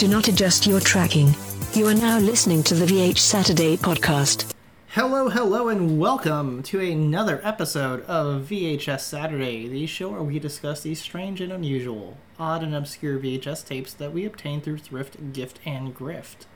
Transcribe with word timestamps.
Do 0.00 0.08
not 0.08 0.28
adjust 0.28 0.66
your 0.66 0.80
tracking. 0.80 1.34
You 1.74 1.86
are 1.88 1.94
now 1.94 2.18
listening 2.18 2.62
to 2.62 2.74
the 2.74 2.86
VHS 2.86 3.18
Saturday 3.18 3.76
podcast. 3.76 4.50
Hello, 4.88 5.28
hello, 5.28 5.68
and 5.68 6.00
welcome 6.00 6.62
to 6.62 6.80
another 6.80 7.38
episode 7.44 8.02
of 8.06 8.44
VHS 8.48 9.00
Saturday, 9.00 9.68
the 9.68 9.84
show 9.84 10.08
where 10.08 10.22
we 10.22 10.38
discuss 10.38 10.80
the 10.80 10.94
strange 10.94 11.42
and 11.42 11.52
unusual, 11.52 12.16
odd 12.38 12.62
and 12.62 12.74
obscure 12.74 13.18
VHS 13.18 13.66
tapes 13.66 13.92
that 13.92 14.14
we 14.14 14.24
obtain 14.24 14.62
through 14.62 14.78
thrift, 14.78 15.34
gift, 15.34 15.60
and 15.66 15.94
grift. 15.94 16.46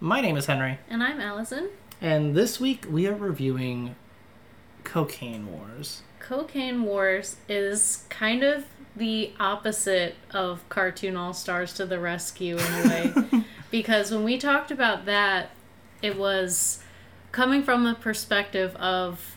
My 0.00 0.22
name 0.22 0.38
is 0.38 0.46
Henry, 0.46 0.78
And 0.88 1.02
I'm 1.02 1.20
Allison. 1.20 1.68
and 2.00 2.34
this 2.34 2.58
week 2.58 2.86
we 2.88 3.06
are 3.06 3.14
reviewing 3.14 3.94
Cocaine 4.84 5.52
Wars. 5.52 6.00
Cocaine 6.18 6.84
Wars 6.84 7.36
is 7.46 8.04
kind 8.08 8.42
of 8.42 8.64
the 9.00 9.32
opposite 9.40 10.14
of 10.30 10.68
Cartoon 10.68 11.16
All 11.16 11.32
Stars 11.32 11.72
to 11.74 11.86
the 11.86 11.98
Rescue 11.98 12.58
in 12.58 12.62
a 12.62 12.88
way. 12.88 13.44
because 13.70 14.12
when 14.12 14.22
we 14.22 14.36
talked 14.36 14.70
about 14.70 15.06
that, 15.06 15.50
it 16.02 16.18
was 16.18 16.82
coming 17.32 17.62
from 17.62 17.84
the 17.84 17.94
perspective 17.94 18.76
of 18.76 19.36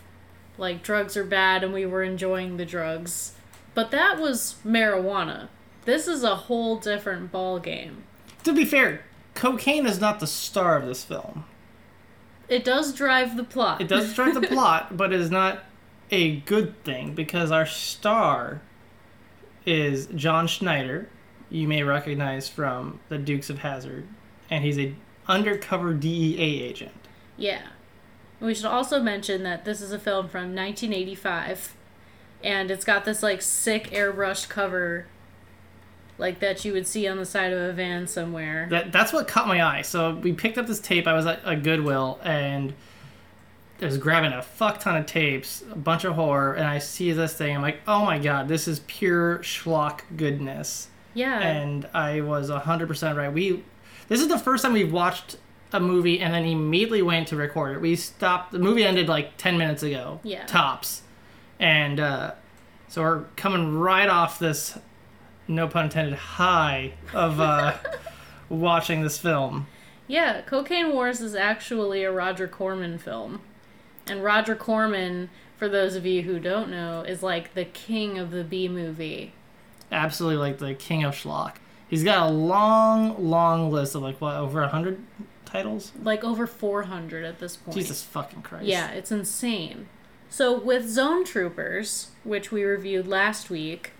like 0.58 0.82
drugs 0.82 1.16
are 1.16 1.24
bad 1.24 1.64
and 1.64 1.72
we 1.72 1.86
were 1.86 2.02
enjoying 2.02 2.58
the 2.58 2.66
drugs. 2.66 3.32
But 3.72 3.90
that 3.90 4.20
was 4.20 4.56
marijuana. 4.66 5.48
This 5.86 6.06
is 6.06 6.22
a 6.22 6.36
whole 6.36 6.76
different 6.76 7.32
ball 7.32 7.58
game. 7.58 8.04
To 8.44 8.52
be 8.52 8.66
fair, 8.66 9.02
cocaine 9.34 9.86
is 9.86 9.98
not 9.98 10.20
the 10.20 10.26
star 10.26 10.76
of 10.76 10.86
this 10.86 11.04
film. 11.04 11.46
It 12.50 12.64
does 12.64 12.92
drive 12.92 13.38
the 13.38 13.44
plot. 13.44 13.80
It 13.80 13.88
does 13.88 14.14
drive 14.14 14.34
the 14.34 14.42
plot, 14.46 14.94
but 14.94 15.10
it 15.14 15.20
is 15.20 15.30
not 15.30 15.64
a 16.10 16.36
good 16.40 16.84
thing 16.84 17.14
because 17.14 17.50
our 17.50 17.64
star 17.64 18.60
is 19.66 20.06
John 20.14 20.46
Schneider. 20.46 21.08
You 21.50 21.68
may 21.68 21.82
recognize 21.82 22.48
from 22.48 23.00
the 23.08 23.18
Dukes 23.18 23.50
of 23.50 23.58
Hazzard, 23.58 24.06
and 24.50 24.64
he's 24.64 24.78
a 24.78 24.94
undercover 25.28 25.94
DEA 25.94 26.62
agent. 26.62 26.92
Yeah. 27.36 27.62
We 28.40 28.54
should 28.54 28.66
also 28.66 29.00
mention 29.00 29.42
that 29.44 29.64
this 29.64 29.80
is 29.80 29.92
a 29.92 29.98
film 29.98 30.28
from 30.28 30.54
1985 30.54 31.74
and 32.44 32.70
it's 32.70 32.84
got 32.84 33.04
this 33.04 33.22
like 33.22 33.40
sick 33.40 33.90
airbrushed 33.90 34.48
cover 34.48 35.06
like 36.18 36.38
that 36.40 36.64
you 36.64 36.72
would 36.72 36.86
see 36.86 37.08
on 37.08 37.16
the 37.16 37.24
side 37.24 37.52
of 37.52 37.60
a 37.60 37.72
van 37.72 38.06
somewhere. 38.06 38.68
That 38.70 38.92
that's 38.92 39.12
what 39.12 39.26
caught 39.26 39.48
my 39.48 39.64
eye. 39.64 39.82
So 39.82 40.14
we 40.14 40.32
picked 40.32 40.58
up 40.58 40.66
this 40.66 40.78
tape. 40.78 41.08
I 41.08 41.14
was 41.14 41.26
at 41.26 41.40
a 41.44 41.56
Goodwill 41.56 42.20
and 42.22 42.74
I 43.82 43.86
was 43.86 43.98
grabbing 43.98 44.32
a 44.32 44.40
fuck 44.42 44.80
ton 44.80 44.96
of 44.96 45.06
tapes, 45.06 45.62
a 45.70 45.74
bunch 45.76 46.04
of 46.04 46.14
horror, 46.14 46.54
and 46.54 46.66
I 46.66 46.78
see 46.78 47.12
this 47.12 47.34
thing. 47.34 47.54
I'm 47.56 47.62
like, 47.62 47.80
oh 47.88 48.04
my 48.04 48.18
god, 48.18 48.48
this 48.48 48.68
is 48.68 48.80
pure 48.86 49.38
schlock 49.38 50.00
goodness. 50.16 50.88
Yeah. 51.16 51.38
and 51.40 51.88
I 51.94 52.22
was 52.22 52.50
100% 52.50 53.16
right. 53.16 53.32
We 53.32 53.62
this 54.08 54.20
is 54.20 54.26
the 54.28 54.38
first 54.38 54.64
time 54.64 54.72
we've 54.72 54.92
watched 54.92 55.36
a 55.72 55.78
movie 55.80 56.20
and 56.20 56.34
then 56.34 56.44
immediately 56.44 57.02
went 57.02 57.28
to 57.28 57.36
record 57.36 57.76
it. 57.76 57.80
We 57.80 57.94
stopped 57.96 58.52
the 58.52 58.58
movie 58.58 58.84
ended 58.84 59.08
like 59.08 59.36
10 59.36 59.56
minutes 59.56 59.82
ago. 59.84 60.20
Yeah. 60.24 60.44
Tops. 60.46 61.02
And 61.60 62.00
uh, 62.00 62.32
so 62.88 63.02
we're 63.02 63.24
coming 63.36 63.74
right 63.76 64.08
off 64.08 64.38
this 64.40 64.76
no 65.46 65.68
pun 65.68 65.84
intended 65.84 66.14
high 66.14 66.94
of 67.12 67.38
uh, 67.40 67.74
watching 68.48 69.02
this 69.02 69.18
film. 69.18 69.66
yeah, 70.08 70.40
Cocaine 70.42 70.92
Wars 70.92 71.20
is 71.20 71.34
actually 71.34 72.02
a 72.04 72.10
Roger 72.12 72.48
Corman 72.48 72.98
film. 72.98 73.40
And 74.06 74.22
Roger 74.22 74.54
Corman, 74.54 75.30
for 75.56 75.68
those 75.68 75.96
of 75.96 76.04
you 76.04 76.22
who 76.22 76.38
don't 76.38 76.70
know, 76.70 77.02
is 77.02 77.22
like 77.22 77.54
the 77.54 77.64
king 77.64 78.18
of 78.18 78.30
the 78.30 78.44
B 78.44 78.68
movie. 78.68 79.32
Absolutely 79.90 80.38
like 80.38 80.58
the 80.58 80.74
king 80.74 81.04
of 81.04 81.14
schlock. 81.14 81.56
He's 81.88 82.04
got 82.04 82.28
a 82.28 82.32
long, 82.32 83.30
long 83.30 83.70
list 83.70 83.94
of 83.94 84.02
like 84.02 84.20
what 84.20 84.34
over 84.36 84.60
100 84.60 85.02
titles. 85.44 85.92
Like 86.02 86.24
over 86.24 86.46
400 86.46 87.24
at 87.24 87.38
this 87.38 87.56
point. 87.56 87.76
Jesus 87.76 88.02
fucking 88.02 88.42
Christ. 88.42 88.66
Yeah, 88.66 88.90
it's 88.90 89.12
insane. 89.12 89.88
So 90.28 90.58
with 90.58 90.88
Zone 90.88 91.24
Troopers, 91.24 92.10
which 92.24 92.50
we 92.50 92.64
reviewed 92.64 93.06
last 93.06 93.50
week, 93.50 93.92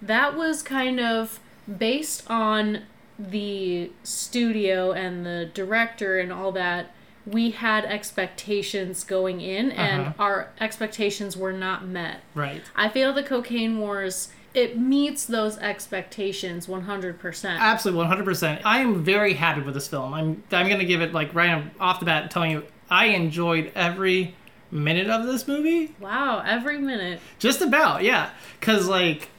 that 0.00 0.36
was 0.36 0.62
kind 0.62 1.00
of 1.00 1.40
based 1.78 2.28
on 2.30 2.82
the 3.18 3.90
studio 4.02 4.92
and 4.92 5.26
the 5.26 5.50
director 5.52 6.18
and 6.18 6.32
all 6.32 6.52
that. 6.52 6.94
We 7.26 7.50
had 7.52 7.84
expectations 7.84 9.04
going 9.04 9.40
in, 9.40 9.70
and 9.70 10.02
Uh-huh. 10.02 10.12
our 10.18 10.48
expectations 10.60 11.36
were 11.36 11.52
not 11.52 11.86
met. 11.86 12.20
Right. 12.34 12.62
I 12.74 12.88
feel 12.88 13.12
the 13.12 13.22
Cocaine 13.22 13.78
Wars 13.78 14.28
it 14.54 14.76
meets 14.78 15.24
those 15.24 15.56
expectations 15.58 16.66
100%. 16.66 17.58
Absolutely, 17.58 17.96
one 17.96 18.06
hundred 18.08 18.26
percent. 18.26 18.60
I 18.66 18.80
am 18.80 19.02
very 19.02 19.32
happy 19.32 19.62
with 19.62 19.72
this 19.72 19.88
film. 19.88 20.12
I'm 20.12 20.42
I'm 20.52 20.68
gonna 20.68 20.84
give 20.84 21.00
it 21.00 21.14
like 21.14 21.34
right 21.34 21.64
off 21.80 22.00
the 22.00 22.04
bat, 22.06 22.30
telling 22.30 22.50
you 22.50 22.64
I 22.90 23.06
enjoyed 23.06 23.72
every 23.74 24.34
minute 24.70 25.08
of 25.08 25.24
this 25.26 25.48
movie. 25.48 25.94
wow, 26.00 26.42
every 26.46 26.78
minute. 26.78 27.20
Just 27.38 27.62
about, 27.62 28.02
yeah. 28.02 28.28
Cause 28.60 28.86
like 28.88 29.30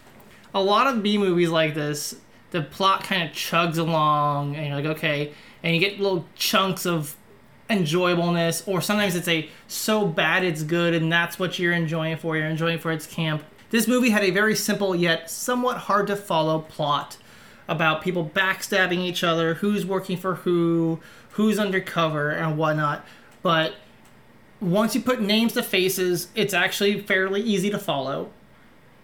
a 0.55 0.61
lot 0.63 0.87
of 0.87 1.03
B 1.03 1.19
movies 1.19 1.49
like 1.49 1.75
this, 1.75 2.15
the 2.49 2.61
plot 2.63 3.03
kind 3.03 3.21
of 3.21 3.35
chugs 3.35 3.77
along, 3.77 4.55
and 4.55 4.65
you're 4.65 4.75
like, 4.75 4.97
okay, 4.97 5.31
and 5.61 5.75
you 5.75 5.79
get 5.79 5.99
little 5.99 6.25
chunks 6.35 6.87
of 6.87 7.15
enjoyableness, 7.69 8.67
or 8.67 8.81
sometimes 8.81 9.15
it's 9.15 9.27
a 9.27 9.49
so 9.67 10.05
bad 10.05 10.43
it's 10.43 10.63
good, 10.63 10.93
and 10.93 11.11
that's 11.11 11.39
what 11.39 11.57
you're 11.59 11.73
enjoying 11.73 12.17
for. 12.17 12.37
You're 12.37 12.47
enjoying 12.47 12.79
for 12.79 12.91
its 12.91 13.07
camp. 13.07 13.43
This 13.69 13.87
movie 13.87 14.11
had 14.11 14.23
a 14.23 14.31
very 14.31 14.55
simple 14.55 14.95
yet 14.95 15.29
somewhat 15.29 15.77
hard 15.77 16.07
to 16.07 16.15
follow 16.15 16.59
plot 16.59 17.17
about 17.67 18.01
people 18.01 18.29
backstabbing 18.33 18.99
each 18.99 19.23
other, 19.23 19.55
who's 19.55 19.85
working 19.85 20.17
for 20.17 20.35
who, 20.35 20.99
who's 21.31 21.57
undercover, 21.57 22.29
and 22.29 22.57
whatnot. 22.57 23.05
But 23.41 23.75
once 24.59 24.95
you 24.95 25.01
put 25.01 25.21
names 25.21 25.53
to 25.53 25.63
faces, 25.63 26.27
it's 26.35 26.53
actually 26.53 27.01
fairly 27.01 27.41
easy 27.41 27.69
to 27.69 27.79
follow. 27.79 28.31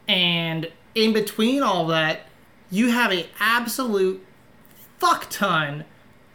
And 0.07 0.71
in 0.95 1.13
between 1.13 1.63
all 1.63 1.87
that, 1.87 2.21
you 2.69 2.91
have 2.91 3.11
a 3.11 3.27
absolute 3.39 4.25
fuck 4.99 5.29
ton 5.29 5.85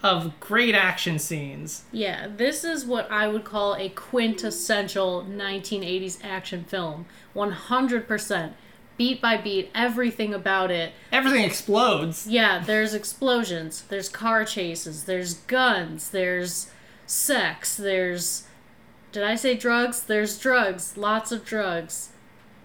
of 0.05 0.39
great 0.39 0.75
action 0.75 1.19
scenes. 1.19 1.85
Yeah, 1.91 2.29
this 2.29 2.63
is 2.63 2.85
what 2.85 3.11
I 3.11 3.27
would 3.27 3.43
call 3.43 3.75
a 3.75 3.89
quintessential 3.89 5.27
1980s 5.27 6.19
action 6.23 6.63
film. 6.65 7.07
100%. 7.35 8.53
Beat 8.99 9.23
by 9.23 9.39
beat, 9.39 9.71
everything 9.75 10.35
about 10.35 10.71
it. 10.71 10.93
Everything 11.11 11.43
explodes. 11.43 12.29
Yeah, 12.29 12.63
there's 12.65 12.93
explosions, 12.95 13.83
there's 13.89 14.09
car 14.11 14.45
chases, 14.45 15.05
there's 15.05 15.35
guns, 15.35 16.11
there's 16.11 16.71
sex, 17.07 17.77
there's. 17.77 18.47
Did 19.11 19.25
I 19.25 19.37
say 19.37 19.57
drugs? 19.57 20.03
There's 20.03 20.39
drugs. 20.39 20.97
Lots 20.97 21.33
of 21.33 21.45
drugs. 21.45 22.11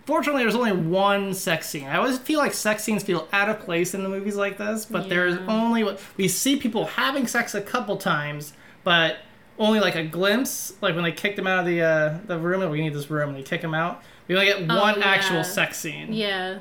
Fortunately, 0.10 0.42
there's 0.42 0.56
only 0.56 0.72
one 0.72 1.36
sex 1.36 1.70
scene. 1.70 1.86
I 1.86 1.98
always 1.98 2.18
feel 2.18 2.40
like 2.40 2.52
sex 2.56 2.84
scenes 2.84 3.04
feel 3.04 3.28
out 3.32 3.48
of 3.48 3.60
place 3.60 3.94
in 3.94 4.02
the 4.02 4.10
movies 4.10 4.36
like 4.36 4.58
this, 4.58 4.84
but 4.84 5.08
there's 5.08 5.36
Yeah. 5.36 5.46
only 5.48 5.86
we 6.18 6.28
see 6.28 6.56
people 6.56 6.86
having 6.86 7.28
sex 7.28 7.54
a 7.54 7.62
couple 7.62 7.96
times, 7.96 8.54
but 8.84 9.18
only 9.60 9.80
like 9.80 9.94
a 9.94 10.04
glimpse, 10.04 10.74
like 10.82 10.96
when 10.96 11.04
they 11.04 11.12
kicked 11.12 11.38
him 11.38 11.46
out 11.46 11.60
of 11.60 11.66
the 11.68 11.82
uh, 11.84 12.18
the 12.26 12.40
room. 12.40 12.64
and 12.64 12.72
We 12.72 12.82
need 12.82 12.96
this 12.96 13.12
room. 13.12 13.30
And 13.30 13.38
they 13.38 13.44
kick 13.44 13.62
him 13.62 13.76
out. 13.76 14.02
We 14.28 14.34
only 14.34 14.48
get 14.48 14.62
one 14.68 14.96
Oh, 14.96 14.98
yeah. 14.98 15.06
actual 15.06 15.44
sex 15.44 15.78
scene. 15.78 16.12
Yeah, 16.12 16.58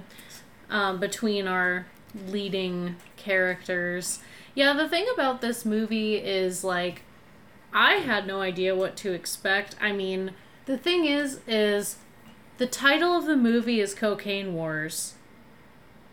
um, 0.68 1.00
between 1.00 1.48
our 1.48 1.86
leading 2.28 2.96
characters. 3.16 4.18
Yeah, 4.54 4.74
the 4.74 4.90
thing 4.90 5.06
about 5.14 5.40
this 5.40 5.64
movie 5.64 6.16
is 6.16 6.64
like, 6.64 7.00
I 7.72 7.94
had 7.94 8.26
no 8.26 8.42
idea 8.42 8.76
what 8.76 8.94
to 8.98 9.12
expect. 9.12 9.74
I 9.80 9.92
mean, 9.92 10.32
the 10.66 10.76
thing 10.76 11.06
is, 11.06 11.40
is 11.46 11.96
the 12.58 12.66
title 12.66 13.16
of 13.16 13.24
the 13.26 13.36
movie 13.36 13.80
is 13.80 13.94
Cocaine 13.94 14.52
Wars, 14.54 15.14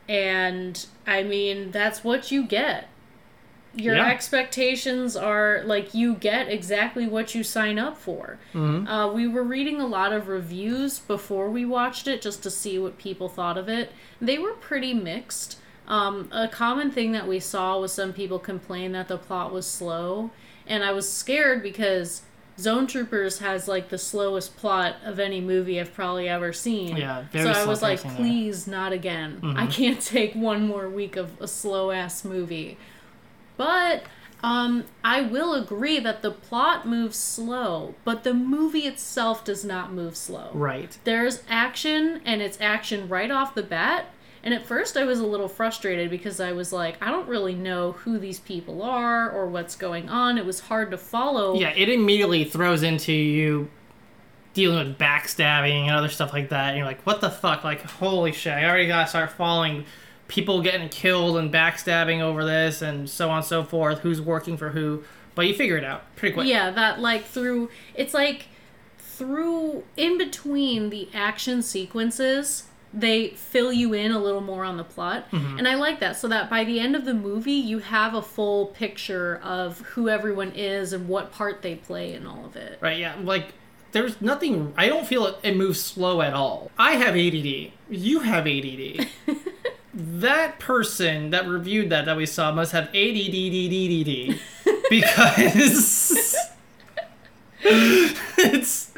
and 0.08 0.86
I 1.08 1.24
mean 1.24 1.72
that's 1.72 2.04
what 2.04 2.32
you 2.32 2.46
get. 2.46 2.90
Your 3.78 3.96
Yeah. 3.96 4.08
expectations 4.10 5.18
are 5.18 5.62
like 5.66 5.94
you 5.94 6.14
get 6.16 6.48
exactly 6.48 7.08
what 7.08 7.36
you 7.36 7.44
sign 7.44 7.78
up 7.78 7.98
for. 7.98 8.38
Mhm. 8.54 8.88
Uh, 8.88 9.12
we 9.12 9.28
were 9.28 9.44
reading 9.44 9.82
a 9.82 9.86
lot 9.88 10.14
of 10.14 10.28
reviews 10.30 11.00
before 11.00 11.50
we 11.50 11.66
watched 11.66 12.08
it 12.08 12.22
just 12.22 12.42
to 12.44 12.50
see 12.50 12.80
what 12.80 12.98
people 12.98 13.28
thought 13.28 13.58
of 13.58 13.68
it. 13.68 13.92
They 14.22 14.38
were 14.38 14.54
pretty 14.54 14.94
mixed. 14.94 15.58
Um, 15.88 16.30
a 16.32 16.48
common 16.48 16.90
thing 16.90 17.12
that 17.12 17.28
we 17.28 17.40
saw 17.40 17.78
was 17.80 17.92
some 17.92 18.14
people 18.14 18.40
complain 18.40 18.94
that 18.94 19.08
the 19.10 19.18
plot 19.18 19.52
was 19.52 19.68
slow, 19.68 20.32
and 20.66 20.84
I 20.84 20.92
was 20.94 21.12
scared 21.12 21.62
because 21.62 22.22
Zone 22.58 22.88
Troopers 22.88 23.40
has 23.40 23.68
like 23.68 23.90
the 23.90 23.98
slowest 23.98 24.56
plot 24.56 24.96
of 25.04 25.20
any 25.20 25.42
movie 25.42 25.80
I've 25.80 25.94
probably 25.94 26.30
ever 26.30 26.54
seen. 26.54 26.96
Yeah, 26.96 27.26
very 27.32 27.54
so 27.54 27.60
I 27.60 27.66
was 27.66 27.82
like, 27.82 27.98
pacing 27.98 28.10
there. 28.12 28.18
please, 28.20 28.68
not 28.68 28.94
again. 28.94 29.40
I 29.58 29.68
can't 29.68 30.02
take 30.02 30.34
one 30.36 30.66
more 30.66 30.90
week 30.90 31.16
of 31.18 31.40
a 31.42 31.48
slow 31.48 31.92
ass 31.92 32.24
movie. 32.24 32.78
But 33.58 34.04
um, 34.44 34.86
I 35.04 35.22
will 35.22 35.54
agree 35.54 36.00
that 36.00 36.22
the 36.22 36.32
plot 36.32 36.88
moves 36.88 37.18
slow, 37.18 37.96
but 38.04 38.24
the 38.24 38.34
movie 38.34 38.86
itself 38.86 39.44
does 39.44 39.66
not 39.66 39.92
move 39.92 40.16
slow. 40.16 40.52
Right. 40.54 40.98
There's 41.04 41.42
action, 41.50 42.22
and 42.26 42.42
it's 42.42 42.60
action 42.62 43.10
right 43.10 43.32
off 43.32 43.56
the 43.56 43.64
bat, 43.64 44.08
And 44.46 44.54
at 44.54 44.64
first, 44.64 44.96
I 44.96 45.04
was 45.04 45.20
a 45.20 45.26
little 45.26 45.48
frustrated 45.48 46.12
because 46.12 46.40
I 46.40 46.52
was 46.52 46.72
like, 46.72 47.04
I 47.04 47.10
don't 47.10 47.28
really 47.28 47.56
know 47.56 47.94
who 47.94 48.20
these 48.20 48.40
people 48.40 48.84
are 48.84 49.30
or 49.30 49.48
what's 49.48 49.76
going 49.76 50.08
on. 50.08 50.38
It 50.38 50.46
was 50.46 50.60
hard 50.60 50.92
to 50.92 50.98
follow. 51.00 51.56
Yeah, 51.56 51.74
it 51.76 51.90
immediately 51.90 52.44
throws 52.44 52.84
into 52.84 53.12
you 53.12 53.70
dealing 54.54 54.88
with 54.88 54.98
backstabbing 55.00 55.88
and 55.88 55.92
other 55.92 56.10
stuff 56.10 56.32
like 56.32 56.50
that. 56.50 56.70
And 56.70 56.78
you're 56.78 56.86
like, 56.86 57.02
what 57.08 57.22
the 57.22 57.32
fuck? 57.32 57.64
Like, 57.64 57.82
holy 57.82 58.32
shit, 58.32 58.54
I 58.54 58.66
already 58.66 58.88
gotta 58.88 59.10
start 59.10 59.32
following 59.32 59.84
people 60.28 60.62
getting 60.62 60.90
killed 60.90 61.38
and 61.38 61.52
backstabbing 61.52 62.22
over 62.22 62.46
this 62.46 62.82
and 62.82 63.10
so 63.10 63.30
on 63.30 63.38
and 63.38 63.46
so 63.46 63.64
forth. 63.64 64.00
Who's 64.00 64.22
working 64.22 64.58
for 64.58 64.70
who? 64.70 65.04
But 65.34 65.48
you 65.48 65.54
figure 65.54 65.78
it 65.78 65.84
out 65.84 66.04
pretty 66.16 66.34
quick. 66.34 66.48
Yeah, 66.48 66.72
that 66.72 67.00
like 67.00 67.26
through 67.26 67.70
it's 67.94 68.14
like 68.14 68.46
through 68.98 69.84
in 69.98 70.18
between 70.18 70.90
the 70.90 71.10
action 71.14 71.62
sequences, 71.62 72.64
they 72.96 73.30
fill 73.30 73.74
you 73.74 73.94
in 73.94 74.12
a 74.12 74.20
little 74.20 74.42
more 74.42 74.64
on 74.64 74.78
the 74.78 74.84
plot. 74.84 75.30
Mm-hmm. 75.32 75.60
And 75.60 75.68
I 75.68 75.76
like 75.76 76.00
that 76.00 76.16
so 76.16 76.28
that 76.30 76.50
by 76.50 76.64
the 76.64 76.80
end 76.80 76.96
of 76.96 77.06
the 77.06 77.14
movie 77.14 77.52
you 77.52 77.80
have 77.80 78.14
a 78.14 78.22
full 78.22 78.68
picture 78.68 79.40
of 79.44 79.80
who 79.82 80.10
everyone 80.10 80.54
is 80.54 80.94
and 80.94 81.08
what 81.08 81.32
part 81.32 81.62
they 81.62 81.76
play 81.76 82.14
in 82.14 82.26
all 82.26 82.46
of 82.46 82.56
it. 82.56 82.80
Right, 82.82 82.98
yeah. 82.98 83.16
Like, 83.22 83.54
there's 83.92 84.22
nothing. 84.22 84.74
I 84.78 84.88
don't 84.88 85.06
feel 85.06 85.26
it, 85.26 85.36
it 85.44 85.58
moves 85.58 85.82
slow 85.82 86.22
at 86.22 86.34
all. 86.34 86.72
I 86.78 86.94
have 86.94 87.16
ADD. 87.16 87.72
You 87.90 88.20
have 88.22 88.48
ADD. 88.48 89.08
that 89.94 90.60
person 90.60 91.30
that 91.30 91.48
reviewed 91.48 91.90
that 91.90 92.06
that 92.06 92.18
we 92.18 92.26
saw 92.26 92.52
must 92.52 92.72
have 92.74 92.90
ADDDDDD 92.90 94.40
because 94.90 96.36
it's 98.38 98.92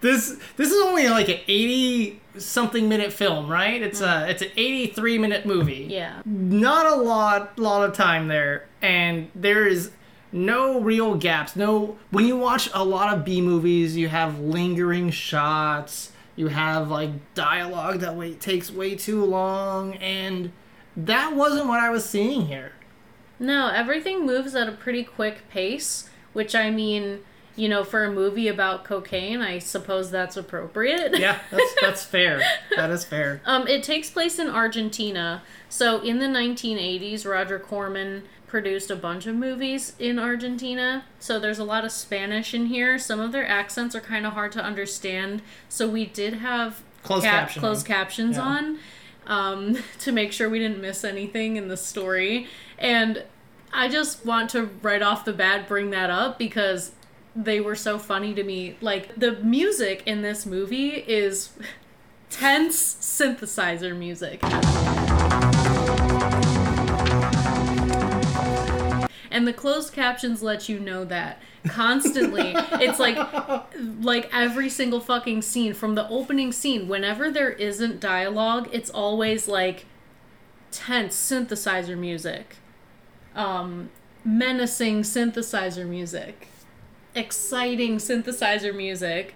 this 0.00 0.36
this 0.56 0.70
is 0.70 0.82
only 0.84 1.08
like 1.08 1.28
an 1.28 1.38
80 1.46 2.20
something 2.38 2.88
minute 2.88 3.12
film 3.12 3.48
right? 3.48 3.80
It's 3.80 4.00
a 4.00 4.28
it's 4.28 4.42
an 4.42 4.50
83 4.56 5.18
minute 5.18 5.46
movie. 5.46 5.86
Yeah. 5.88 6.22
not 6.24 6.86
a 6.86 6.96
lot 6.96 7.58
lot 7.58 7.88
of 7.88 7.94
time 7.94 8.28
there 8.28 8.66
and 8.82 9.30
there 9.34 9.66
is 9.66 9.92
no 10.32 10.80
real 10.80 11.14
gaps. 11.14 11.54
No 11.54 11.98
when 12.10 12.26
you 12.26 12.36
watch 12.36 12.68
a 12.74 12.84
lot 12.84 13.16
of 13.16 13.24
b 13.24 13.40
movies 13.40 13.96
you 13.96 14.08
have 14.08 14.40
lingering 14.40 15.10
shots 15.10 16.12
you 16.34 16.48
have 16.48 16.90
like 16.90 17.10
dialogue 17.34 18.00
that 18.00 18.16
wait 18.16 18.40
takes 18.40 18.70
way 18.72 18.96
too 18.96 19.24
long 19.24 19.94
and 19.94 20.50
that 20.96 21.34
wasn't 21.36 21.66
what 21.68 21.78
i 21.78 21.90
was 21.90 22.04
seeing 22.04 22.46
here. 22.46 22.72
No, 23.38 23.68
everything 23.68 24.26
moves 24.26 24.54
at 24.54 24.68
a 24.68 24.72
pretty 24.72 25.02
quick 25.02 25.48
pace, 25.48 26.10
which 26.34 26.54
I 26.54 26.68
mean, 26.68 27.20
you 27.56 27.68
know, 27.68 27.84
for 27.84 28.04
a 28.04 28.10
movie 28.10 28.48
about 28.48 28.84
cocaine, 28.84 29.40
I 29.42 29.58
suppose 29.58 30.10
that's 30.10 30.36
appropriate. 30.36 31.18
yeah 31.18 31.38
that's 31.50 31.74
that's 31.80 32.04
fair 32.16 32.40
that 32.76 32.90
is 32.90 33.04
fair 33.04 33.40
Um, 33.44 33.66
it 33.68 33.82
takes 33.82 34.10
place 34.10 34.38
in 34.38 34.48
Argentina. 34.48 35.42
So 35.68 36.00
in 36.00 36.18
the 36.18 36.26
1980s, 36.26 37.26
Roger 37.26 37.58
Corman 37.58 38.22
produced 38.46 38.90
a 38.90 38.96
bunch 38.96 39.26
of 39.26 39.34
movies 39.36 39.92
in 39.98 40.18
Argentina. 40.18 41.04
So 41.20 41.38
there's 41.38 41.58
a 41.60 41.64
lot 41.64 41.84
of 41.84 41.92
Spanish 41.92 42.52
in 42.54 42.66
here. 42.66 42.98
Some 42.98 43.20
of 43.20 43.30
their 43.32 43.46
accents 43.46 43.94
are 43.94 44.00
kind 44.00 44.26
of 44.26 44.32
hard 44.32 44.50
to 44.52 44.60
understand. 44.62 45.42
So 45.68 45.88
we 45.88 46.06
did 46.06 46.34
have 46.34 46.82
Closed 47.04 47.24
captioning. 47.26 47.60
closed 47.60 47.86
captions 47.86 48.36
Yeah. 48.36 48.42
on 48.42 48.78
um, 49.26 49.78
to 50.00 50.10
make 50.12 50.32
sure 50.32 50.48
we 50.50 50.58
didn't 50.58 50.80
miss 50.80 51.04
anything 51.04 51.56
in 51.56 51.68
the 51.68 51.76
story. 51.76 52.48
And 52.78 53.22
I 53.72 53.88
just 53.88 54.26
want 54.26 54.50
to 54.50 54.68
right 54.82 55.02
off 55.02 55.24
the 55.24 55.32
bat 55.32 55.68
bring 55.68 55.90
that 55.90 56.10
up 56.10 56.36
because 56.38 56.90
they 57.34 57.60
were 57.60 57.76
so 57.76 57.98
funny 57.98 58.34
to 58.34 58.42
me. 58.42 58.76
Like 58.80 59.14
the 59.18 59.32
music 59.36 60.02
in 60.06 60.22
this 60.22 60.46
movie 60.46 60.90
is 60.90 61.50
tense 62.30 62.94
synthesizer 62.94 63.96
music. 63.96 64.40
And 69.32 69.46
the 69.46 69.52
closed 69.52 69.92
captions 69.92 70.42
let 70.42 70.68
you 70.68 70.80
know 70.80 71.04
that 71.04 71.40
constantly. 71.68 72.52
it's 72.54 72.98
like 72.98 73.16
like 74.00 74.28
every 74.32 74.68
single 74.68 75.00
fucking 75.00 75.42
scene 75.42 75.72
from 75.72 75.94
the 75.94 76.08
opening 76.08 76.52
scene 76.52 76.88
whenever 76.88 77.30
there 77.30 77.50
isn't 77.50 78.00
dialogue, 78.00 78.68
it's 78.72 78.90
always 78.90 79.46
like 79.46 79.86
tense 80.72 81.14
synthesizer 81.14 81.96
music. 81.96 82.56
Um 83.36 83.90
menacing 84.24 85.02
synthesizer 85.02 85.86
music. 85.86 86.49
Exciting 87.14 87.96
synthesizer 87.98 88.74
music. 88.74 89.34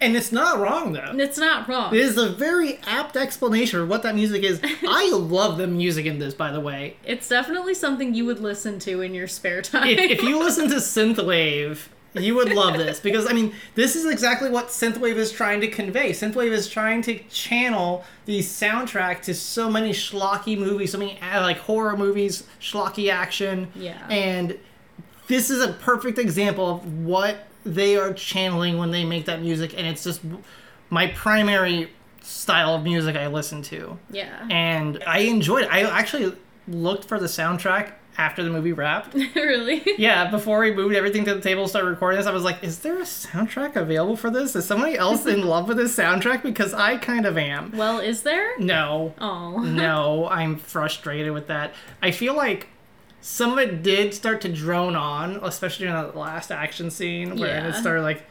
and 0.00 0.14
it's 0.14 0.30
not 0.30 0.58
wrong 0.60 0.92
though 0.92 1.12
it's 1.14 1.38
not 1.38 1.66
wrong. 1.68 1.94
It 1.94 2.00
is 2.00 2.18
a 2.18 2.28
very 2.28 2.78
apt 2.86 3.16
explanation 3.16 3.80
of 3.80 3.88
what 3.88 4.02
that 4.02 4.14
music 4.14 4.42
is. 4.42 4.60
I 4.82 5.10
love 5.12 5.56
the 5.56 5.66
music 5.66 6.04
in 6.06 6.18
this, 6.18 6.34
by 6.34 6.50
the 6.52 6.60
way. 6.60 6.96
It's 7.04 7.28
definitely 7.28 7.74
something 7.74 8.14
you 8.14 8.26
would 8.26 8.40
listen 8.40 8.78
to 8.80 9.00
in 9.00 9.14
your 9.14 9.26
spare 9.28 9.62
time. 9.62 9.88
If, 9.88 9.98
if 9.98 10.22
you 10.22 10.38
listen 10.46 10.68
to 10.68 10.76
synthwave, 10.76 11.88
you 12.14 12.34
would 12.34 12.52
love 12.52 12.76
this 12.78 13.00
because 13.00 13.26
I 13.28 13.32
mean, 13.32 13.54
this 13.74 13.96
is 13.96 14.06
exactly 14.06 14.50
what 14.50 14.68
synthwave 14.68 15.16
is 15.16 15.32
trying 15.32 15.60
to 15.62 15.68
convey. 15.68 16.10
Synthwave 16.12 16.50
is 16.50 16.68
trying 16.68 17.00
to 17.02 17.18
channel 17.30 18.04
the 18.26 18.40
soundtrack 18.40 19.22
to 19.22 19.34
so 19.34 19.70
many 19.70 19.90
schlocky 19.90 20.58
movies, 20.58 20.92
so 20.92 20.98
many 20.98 21.18
uh, 21.20 21.40
like 21.42 21.58
horror 21.58 21.96
movies, 21.96 22.44
schlocky 22.60 23.10
action. 23.10 23.68
Yeah. 23.74 24.06
And 24.10 24.58
this 25.28 25.50
is 25.50 25.62
a 25.62 25.72
perfect 25.72 26.18
example 26.18 26.68
of 26.68 27.04
what 27.04 27.46
they 27.64 27.96
are 27.96 28.12
channeling 28.12 28.78
when 28.78 28.90
they 28.90 29.04
make 29.04 29.26
that 29.26 29.40
music, 29.40 29.74
and 29.76 29.86
it's 29.86 30.04
just 30.04 30.20
my 30.90 31.08
primary 31.08 31.90
style 32.22 32.74
of 32.74 32.82
music 32.82 33.14
I 33.14 33.28
listen 33.28 33.62
to 33.62 33.98
yeah. 34.10 34.46
and 34.50 35.02
I 35.06 35.20
enjoyed 35.20 35.64
it. 35.64 35.70
I 35.70 35.82
actually 35.82 36.34
looked 36.66 37.04
for 37.04 37.20
the 37.20 37.26
soundtrack 37.26 37.92
after 38.18 38.42
the 38.42 38.50
movie 38.50 38.72
wrapped. 38.72 39.14
really? 39.34 39.82
Yeah, 39.98 40.30
before 40.30 40.60
we 40.60 40.74
moved 40.74 40.94
everything 40.94 41.24
to 41.26 41.34
the 41.34 41.40
table 41.40 41.68
started 41.68 41.88
recording 41.88 42.18
this, 42.18 42.26
I 42.26 42.32
was 42.32 42.42
like, 42.42 42.64
is 42.64 42.80
there 42.80 42.98
a 42.98 43.02
soundtrack 43.02 43.76
available 43.76 44.16
for 44.16 44.30
this? 44.30 44.56
Is 44.56 44.64
somebody 44.64 44.96
else 44.96 45.26
in 45.26 45.42
love 45.46 45.68
with 45.68 45.76
this 45.76 45.94
soundtrack? 45.94 46.42
Because 46.42 46.74
I 46.74 46.96
kind 46.96 47.26
of 47.26 47.36
am. 47.38 47.72
Well, 47.76 48.00
is 48.00 48.22
there? 48.22 48.58
No. 48.58 49.14
Oh. 49.20 49.58
No, 49.60 50.26
I'm 50.30 50.56
frustrated 50.56 51.32
with 51.32 51.46
that. 51.48 51.74
I 52.02 52.10
feel 52.10 52.34
like 52.34 52.68
some 53.26 53.50
of 53.50 53.58
it 53.58 53.82
did 53.82 54.14
start 54.14 54.40
to 54.40 54.48
drone 54.48 54.94
on, 54.94 55.40
especially 55.42 55.88
in 55.88 55.92
the 55.92 56.16
last 56.16 56.52
action 56.52 56.92
scene 56.92 57.36
where 57.36 57.66
it 57.66 57.74
started 57.74 58.02
like 58.02 58.22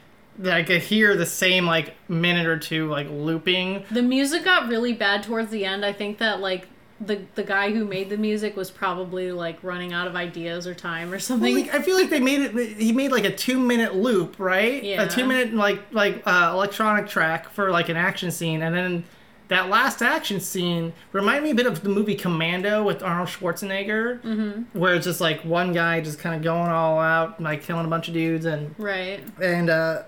I 0.41 0.63
could 0.63 0.81
hear 0.81 1.17
the 1.17 1.25
same 1.25 1.65
like 1.65 1.95
minute 2.07 2.47
or 2.47 2.57
two 2.57 2.89
like 2.89 3.09
looping. 3.09 3.83
The 3.91 4.01
music 4.01 4.45
got 4.45 4.69
really 4.69 4.93
bad 4.93 5.23
towards 5.23 5.51
the 5.51 5.65
end. 5.65 5.85
I 5.85 5.91
think 5.91 6.19
that 6.19 6.39
like 6.39 6.69
the 7.01 7.21
the 7.35 7.43
guy 7.43 7.73
who 7.73 7.83
made 7.83 8.09
the 8.09 8.15
music 8.15 8.55
was 8.55 8.71
probably 8.71 9.33
like 9.33 9.61
running 9.65 9.91
out 9.91 10.07
of 10.07 10.15
ideas 10.15 10.65
or 10.65 10.73
time 10.73 11.11
or 11.11 11.19
something. 11.19 11.53
Like, 11.53 11.73
I 11.73 11.81
feel 11.81 11.97
like 11.97 12.09
they 12.09 12.21
made 12.21 12.39
it. 12.39 12.77
He 12.77 12.93
made 12.93 13.11
like 13.11 13.25
a 13.25 13.35
two 13.35 13.59
minute 13.59 13.95
loop, 13.95 14.39
right? 14.39 14.81
Yeah. 14.81 15.03
A 15.03 15.09
two 15.09 15.25
minute 15.25 15.53
like 15.53 15.81
like 15.91 16.23
uh, 16.25 16.51
electronic 16.53 17.09
track 17.09 17.49
for 17.49 17.69
like 17.69 17.89
an 17.89 17.97
action 17.97 18.31
scene, 18.31 18.61
and 18.61 18.73
then 18.73 19.03
that 19.47 19.69
last 19.69 20.01
action 20.01 20.39
scene 20.39 20.93
reminded 21.11 21.43
me 21.43 21.51
a 21.51 21.55
bit 21.55 21.67
of 21.67 21.83
the 21.83 21.89
movie 21.89 22.15
Commando 22.15 22.83
with 22.83 23.03
Arnold 23.03 23.29
Schwarzenegger, 23.29 24.21
mm-hmm. 24.21 24.79
where 24.79 24.95
it's 24.95 25.05
just 25.05 25.21
like 25.21 25.41
one 25.41 25.73
guy 25.73 26.01
just 26.01 26.19
kind 26.19 26.35
of 26.35 26.41
going 26.41 26.69
all 26.69 26.99
out, 26.99 27.41
like 27.41 27.63
killing 27.63 27.85
a 27.85 27.89
bunch 27.89 28.07
of 28.07 28.13
dudes, 28.13 28.45
and 28.45 28.73
right. 28.77 29.23
and 29.41 29.69
uh, 29.69 30.03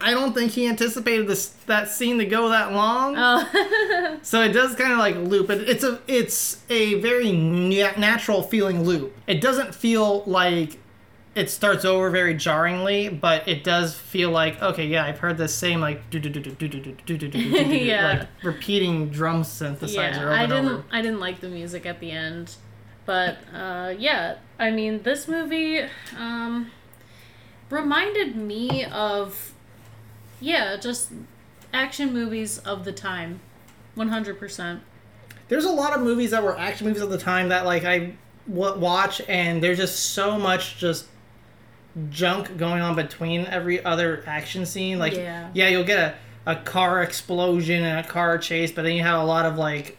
I 0.00 0.12
don't 0.12 0.34
think 0.34 0.52
he 0.52 0.66
anticipated 0.66 1.26
this 1.26 1.48
that 1.66 1.88
scene 1.88 2.18
to 2.18 2.26
go 2.26 2.50
that 2.50 2.72
long. 2.72 3.14
Oh. 3.16 4.18
So 4.22 4.42
it 4.42 4.52
does 4.52 4.74
kind 4.74 4.92
of 4.92 4.98
like 4.98 5.16
loop. 5.16 5.48
It, 5.48 5.68
it's 5.68 5.84
a 5.84 6.00
it's 6.06 6.62
a 6.68 6.94
very 6.94 7.32
na- 7.32 7.96
natural 7.96 8.42
feeling 8.42 8.84
loop. 8.84 9.16
It 9.26 9.40
doesn't 9.40 9.74
feel 9.74 10.22
like 10.24 10.78
it 11.38 11.48
starts 11.50 11.84
over 11.84 12.10
very 12.10 12.34
jarringly, 12.34 13.08
but 13.08 13.46
it 13.46 13.62
does 13.64 13.94
feel 13.96 14.30
like 14.30 14.60
okay, 14.62 14.86
yeah, 14.86 15.04
I've 15.04 15.18
heard 15.18 15.38
this 15.38 15.54
same 15.54 15.80
like 15.80 16.10
do 16.10 16.18
do 16.18 16.28
do 16.28 16.40
do 16.40 16.50
do 16.50 16.68
do 16.68 16.80
do 16.80 16.92
do 16.92 17.16
do 17.16 17.28
do 17.28 17.64
do 17.64 17.76
Yeah. 17.76 18.06
like 18.18 18.28
repeating 18.42 19.08
drum 19.10 19.42
synthesizer 19.42 19.94
yeah, 19.94 20.20
over 20.22 20.32
I 20.32 20.46
didn't 20.46 20.66
over. 20.68 20.84
I 20.90 21.00
didn't 21.02 21.20
like 21.20 21.40
the 21.40 21.48
music 21.48 21.86
at 21.86 22.00
the 22.00 22.10
end. 22.10 22.56
But 23.06 23.38
uh 23.54 23.94
yeah, 23.98 24.36
I 24.58 24.70
mean 24.70 25.02
this 25.02 25.28
movie 25.28 25.80
um 26.16 26.70
reminded 27.70 28.36
me 28.36 28.84
of 28.84 29.52
yeah, 30.40 30.76
just 30.76 31.10
action 31.72 32.12
movies 32.12 32.58
of 32.58 32.84
the 32.84 32.92
time. 32.92 33.40
100%. 33.96 34.80
There's 35.48 35.64
a 35.64 35.70
lot 35.70 35.94
of 35.96 36.02
movies 36.02 36.30
that 36.30 36.42
were 36.42 36.56
action 36.56 36.86
movies 36.86 37.02
at 37.02 37.10
the 37.10 37.18
time 37.18 37.48
that 37.48 37.64
like 37.66 37.84
I 37.84 38.14
w- 38.48 38.78
watch, 38.78 39.20
and 39.28 39.62
there's 39.62 39.78
just 39.78 40.10
so 40.10 40.38
much 40.38 40.78
just 40.78 41.06
junk 42.10 42.56
going 42.56 42.80
on 42.82 42.94
between 42.94 43.46
every 43.46 43.84
other 43.84 44.22
action 44.26 44.66
scene. 44.66 44.98
Like, 44.98 45.14
Yeah. 45.14 45.50
yeah 45.54 45.68
you'll 45.68 45.84
get 45.84 46.16
a, 46.46 46.52
a 46.52 46.56
car 46.56 47.02
explosion 47.02 47.82
and 47.84 48.04
a 48.04 48.08
car 48.08 48.38
chase, 48.38 48.72
but 48.72 48.82
then 48.82 48.92
you 48.92 49.02
have 49.02 49.20
a 49.20 49.24
lot 49.24 49.46
of 49.46 49.56
like, 49.56 49.96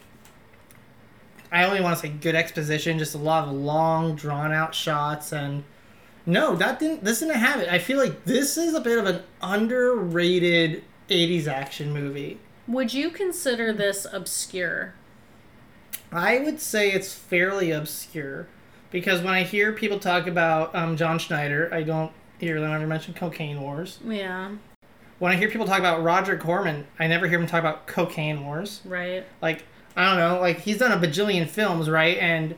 I 1.52 1.64
only 1.64 1.80
want 1.80 1.96
to 1.96 2.02
say 2.06 2.08
good 2.08 2.34
exposition, 2.34 2.98
just 2.98 3.14
a 3.14 3.18
lot 3.18 3.48
of 3.48 3.54
long, 3.54 4.14
drawn 4.14 4.52
out 4.52 4.74
shots, 4.74 5.32
and 5.32 5.64
no, 6.26 6.54
that 6.56 6.78
didn't. 6.78 7.02
This 7.02 7.20
didn't 7.20 7.36
have 7.36 7.60
it. 7.60 7.68
I 7.68 7.78
feel 7.78 7.98
like 7.98 8.24
this 8.24 8.56
is 8.56 8.74
a 8.74 8.80
bit 8.80 8.98
of 8.98 9.06
an 9.06 9.22
underrated 9.42 10.84
'80s 11.08 11.48
action 11.48 11.92
movie. 11.92 12.38
Would 12.68 12.94
you 12.94 13.10
consider 13.10 13.72
this 13.72 14.06
obscure? 14.12 14.94
I 16.12 16.38
would 16.38 16.60
say 16.60 16.90
it's 16.92 17.12
fairly 17.14 17.72
obscure 17.72 18.46
because 18.90 19.22
when 19.22 19.34
I 19.34 19.42
hear 19.42 19.72
people 19.72 19.98
talk 19.98 20.26
about 20.26 20.74
um, 20.74 20.96
John 20.96 21.18
Schneider, 21.18 21.68
I 21.72 21.82
don't 21.82 22.12
hear 22.38 22.60
them 22.60 22.70
ever 22.72 22.86
mention 22.86 23.14
Cocaine 23.14 23.60
Wars. 23.60 23.98
Yeah, 24.06 24.52
When 25.18 25.30
I 25.32 25.36
hear 25.36 25.48
people 25.50 25.66
talk 25.66 25.78
about 25.78 26.02
Roger 26.02 26.36
Corman, 26.38 26.86
I 26.98 27.06
never 27.06 27.28
hear 27.28 27.38
him 27.38 27.46
talk 27.46 27.60
about 27.60 27.86
Cocaine 27.86 28.44
Wars. 28.44 28.80
right. 28.84 29.24
Like, 29.42 29.64
I 29.96 30.06
don't 30.08 30.18
know, 30.18 30.40
like 30.40 30.60
he's 30.60 30.78
done 30.78 30.92
a 30.92 30.96
bajillion 31.06 31.46
films, 31.48 31.90
right? 31.90 32.16
And 32.18 32.54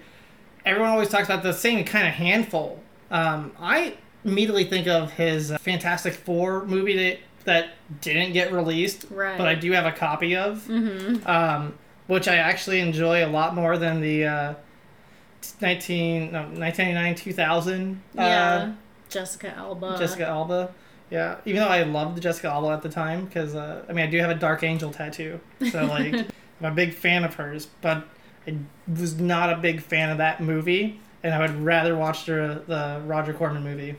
everyone 0.65 0.91
always 0.91 1.09
talks 1.09 1.25
about 1.25 1.43
the 1.43 1.53
same 1.53 1.85
kind 1.85 2.07
of 2.07 2.15
handful. 2.15 2.81
Um, 3.11 3.53
I 3.59 3.95
immediately 4.25 4.65
think 4.65 4.87
of 4.87 5.13
his 5.13 5.51
uh, 5.51 5.59
Fantastic 5.59 6.15
Four 6.15 6.65
movie 6.65 6.97
that 6.97 7.19
that 7.45 7.71
didn't 8.01 8.33
get 8.35 8.53
released, 8.53 9.07
Right. 9.11 9.37
but 9.37 9.49
I 9.49 9.57
do 9.57 9.73
have 9.73 9.85
a 9.85 9.91
copy 9.91 10.37
of, 10.37 10.59
mm-hmm. 10.69 11.27
um, 11.29 11.75
which 12.07 12.29
I 12.29 12.37
actually 12.37 12.79
enjoy 12.79 13.27
a 13.27 13.27
lot 13.27 13.57
more 13.57 13.77
than 13.77 14.01
the 14.01 14.25
uh, 14.27 14.55
19, 15.61 16.33
no, 16.33 16.41
1999 16.43 17.15
2000 17.15 18.03
Yeah, 18.15 18.23
uh, 18.23 18.73
Jessica 19.09 19.55
Alba. 19.57 19.97
Jessica 19.99 20.27
Alba. 20.27 20.71
Yeah, 21.11 21.37
even 21.45 21.61
though 21.61 21.69
I 21.69 21.83
loved 21.83 22.23
Jessica 22.23 22.49
Alba 22.49 22.69
at 22.69 22.83
the 22.83 22.89
time, 22.89 23.27
because 23.27 23.55
uh, 23.55 23.85
I 23.89 23.93
mean 23.93 24.07
I 24.07 24.11
do 24.11 24.19
have 24.19 24.31
a 24.31 24.35
Dark 24.35 24.63
Angel 24.63 24.91
tattoo, 24.91 25.41
so 25.71 25.85
like 25.87 26.15
I'm 26.15 26.65
a 26.65 26.71
big 26.71 26.95
fan 26.95 27.25
of 27.25 27.35
hers, 27.35 27.67
but 27.83 28.05
I 28.47 28.57
was 28.89 29.21
not 29.21 29.53
a 29.53 29.57
big 29.57 29.83
fan 29.83 30.09
of 30.11 30.19
that 30.19 30.41
movie, 30.41 31.01
and 31.23 31.35
I 31.35 31.41
would 31.41 31.55
rather 31.63 31.97
watch 31.97 32.25
the 32.25 32.63
the 32.67 33.03
Roger 33.05 33.35
Corman 33.35 33.63
movie. 33.63 33.95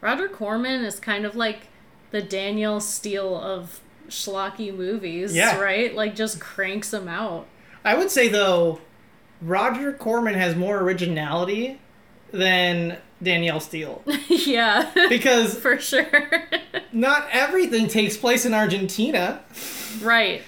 Roger 0.00 0.28
Corman 0.28 0.84
is 0.84 0.98
kind 1.00 1.26
of 1.26 1.36
like 1.36 1.66
the 2.10 2.22
Danielle 2.22 2.80
Steel 2.80 3.36
of 3.36 3.80
schlocky 4.08 4.74
movies, 4.74 5.34
Yeah. 5.34 5.58
right? 5.60 5.94
Like 5.94 6.14
just 6.14 6.40
cranks 6.40 6.90
them 6.90 7.08
out. 7.08 7.46
I 7.84 7.94
would 7.94 8.10
say 8.10 8.28
though, 8.28 8.80
Roger 9.40 9.92
Corman 9.92 10.34
has 10.34 10.56
more 10.56 10.78
originality 10.78 11.80
than 12.32 12.98
Danielle 13.22 13.60
Steel 13.60 14.02
yeah, 14.28 14.90
because 15.08 15.58
for 15.58 15.78
sure. 15.78 16.44
not 16.92 17.26
everything 17.32 17.88
takes 17.88 18.16
place 18.16 18.44
in 18.44 18.54
Argentina. 18.54 19.40
right. 20.02 20.42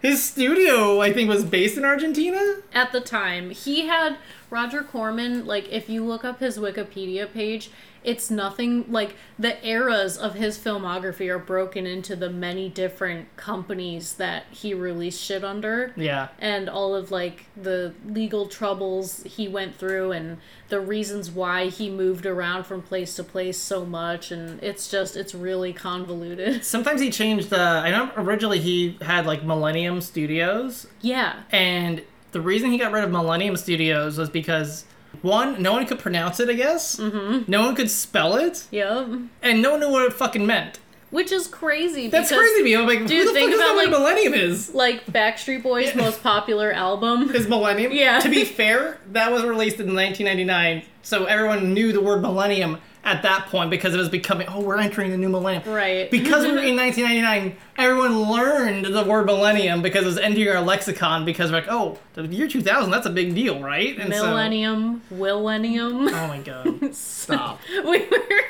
His 0.00 0.24
studio, 0.24 1.00
I 1.00 1.12
think, 1.12 1.28
was 1.28 1.44
based 1.44 1.78
in 1.78 1.84
Argentina. 1.84 2.56
At 2.74 2.90
the 2.90 3.00
time, 3.00 3.50
he 3.50 3.86
had 3.86 4.16
Roger 4.50 4.82
Corman, 4.82 5.46
like, 5.46 5.68
if 5.70 5.88
you 5.88 6.04
look 6.04 6.24
up 6.24 6.40
his 6.40 6.58
Wikipedia 6.58 7.32
page, 7.32 7.70
it's 8.04 8.30
nothing 8.30 8.90
like 8.90 9.16
the 9.38 9.64
eras 9.66 10.16
of 10.16 10.34
his 10.34 10.58
filmography 10.58 11.28
are 11.28 11.38
broken 11.38 11.86
into 11.86 12.16
the 12.16 12.30
many 12.30 12.68
different 12.68 13.34
companies 13.36 14.14
that 14.14 14.44
he 14.50 14.74
released 14.74 15.20
shit 15.22 15.44
under. 15.44 15.92
Yeah. 15.96 16.28
and 16.38 16.68
all 16.68 16.94
of 16.94 17.10
like 17.10 17.46
the 17.56 17.94
legal 18.06 18.46
troubles 18.46 19.22
he 19.24 19.48
went 19.48 19.76
through 19.76 20.12
and 20.12 20.38
the 20.68 20.80
reasons 20.80 21.30
why 21.30 21.68
he 21.68 21.90
moved 21.90 22.24
around 22.26 22.64
from 22.64 22.82
place 22.82 23.14
to 23.16 23.24
place 23.24 23.58
so 23.58 23.84
much 23.84 24.30
and 24.32 24.62
it's 24.62 24.88
just 24.90 25.16
it's 25.16 25.34
really 25.34 25.72
convoluted 25.72 26.64
Sometimes 26.72 27.00
he 27.00 27.10
changed. 27.10 27.52
Uh, 27.52 27.82
I 27.84 27.90
know 27.90 28.10
originally 28.16 28.58
he 28.58 28.96
had 29.02 29.26
like 29.26 29.42
Millennium 29.44 30.00
Studios, 30.00 30.86
yeah 31.00 31.42
and 31.50 32.02
the 32.32 32.40
reason 32.40 32.70
he 32.70 32.78
got 32.78 32.92
rid 32.92 33.04
of 33.04 33.10
Millennium 33.10 33.56
Studios 33.56 34.16
was 34.18 34.30
because 34.30 34.84
one, 35.20 35.60
no 35.62 35.72
one 35.72 35.86
could 35.86 35.98
pronounce 35.98 36.40
it. 36.40 36.48
I 36.48 36.54
guess. 36.54 36.96
Mm-hmm. 36.96 37.50
No 37.50 37.62
one 37.66 37.74
could 37.74 37.90
spell 37.90 38.36
it, 38.36 38.66
yep 38.70 39.06
and 39.42 39.62
no 39.62 39.72
one 39.72 39.80
knew 39.80 39.90
what 39.90 40.04
it 40.06 40.12
fucking 40.12 40.46
meant. 40.46 40.78
which 41.10 41.30
is 41.30 41.46
crazy 41.46 42.08
That's 42.08 42.30
because 42.30 42.40
crazy 42.42 42.58
to 42.60 42.64
me. 42.64 42.74
I'm 42.76 42.86
like, 42.86 43.06
dude, 43.06 43.10
who 43.10 43.24
the 43.26 43.32
think 43.32 43.50
fuck 43.52 43.60
is 43.60 43.60
about, 43.60 43.76
like- 43.76 43.90
Millennium 43.90 44.32
is? 44.34 44.74
like 44.74 45.04
backstreet 45.06 45.62
boys 45.62 45.94
most 45.94 46.22
popular 46.22 46.72
album 46.72 47.30
Is 47.34 47.46
Millennium? 47.48 47.92
Yeah. 47.92 48.18
To 48.20 48.30
be 48.30 48.44
fair, 48.60 48.98
that 49.12 49.30
was 49.30 49.42
released 49.44 49.78
in 49.80 49.94
1999, 49.94 50.82
so 51.02 51.26
everyone 51.26 51.74
knew 51.74 51.92
the 51.92 52.00
word 52.00 52.22
Millennium 52.22 52.78
at 53.04 53.22
that 53.22 53.46
point 53.46 53.70
because 53.70 53.94
it 53.94 53.98
was 53.98 54.08
becoming. 54.08 54.46
Oh, 54.48 54.60
we're 54.60 54.78
entering 54.78 55.10
the 55.10 55.16
new 55.16 55.28
millennium. 55.28 55.72
right 55.72 56.10
because 56.10 56.44
we 56.44 56.52
were 56.52 56.58
in 56.62 56.76
1999, 56.76 57.56
everyone 57.76 58.30
learned 58.30 58.86
the 58.86 59.04
word 59.04 59.26
millennium 59.26 59.82
because 59.82 60.02
it 60.04 60.06
was 60.06 60.18
entering 60.18 60.48
our 60.48 60.60
lexicon 60.62 61.24
because 61.24 61.50
we're 61.50 61.58
like, 61.58 61.68
oh, 61.68 61.98
the 62.14 62.26
year 62.26 62.48
2000, 62.48 62.90
that's 62.90 63.06
a 63.06 63.10
big 63.10 63.34
deal, 63.34 63.60
right? 63.60 63.98
And 63.98 64.12
so- 64.14 64.26
millennium 64.26 65.02
millennium 65.10 66.08
oh 66.08 66.28
my 66.28 66.38
god. 66.38 66.94
Stop. 66.94 67.60
we 67.84 68.06
were 68.06 68.40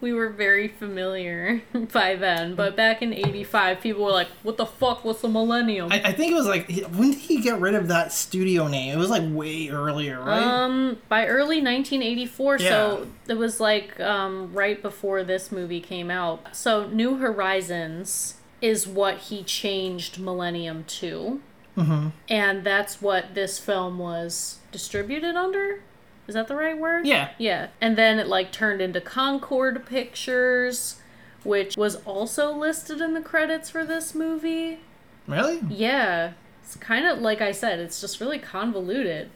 we 0.00 0.12
were 0.12 0.28
very 0.28 0.68
familiar 0.68 1.62
by 1.92 2.14
then 2.14 2.54
but 2.54 2.76
back 2.76 3.02
in 3.02 3.12
85 3.12 3.80
people 3.80 4.04
were 4.04 4.10
like 4.10 4.28
what 4.42 4.56
the 4.56 4.66
fuck 4.66 5.04
was 5.04 5.20
the 5.20 5.28
millennium 5.28 5.90
I, 5.94 6.00
I 6.06 6.12
think 6.12 6.32
it 6.32 6.34
was 6.34 6.46
like, 6.46 6.68
when 6.94 7.12
did 7.12 7.20
he 7.20 7.40
get 7.40 7.60
rid 7.60 7.74
of 7.74 7.88
that 7.88 8.12
studio 8.12 8.66
name? 8.66 8.94
It 8.94 8.96
was 8.96 9.10
like 9.10 9.22
way 9.24 9.68
earlier, 9.68 10.20
right? 10.20 10.42
Um, 10.42 10.98
by 11.08 11.26
early 11.26 11.60
1984, 11.62 12.58
Yeah. 12.58 12.68
so 12.68 13.06
it 13.28 13.34
was 13.34 13.60
like 13.60 13.98
um, 14.00 14.52
right 14.52 14.80
before 14.80 15.22
this 15.22 15.52
movie 15.52 15.80
came 15.80 16.10
out. 16.10 16.56
So 16.56 16.88
New 16.88 17.16
Horizons 17.16 18.34
is 18.60 18.86
what 18.86 19.18
he 19.18 19.42
changed 19.42 20.18
Millennium 20.18 20.84
to, 20.84 21.40
mm-hmm. 21.76 22.08
and 22.28 22.64
that's 22.64 23.00
what 23.00 23.34
this 23.34 23.58
film 23.58 23.98
was 23.98 24.58
distributed 24.72 25.36
under. 25.36 25.80
Is 26.26 26.34
that 26.34 26.48
the 26.48 26.56
right 26.56 26.76
word? 26.78 27.06
Yeah. 27.06 27.30
Yeah, 27.38 27.68
and 27.80 27.96
then 27.98 28.18
it 28.18 28.26
like 28.26 28.50
turned 28.52 28.80
into 28.80 29.00
Concorde 29.00 29.84
Pictures, 29.86 30.96
which 31.42 31.76
was 31.76 31.96
also 32.06 32.52
listed 32.52 33.00
in 33.00 33.12
the 33.14 33.20
credits 33.20 33.68
for 33.70 33.84
this 33.84 34.14
movie. 34.14 34.80
Really? 35.26 35.60
Yeah, 35.68 36.32
it's 36.62 36.76
kind 36.76 37.06
of 37.06 37.18
like 37.18 37.40
I 37.40 37.52
said, 37.52 37.78
it's 37.78 38.00
just 38.00 38.20
really 38.20 38.38
convoluted. 38.38 39.30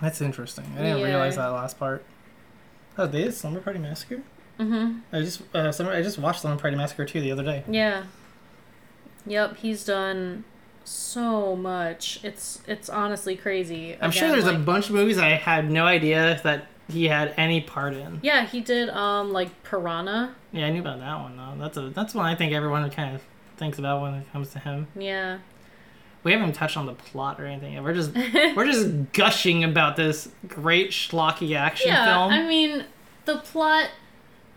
That's 0.00 0.20
interesting. 0.20 0.64
I 0.76 0.82
didn't 0.82 0.98
Yeah. 0.98 1.04
realize 1.06 1.36
that 1.36 1.48
last 1.48 1.78
part. 1.78 2.04
Oh, 2.96 3.06
they 3.06 3.24
did 3.24 3.34
Slumber 3.34 3.60
Party 3.60 3.78
Massacre? 3.80 4.22
Mm-hmm. 4.60 4.98
I 5.12 5.20
just 5.20 5.42
uh, 5.54 5.70
Slumber, 5.72 5.92
I 5.92 6.02
just 6.02 6.18
watched 6.18 6.40
Slumber 6.42 6.60
Party 6.60 6.76
Massacre 6.76 7.04
2 7.04 7.20
the 7.20 7.32
other 7.32 7.42
day. 7.44 7.64
Yeah. 7.68 8.04
Yep, 9.26 9.56
he's 9.58 9.84
done 9.84 10.44
so 10.88 11.54
much. 11.56 12.20
It's 12.22 12.60
it's 12.66 12.88
honestly 12.88 13.36
crazy. 13.36 13.96
I'm 14.00 14.10
sure 14.10 14.28
Again, 14.28 14.40
there's 14.40 14.54
a 14.54 14.58
bunch 14.58 14.88
of 14.88 14.94
movies 14.94 15.18
I 15.18 15.30
had 15.30 15.70
no 15.70 15.84
idea 15.84 16.40
that 16.44 16.66
he 16.90 17.06
had 17.06 17.34
any 17.36 17.60
part 17.60 17.94
in. 17.94 18.20
Yeah, 18.22 18.46
he 18.46 18.60
did 18.60 18.88
um 18.90 19.32
like 19.32 19.62
Piranha. 19.62 20.34
Yeah, 20.52 20.66
I 20.66 20.70
knew 20.70 20.80
about 20.80 21.00
that 21.00 21.20
one 21.20 21.36
though. 21.36 21.54
That's 21.58 21.76
a 21.76 21.90
that's 21.90 22.14
one 22.14 22.26
I 22.26 22.34
think 22.34 22.52
everyone 22.52 22.88
kind 22.90 23.14
of 23.14 23.22
thinks 23.56 23.78
about 23.78 24.02
when 24.02 24.14
it 24.14 24.32
comes 24.32 24.50
to 24.50 24.58
him. 24.58 24.86
Yeah. 24.96 25.38
We 26.24 26.32
haven't 26.32 26.52
touched 26.54 26.76
on 26.76 26.86
the 26.86 26.94
plot 26.94 27.40
or 27.40 27.46
anything. 27.46 27.74
yet. 27.74 27.82
We're 27.84 27.94
just 27.94 28.14
we're 28.56 28.66
just 28.66 29.12
gushing 29.12 29.64
about 29.64 29.96
this 29.96 30.28
great 30.46 30.90
schlocky 30.90 31.56
action 31.56 31.88
Yeah, 31.88 32.06
film. 32.06 32.32
I 32.32 32.42
mean, 32.46 32.84
the 33.24 33.36
plot 33.38 33.90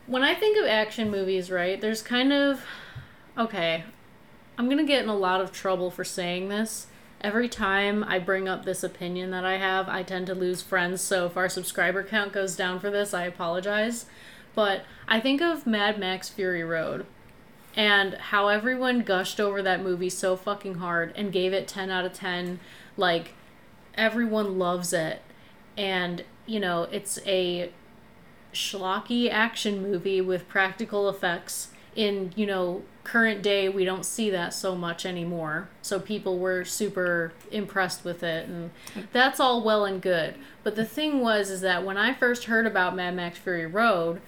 when 0.07 0.23
I 0.23 0.33
think 0.33 0.57
of 0.57 0.65
action 0.65 1.11
movies, 1.11 1.51
right? 1.51 1.79
There's 1.79 2.01
kind 2.01 2.33
of 2.33 2.61
okay. 3.37 3.83
I'm 4.61 4.67
going 4.67 4.77
to 4.77 4.83
get 4.83 5.01
in 5.01 5.09
a 5.09 5.15
lot 5.15 5.41
of 5.41 5.51
trouble 5.51 5.89
for 5.89 6.03
saying 6.03 6.49
this. 6.49 6.85
Every 7.19 7.49
time 7.49 8.03
I 8.03 8.19
bring 8.19 8.47
up 8.47 8.63
this 8.63 8.83
opinion 8.83 9.31
that 9.31 9.43
I 9.43 9.57
have, 9.57 9.89
I 9.89 10.03
tend 10.03 10.27
to 10.27 10.35
lose 10.35 10.61
friends. 10.61 11.01
So 11.01 11.25
if 11.25 11.35
our 11.35 11.49
subscriber 11.49 12.03
count 12.03 12.31
goes 12.31 12.55
down 12.55 12.79
for 12.79 12.91
this, 12.91 13.11
I 13.11 13.23
apologize. 13.23 14.05
But 14.53 14.83
I 15.07 15.19
think 15.19 15.41
of 15.41 15.65
Mad 15.65 15.97
Max 15.97 16.29
Fury 16.29 16.63
Road 16.63 17.07
and 17.75 18.13
how 18.13 18.49
everyone 18.49 18.99
gushed 19.01 19.39
over 19.39 19.63
that 19.63 19.81
movie 19.81 20.11
so 20.11 20.35
fucking 20.35 20.75
hard 20.75 21.11
and 21.15 21.31
gave 21.31 21.53
it 21.53 21.67
10 21.67 21.89
out 21.89 22.05
of 22.05 22.13
10. 22.13 22.59
Like, 22.95 23.33
everyone 23.95 24.59
loves 24.59 24.93
it. 24.93 25.23
And, 25.75 26.23
you 26.45 26.59
know, 26.59 26.83
it's 26.83 27.17
a 27.25 27.71
schlocky 28.53 29.27
action 29.27 29.81
movie 29.81 30.21
with 30.21 30.47
practical 30.47 31.09
effects. 31.09 31.69
In, 31.95 32.31
you 32.35 32.45
know, 32.45 32.83
current 33.03 33.41
day, 33.41 33.67
we 33.67 33.85
don't 33.85 34.05
see 34.05 34.29
that 34.29 34.53
so 34.53 34.75
much 34.75 35.05
anymore. 35.05 35.69
So 35.81 35.99
people 35.99 36.37
were 36.37 36.63
super 36.63 37.33
impressed 37.51 38.05
with 38.05 38.23
it. 38.23 38.47
And 38.47 38.71
that's 39.11 39.39
all 39.39 39.63
well 39.63 39.85
and 39.85 40.01
good. 40.01 40.35
But 40.63 40.75
the 40.75 40.85
thing 40.85 41.19
was, 41.19 41.49
is 41.49 41.61
that 41.61 41.85
when 41.85 41.97
I 41.97 42.13
first 42.13 42.45
heard 42.45 42.67
about 42.67 42.95
Mad 42.95 43.15
Max 43.15 43.37
Fury 43.39 43.65
Road, 43.65 44.21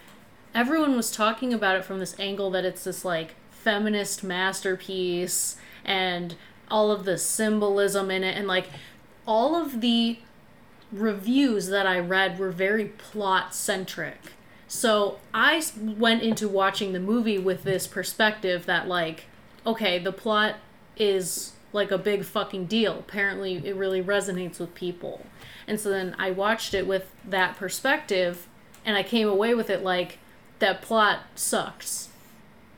everyone 0.56 0.96
was 0.96 1.12
talking 1.12 1.54
about 1.54 1.76
it 1.76 1.86
from 1.86 2.00
this 2.00 2.16
angle 2.20 2.52
that 2.52 2.66
it's 2.66 2.84
this 2.84 3.06
like 3.06 3.36
feminist 3.52 4.24
masterpiece 4.24 5.56
and 5.86 6.36
all 6.70 6.92
of 6.92 7.06
the 7.06 7.18
symbolism 7.18 8.10
in 8.12 8.24
it 8.24 8.38
and 8.38 8.48
like 8.48 8.68
all 9.26 9.56
of 9.56 9.82
the 9.82 10.20
reviews 10.92 11.68
that 11.68 11.88
I 11.88 12.00
read 12.00 12.38
were 12.38 12.52
very 12.52 12.86
plot 12.86 13.56
centric. 13.56 14.34
So 14.74 15.20
I 15.36 15.62
went 15.78 16.24
into 16.24 16.50
watching 16.50 16.94
the 16.94 17.00
movie 17.00 17.38
with 17.38 17.62
this 17.64 17.86
perspective 17.86 18.66
that 18.66 18.88
like 18.88 19.26
okay, 19.68 20.00
the 20.00 20.12
plot 20.12 20.56
is 20.98 21.54
like 21.74 21.92
a 21.92 21.98
big 21.98 22.26
fucking 22.26 22.66
deal. 22.66 22.98
Apparently 22.98 23.62
it 23.66 23.76
really 23.76 24.02
resonates 24.02 24.60
with 24.60 24.74
people. 24.74 25.28
And 25.68 25.80
so 25.80 25.92
then 25.92 26.16
I 26.18 26.32
watched 26.32 26.74
it 26.74 26.88
with 26.88 27.14
that 27.24 27.56
perspective 27.56 28.48
and 28.84 28.98
I 28.98 29.04
came 29.04 29.30
away 29.30 29.54
with 29.54 29.70
it 29.70 29.84
like 29.84 30.18
that 30.58 30.82
plot 30.82 31.20
sucks. 31.36 32.10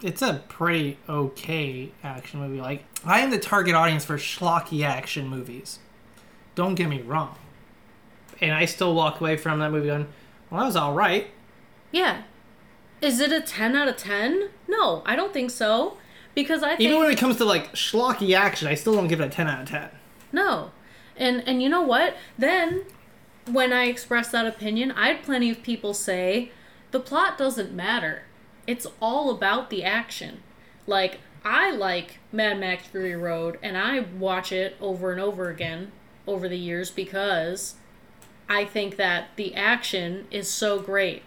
it's 0.04 0.22
a 0.22 0.44
pretty 0.50 0.98
okay 1.08 1.92
action 2.04 2.42
movie. 2.42 2.60
Like 2.60 2.84
I 3.06 3.22
am 3.22 3.32
the 3.32 3.40
target 3.40 3.74
audience 3.74 4.04
for 4.04 4.18
schlocky 4.18 4.84
action 4.86 5.30
movies. 5.30 5.80
Don't 6.56 6.76
get 6.76 6.90
me 6.90 7.02
wrong. 7.02 7.38
And 8.42 8.52
I 8.52 8.66
still 8.66 8.94
walk 8.94 9.22
away 9.22 9.38
from 9.38 9.60
that 9.60 9.72
movie 9.72 9.88
going, 9.88 10.08
well, 10.50 10.60
that 10.60 10.66
was 10.68 10.76
all 10.76 10.94
right. 10.94 11.28
Yeah. 11.96 12.24
Is 13.02 13.20
it 13.22 13.32
a 13.32 13.40
10 13.40 13.74
out 13.76 13.88
of 13.88 13.96
10? 13.96 14.50
No, 14.68 15.02
I 15.06 15.16
don't 15.16 15.32
think 15.34 15.50
so. 15.50 15.98
Because 16.34 16.62
I 16.62 16.76
think 16.76 16.82
Even 16.82 17.00
when 17.00 17.10
it 17.10 17.18
comes 17.18 17.38
to 17.38 17.46
like 17.46 17.72
schlocky 17.74 18.36
action, 18.36 18.68
I 18.68 18.76
still 18.76 18.94
don't 18.94 19.08
give 19.08 19.22
it 19.22 19.26
a 19.26 19.30
10 19.30 19.48
out 19.48 19.62
of 19.62 19.70
10. 19.70 19.90
no. 20.32 20.72
And 21.18 21.48
and 21.48 21.64
you 21.64 21.70
know 21.70 21.82
what? 21.82 22.18
Then 22.38 22.84
when 23.50 23.72
I 23.72 23.86
express 23.86 24.32
that 24.32 24.46
opinion, 24.46 24.92
I 24.92 25.08
had 25.08 25.24
plenty 25.24 25.50
of 25.50 25.64
people 25.64 25.94
say 25.94 26.52
the 26.92 27.00
plot 27.00 27.38
doesn't 27.38 27.74
matter. 27.74 28.24
It's 28.68 28.86
all 29.02 29.30
about 29.30 29.70
the 29.70 29.82
action. 29.86 30.44
Like 30.86 31.20
I 31.46 31.72
like 31.72 32.20
Mad 32.34 32.60
Max 32.60 32.88
Fury 32.88 33.16
Road 33.16 33.58
and 33.64 33.78
I 33.78 34.02
watch 34.02 34.52
it 34.52 34.76
over 34.82 35.14
and 35.14 35.22
over 35.22 35.50
again 35.50 35.94
over 36.28 36.50
the 36.50 36.58
years 36.58 36.92
because 36.92 37.76
I 38.50 38.66
think 38.66 38.98
that 38.98 39.30
the 39.38 39.56
action 39.56 40.28
is 40.32 40.50
so 40.50 40.80
great. 40.82 41.24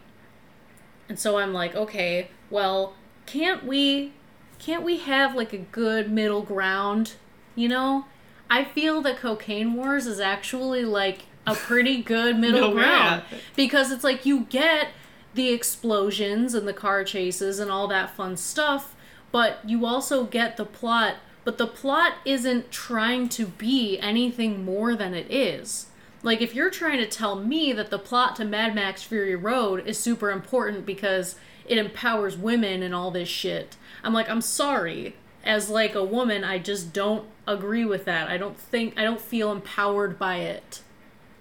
And 1.09 1.19
so 1.19 1.39
I'm 1.39 1.53
like, 1.53 1.75
okay, 1.75 2.29
well, 2.51 2.95
can't 3.27 3.65
we 3.65 4.13
can't 4.59 4.83
we 4.83 4.99
have 4.99 5.35
like 5.35 5.53
a 5.53 5.59
good 5.59 6.11
middle 6.11 6.43
ground, 6.43 7.15
you 7.55 7.69
know? 7.69 8.07
I 8.51 8.65
feel 8.65 9.03
that 9.03 9.19
Cocaine 9.19 9.75
Wars 9.75 10.07
is 10.07 10.21
actually 10.21 10.85
like 10.85 11.27
a 11.47 11.55
pretty 11.55 12.03
good 12.03 12.37
middle 12.41 12.69
No, 12.69 12.73
ground 12.73 13.23
because 13.55 13.93
it's 13.93 14.05
like 14.05 14.27
you 14.27 14.47
get 14.51 14.89
the 15.35 15.51
explosions 15.51 16.55
and 16.55 16.67
the 16.67 16.73
car 16.73 17.05
chases 17.05 17.59
and 17.59 17.71
all 17.71 17.87
that 17.89 18.17
fun 18.17 18.37
stuff, 18.37 18.97
but 19.31 19.59
you 19.65 19.87
also 19.87 20.25
get 20.25 20.57
the 20.57 20.65
plot, 20.65 21.17
but 21.45 21.59
the 21.59 21.67
plot 21.67 22.15
isn't 22.25 22.71
trying 22.71 23.29
to 23.31 23.47
be 23.47 23.99
anything 24.01 24.65
more 24.65 24.97
than 24.97 25.15
it 25.15 25.31
is. 25.31 25.87
Like 26.23 26.41
if 26.41 26.55
you're 26.55 26.71
trying 26.71 26.99
to 26.99 27.07
tell 27.07 27.37
me 27.37 27.73
that 27.73 27.91
the 27.91 27.99
plot 27.99 28.37
to 28.37 28.45
Mad 28.45 28.75
Max 28.75 29.03
Fury 29.03 29.37
Road 29.37 29.87
is 29.87 29.99
super 29.99 30.31
important 30.31 30.85
because 30.85 31.37
it 31.67 31.79
empowers 31.79 32.37
women 32.37 32.83
and 32.83 32.95
all 32.95 33.11
this 33.11 33.29
shit. 33.29 33.77
I'm 34.03 34.13
like, 34.13 34.29
I'm 34.29 34.41
sorry. 34.41 35.15
As 35.45 35.71
like 35.71 35.95
a 35.95 36.05
woman, 36.05 36.43
I 36.45 36.59
just 36.59 36.93
don't 36.93 37.27
agree 37.47 37.85
with 37.85 38.05
that. 38.07 38.29
I 38.29 38.37
don't 38.37 38.59
think 38.59 38.99
I 38.99 39.05
don't 39.05 39.21
feel 39.21 39.53
empowered 39.53 40.19
by 40.19 40.37
it. 40.37 40.83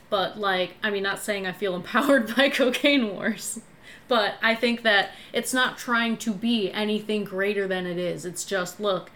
But 0.09 0.39
like, 0.39 0.75
I 0.83 0.91
mean 0.91 1.03
not 1.03 1.19
saying 1.19 1.47
I 1.47 1.51
feel 1.51 1.75
empowered 1.75 2.35
by 2.35 2.49
Cocaine 2.49 3.13
Wars. 3.13 3.61
But 4.07 4.35
I 4.41 4.55
think 4.55 4.83
that 4.83 5.11
it's 5.33 5.53
not 5.53 5.77
trying 5.77 6.17
to 6.17 6.31
be 6.33 6.71
anything 6.71 7.23
greater 7.25 7.67
than 7.67 7.85
it 7.85 7.97
is. 7.97 8.25
It's 8.25 8.45
just 8.45 8.79
look, 8.79 9.09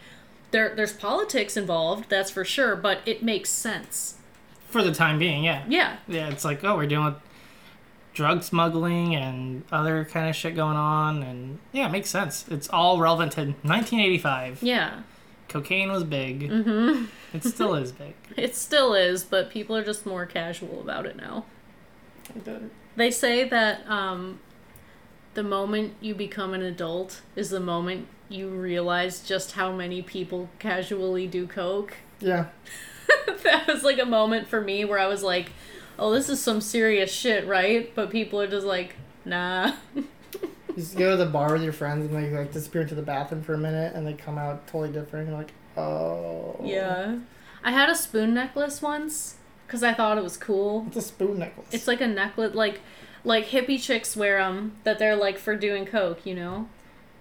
there 0.49 0.73
there's 0.75 0.91
politics 0.91 1.55
involved, 1.55 2.09
that's 2.09 2.31
for 2.31 2.43
sure, 2.43 2.75
but 2.75 2.99
it 3.05 3.23
makes 3.23 3.49
sense. 3.49 4.15
For 4.71 4.81
the 4.81 4.93
time 4.93 5.19
being, 5.19 5.43
yeah. 5.43 5.63
Yeah. 5.67 5.97
Yeah, 6.07 6.29
it's 6.29 6.45
like, 6.45 6.63
oh, 6.63 6.75
we're 6.75 6.87
dealing 6.87 7.05
with 7.05 7.15
drug 8.13 8.43
smuggling 8.43 9.15
and 9.15 9.63
other 9.71 10.05
kind 10.05 10.29
of 10.29 10.35
shit 10.35 10.55
going 10.55 10.77
on. 10.77 11.23
And 11.23 11.59
yeah, 11.71 11.87
it 11.87 11.91
makes 11.91 12.09
sense. 12.09 12.45
It's 12.49 12.69
all 12.69 12.99
relevant 12.99 13.33
to 13.33 13.41
1985. 13.41 14.63
Yeah. 14.63 15.01
Cocaine 15.47 15.91
was 15.91 16.03
big. 16.03 16.49
Mm-hmm. 16.49 17.05
It 17.33 17.43
still 17.43 17.75
is 17.75 17.91
big. 18.03 18.13
It 18.37 18.55
still 18.55 18.93
is, 18.93 19.23
but 19.23 19.49
people 19.49 19.75
are 19.75 19.83
just 19.83 20.05
more 20.05 20.25
casual 20.25 20.81
about 20.81 21.05
it 21.05 21.15
now. 21.17 21.45
They 22.95 23.11
say 23.11 23.47
that 23.47 23.87
um, 23.89 24.39
the 25.33 25.43
moment 25.43 25.95
you 25.99 26.15
become 26.15 26.53
an 26.53 26.61
adult 26.61 27.21
is 27.35 27.49
the 27.49 27.59
moment 27.59 28.07
you 28.29 28.47
realize 28.47 29.21
just 29.21 29.53
how 29.53 29.73
many 29.73 30.01
people 30.01 30.49
casually 30.59 31.27
do 31.27 31.47
coke. 31.47 31.95
Yeah. 32.19 32.47
that 33.43 33.67
was 33.67 33.83
like 33.83 33.99
a 33.99 34.05
moment 34.05 34.47
for 34.47 34.61
me 34.61 34.85
where 34.85 34.99
I 34.99 35.07
was 35.07 35.23
like, 35.23 35.51
"Oh, 35.99 36.11
this 36.11 36.29
is 36.29 36.41
some 36.41 36.61
serious 36.61 37.11
shit, 37.11 37.45
right?" 37.47 37.93
But 37.95 38.09
people 38.09 38.39
are 38.41 38.47
just 38.47 38.65
like, 38.65 38.95
"Nah." 39.25 39.73
You 40.69 40.77
just 40.77 40.95
go 40.97 41.11
to 41.11 41.17
the 41.17 41.29
bar 41.29 41.51
with 41.51 41.63
your 41.63 41.73
friends 41.73 42.05
and 42.05 42.15
they 42.15 42.29
like 42.29 42.53
disappear 42.53 42.83
into 42.83 42.95
the 42.95 43.01
bathroom 43.01 43.43
for 43.43 43.53
a 43.53 43.57
minute 43.57 43.93
and 43.93 44.07
they 44.07 44.13
come 44.13 44.37
out 44.37 44.67
totally 44.67 44.89
different. 44.93 45.27
You're 45.27 45.37
like, 45.37 45.51
oh. 45.75 46.55
yeah. 46.63 47.17
I 47.61 47.71
had 47.71 47.89
a 47.89 47.95
spoon 47.95 48.33
necklace 48.33 48.81
once 48.81 49.35
cuz 49.67 49.83
I 49.83 49.93
thought 49.93 50.17
it 50.17 50.23
was 50.23 50.37
cool. 50.37 50.85
It's 50.87 50.95
a 50.95 51.01
spoon 51.01 51.39
necklace. 51.39 51.67
It's 51.71 51.87
like 51.89 51.99
a 51.99 52.07
necklace 52.07 52.55
like 52.55 52.79
like 53.25 53.47
hippie 53.47 53.81
chicks 53.83 54.15
wear 54.15 54.37
them 54.37 54.77
that 54.85 54.97
they're 54.97 55.17
like 55.17 55.37
for 55.37 55.57
doing 55.57 55.85
coke, 55.85 56.25
you 56.25 56.35
know? 56.35 56.69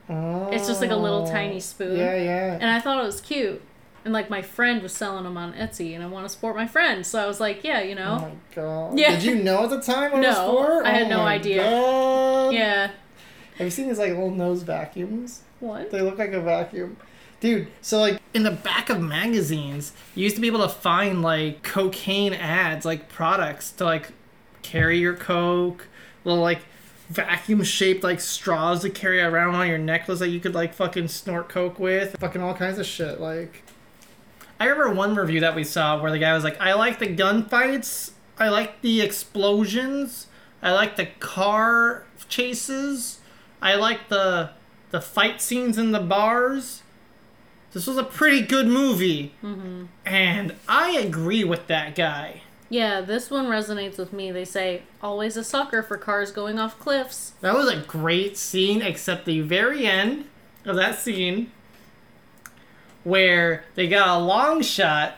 It's 0.08 0.68
just 0.68 0.80
like 0.80 0.92
a 0.92 0.96
little 0.96 1.24
Oh. 1.26 1.30
tiny 1.32 1.58
spoon. 1.58 1.96
Yeah, 1.98 2.14
yeah. 2.14 2.52
And 2.54 2.70
I 2.70 2.78
thought 2.78 3.02
it 3.02 3.06
was 3.06 3.20
cute. 3.20 3.60
And 4.04 4.14
like 4.14 4.30
my 4.30 4.40
friend 4.42 4.82
was 4.82 4.92
selling 4.92 5.24
them 5.24 5.36
on 5.36 5.52
Etsy 5.52 5.94
and 5.94 6.02
I 6.02 6.06
want 6.06 6.24
to 6.24 6.28
support 6.30 6.56
my 6.56 6.66
friend. 6.66 7.04
So 7.06 7.22
I 7.22 7.26
was 7.26 7.38
like, 7.40 7.62
yeah, 7.64 7.82
you 7.82 7.94
know. 7.94 8.16
Oh 8.20 8.24
my 8.24 8.32
god. 8.54 8.98
Yeah. 8.98 9.10
Did 9.16 9.24
you 9.24 9.34
know 9.36 9.64
at 9.64 9.70
the 9.70 9.80
time 9.80 10.12
what 10.12 10.24
it 10.24 10.28
was 10.28 10.36
No, 10.36 10.46
for? 10.56 10.86
I 10.86 10.90
had 10.90 11.06
Oh 11.06 11.10
no 11.10 11.18
my 11.18 11.34
idea. 11.34 11.62
God. 11.62 12.54
yeah. 12.54 12.90
Have 13.58 13.66
you 13.66 13.70
seen 13.70 13.88
these 13.88 13.98
like 13.98 14.10
little 14.10 14.30
nose 14.30 14.62
vacuums? 14.62 15.42
What? 15.60 15.90
They 15.90 16.00
look 16.00 16.18
like 16.18 16.32
a 16.32 16.40
vacuum. 16.40 16.96
Dude, 17.40 17.68
so 17.82 17.98
like 17.98 18.20
In 18.34 18.42
the 18.42 18.50
back 18.50 18.88
of 18.90 19.00
magazines, 19.00 19.92
you 20.14 20.24
used 20.24 20.36
to 20.36 20.40
be 20.42 20.46
able 20.46 20.60
to 20.62 20.68
find 20.68 21.20
like 21.22 21.62
cocaine 21.62 22.32
ads, 22.32 22.84
like 22.86 23.08
products 23.10 23.70
to 23.72 23.84
like 23.84 24.12
carry 24.62 24.98
your 24.98 25.14
coke, 25.14 25.88
little 26.24 26.42
like 26.42 26.60
vacuum 27.10 27.62
shaped 27.64 28.04
like 28.04 28.20
straws 28.20 28.82
to 28.82 28.88
carry 28.90 29.20
around 29.20 29.54
on 29.56 29.66
your 29.68 29.78
necklace 29.78 30.20
that 30.20 30.28
you 30.28 30.38
could 30.40 30.54
like 30.54 30.72
fucking 30.72 31.08
snort 31.08 31.48
coke 31.48 31.78
with. 31.78 32.16
fucking 32.20 32.40
all 32.40 32.54
kinds 32.54 32.78
of 32.78 32.86
shit. 32.86 33.20
Like 33.20 33.62
I 34.60 34.66
remember 34.66 34.94
one 34.94 35.14
review 35.14 35.40
that 35.40 35.56
we 35.56 35.64
saw 35.64 36.00
where 36.00 36.12
the 36.12 36.18
guy 36.18 36.34
was 36.34 36.44
like, 36.44 36.60
I 36.60 36.74
like 36.74 36.98
the 36.98 37.06
gunfights, 37.06 38.12
I 38.38 38.50
like 38.50 38.82
the 38.82 39.00
explosions, 39.00 40.26
I 40.62 40.72
like 40.72 40.96
the 40.96 41.06
car 41.18 42.04
chases, 42.28 43.20
I 43.62 43.74
like 43.74 44.10
the 44.10 44.50
the 44.90 45.00
fight 45.00 45.40
scenes 45.40 45.78
in 45.78 45.92
the 45.92 46.00
bars. 46.00 46.82
This 47.72 47.86
was 47.86 47.96
a 47.96 48.04
pretty 48.04 48.42
good 48.42 48.66
movie. 48.66 49.32
Mm-hmm. 49.42 49.84
And 50.04 50.56
I 50.68 50.98
agree 50.98 51.44
with 51.44 51.68
that 51.68 51.94
guy. 51.94 52.42
Yeah, 52.68 53.00
this 53.00 53.30
one 53.30 53.46
resonates 53.46 53.96
with 53.96 54.12
me. 54.12 54.30
They 54.30 54.44
say, 54.44 54.82
always 55.00 55.36
a 55.36 55.44
sucker 55.44 55.82
for 55.82 55.96
cars 55.96 56.32
going 56.32 56.58
off 56.58 56.78
cliffs. 56.78 57.34
That 57.40 57.54
was 57.54 57.68
a 57.68 57.80
great 57.80 58.36
scene, 58.36 58.82
except 58.82 59.24
the 59.24 59.40
very 59.40 59.86
end 59.86 60.26
of 60.64 60.76
that 60.76 60.98
scene 60.98 61.52
where 63.04 63.64
they 63.74 63.88
got 63.88 64.20
a 64.20 64.22
long 64.22 64.62
shot 64.62 65.14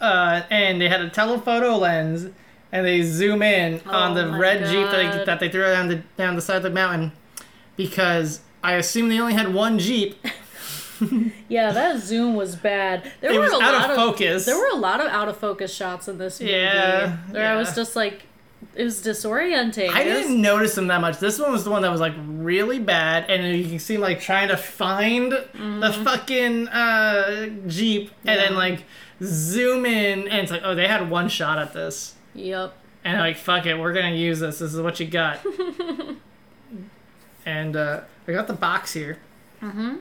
uh, 0.00 0.42
and 0.50 0.80
they 0.80 0.88
had 0.88 1.00
a 1.00 1.08
telephoto 1.10 1.76
lens 1.76 2.28
and 2.72 2.84
they 2.86 3.02
zoom 3.02 3.42
in 3.42 3.80
on 3.86 4.12
Oh 4.12 4.14
the 4.14 4.26
my 4.26 4.38
red 4.38 4.66
jeep 4.66 4.86
that 4.90 5.16
they, 5.18 5.24
that 5.24 5.40
they 5.40 5.48
threw 5.48 5.62
down 5.62 5.88
the 5.88 6.02
down 6.16 6.34
the 6.34 6.42
side 6.42 6.56
of 6.56 6.62
the 6.64 6.70
mountain 6.70 7.12
because 7.76 8.40
I 8.62 8.74
assume 8.74 9.08
they 9.08 9.20
only 9.20 9.34
had 9.34 9.52
one 9.54 9.78
jeep. 9.78 10.16
Yeah, 11.48 11.72
that 11.72 12.00
zoom 12.00 12.34
was 12.36 12.56
bad. 12.56 13.10
There 13.20 13.32
It 13.32 13.38
were 13.38 13.46
a 13.46 13.56
lot 13.58 13.90
of 13.90 13.96
focus. 13.96 14.46
There 14.46 14.56
were 14.56 14.70
a 14.72 14.76
lot 14.76 15.00
of 15.00 15.08
out 15.08 15.28
of 15.28 15.36
focus 15.36 15.74
shots 15.74 16.06
in 16.08 16.18
this 16.18 16.40
movie. 16.40 16.52
Yeah, 16.52 17.16
Where 17.30 17.46
I 17.52 17.56
was 17.56 17.74
just 17.74 17.96
like, 17.96 18.22
it 18.76 18.84
was 18.84 19.02
disorienting. 19.02 19.90
I 19.90 20.04
was- 20.04 20.24
didn't 20.24 20.40
notice 20.42 20.74
them 20.74 20.88
that 20.88 21.00
much. 21.00 21.18
This 21.18 21.38
one 21.38 21.52
was 21.52 21.64
the 21.64 21.70
one 21.70 21.82
that 21.82 21.90
was 21.92 22.00
like 22.00 22.14
really 22.26 22.78
bad, 22.78 23.30
and 23.30 23.56
you 23.58 23.68
can 23.68 23.78
see 23.78 23.94
him 23.94 24.00
like 24.00 24.20
trying 24.20 24.48
to 24.48 24.56
find 24.56 25.32
the 25.32 26.00
fucking 26.04 26.68
uh, 26.68 27.46
jeep, 27.66 28.10
and 28.24 28.38
then 28.40 28.48
Mm-hmm. 28.48 28.56
Like 28.56 28.84
zoom 29.22 29.86
in, 29.86 30.20
and 30.28 30.40
it's 30.40 30.50
like, 30.50 30.62
oh, 30.64 30.74
they 30.74 30.88
had 30.88 31.08
one 31.08 31.28
shot 31.28 31.58
at 31.58 31.72
this, 31.72 32.14
Yep. 32.34 32.74
and 33.04 33.18
like, 33.20 33.36
fuck 33.36 33.64
it, 33.66 33.78
we're 33.78 33.92
gonna 33.92 34.10
use 34.14 34.40
this. 34.40 34.58
This 34.58 34.74
is 34.74 34.80
what 34.80 34.98
you 35.00 35.06
got. 35.06 35.40
and 37.46 37.76
uh, 37.76 38.00
I 38.26 38.32
got 38.32 38.46
the 38.46 38.52
box 38.54 38.92
here. 38.92 39.18
Mm-hmm. 39.62 39.96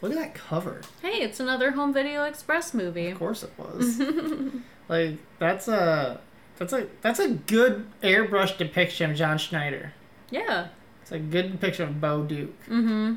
Look 0.00 0.12
at 0.12 0.18
that 0.18 0.34
cover. 0.34 0.80
Hey, 1.02 1.20
it's 1.22 1.40
another 1.40 1.72
Home 1.72 1.92
Video 1.92 2.24
Express 2.24 2.72
movie. 2.72 3.08
Of 3.08 3.18
course 3.18 3.42
it 3.42 3.50
was. 3.58 4.00
like 4.88 5.16
that's 5.38 5.68
a 5.68 6.20
that's 6.58 6.72
a 6.72 6.88
that's 7.00 7.20
a 7.20 7.28
good 7.28 7.86
airbrush 8.02 8.58
depiction 8.58 9.10
of 9.10 9.16
John 9.16 9.38
Schneider. 9.38 9.92
Yeah. 10.30 10.68
It's 11.02 11.12
a 11.12 11.18
good 11.18 11.52
depiction 11.52 11.88
of 11.88 12.00
Bo 12.00 12.24
Duke. 12.24 12.60
Mm-hmm. 12.66 13.14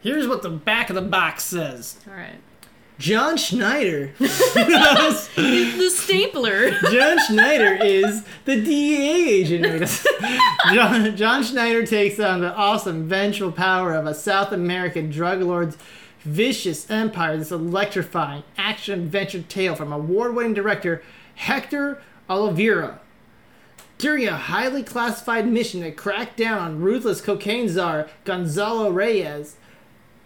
Here's 0.00 0.28
what 0.28 0.42
the 0.42 0.50
back 0.50 0.90
of 0.90 0.94
the 0.94 1.02
box 1.02 1.44
says. 1.44 1.98
All 2.06 2.14
right. 2.14 2.38
John 2.98 3.36
Schneider. 3.36 4.12
He's 4.18 4.38
the 4.54 5.90
stapler. 5.92 6.70
John 6.92 7.18
Schneider 7.26 7.74
is 7.82 8.24
the 8.44 8.60
DEA 8.60 9.40
agent. 9.40 10.06
John, 10.72 11.16
John 11.16 11.42
Schneider 11.42 11.84
takes 11.84 12.20
on 12.20 12.40
the 12.40 12.54
awesome 12.54 13.08
vengeful 13.08 13.50
power 13.50 13.94
of 13.94 14.06
a 14.06 14.14
South 14.14 14.52
American 14.52 15.10
drug 15.10 15.40
lord's 15.40 15.76
vicious 16.20 16.88
empire. 16.88 17.36
This 17.36 17.50
electrifying 17.50 18.44
action 18.56 19.00
adventure 19.00 19.42
tale 19.42 19.74
from 19.74 19.92
award-winning 19.92 20.54
director 20.54 21.02
Hector 21.34 22.00
Olivera. 22.28 22.98
During 23.98 24.26
a 24.26 24.36
highly 24.36 24.82
classified 24.82 25.46
mission 25.46 25.82
to 25.82 25.92
crack 25.92 26.36
down 26.36 26.58
on 26.58 26.80
ruthless 26.80 27.20
cocaine 27.20 27.68
czar 27.68 28.08
Gonzalo 28.24 28.90
Reyes, 28.90 29.56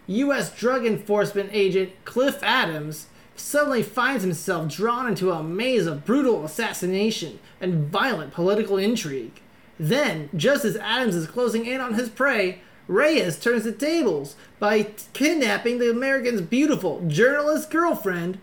U.S. 0.07 0.55
Drug 0.57 0.87
Enforcement 0.87 1.51
agent 1.53 1.93
Cliff 2.05 2.43
Adams 2.43 3.07
suddenly 3.37 3.83
finds 3.83 4.25
himself 4.25 4.73
drawn 4.75 5.07
into 5.07 5.31
a 5.31 5.43
maze 5.43 5.87
of 5.87 6.05
brutal 6.05 6.45
assassination 6.45 7.39
and 7.61 7.89
violent 7.89 8.33
political 8.33 8.79
intrigue. 8.79 9.41
Then, 9.79 10.29
just 10.35 10.65
as 10.65 10.77
Adams 10.77 11.15
is 11.15 11.27
closing 11.29 11.67
in 11.67 11.81
on 11.81 11.95
his 11.95 12.09
prey, 12.09 12.61
Reyes 12.89 13.39
turns 13.39 13.65
the 13.65 13.73
tables 13.73 14.35
by 14.59 14.89
kidnapping 15.13 15.79
the 15.79 15.91
American's 15.91 16.41
beautiful 16.41 17.05
journalist 17.07 17.71
girlfriend 17.71 18.39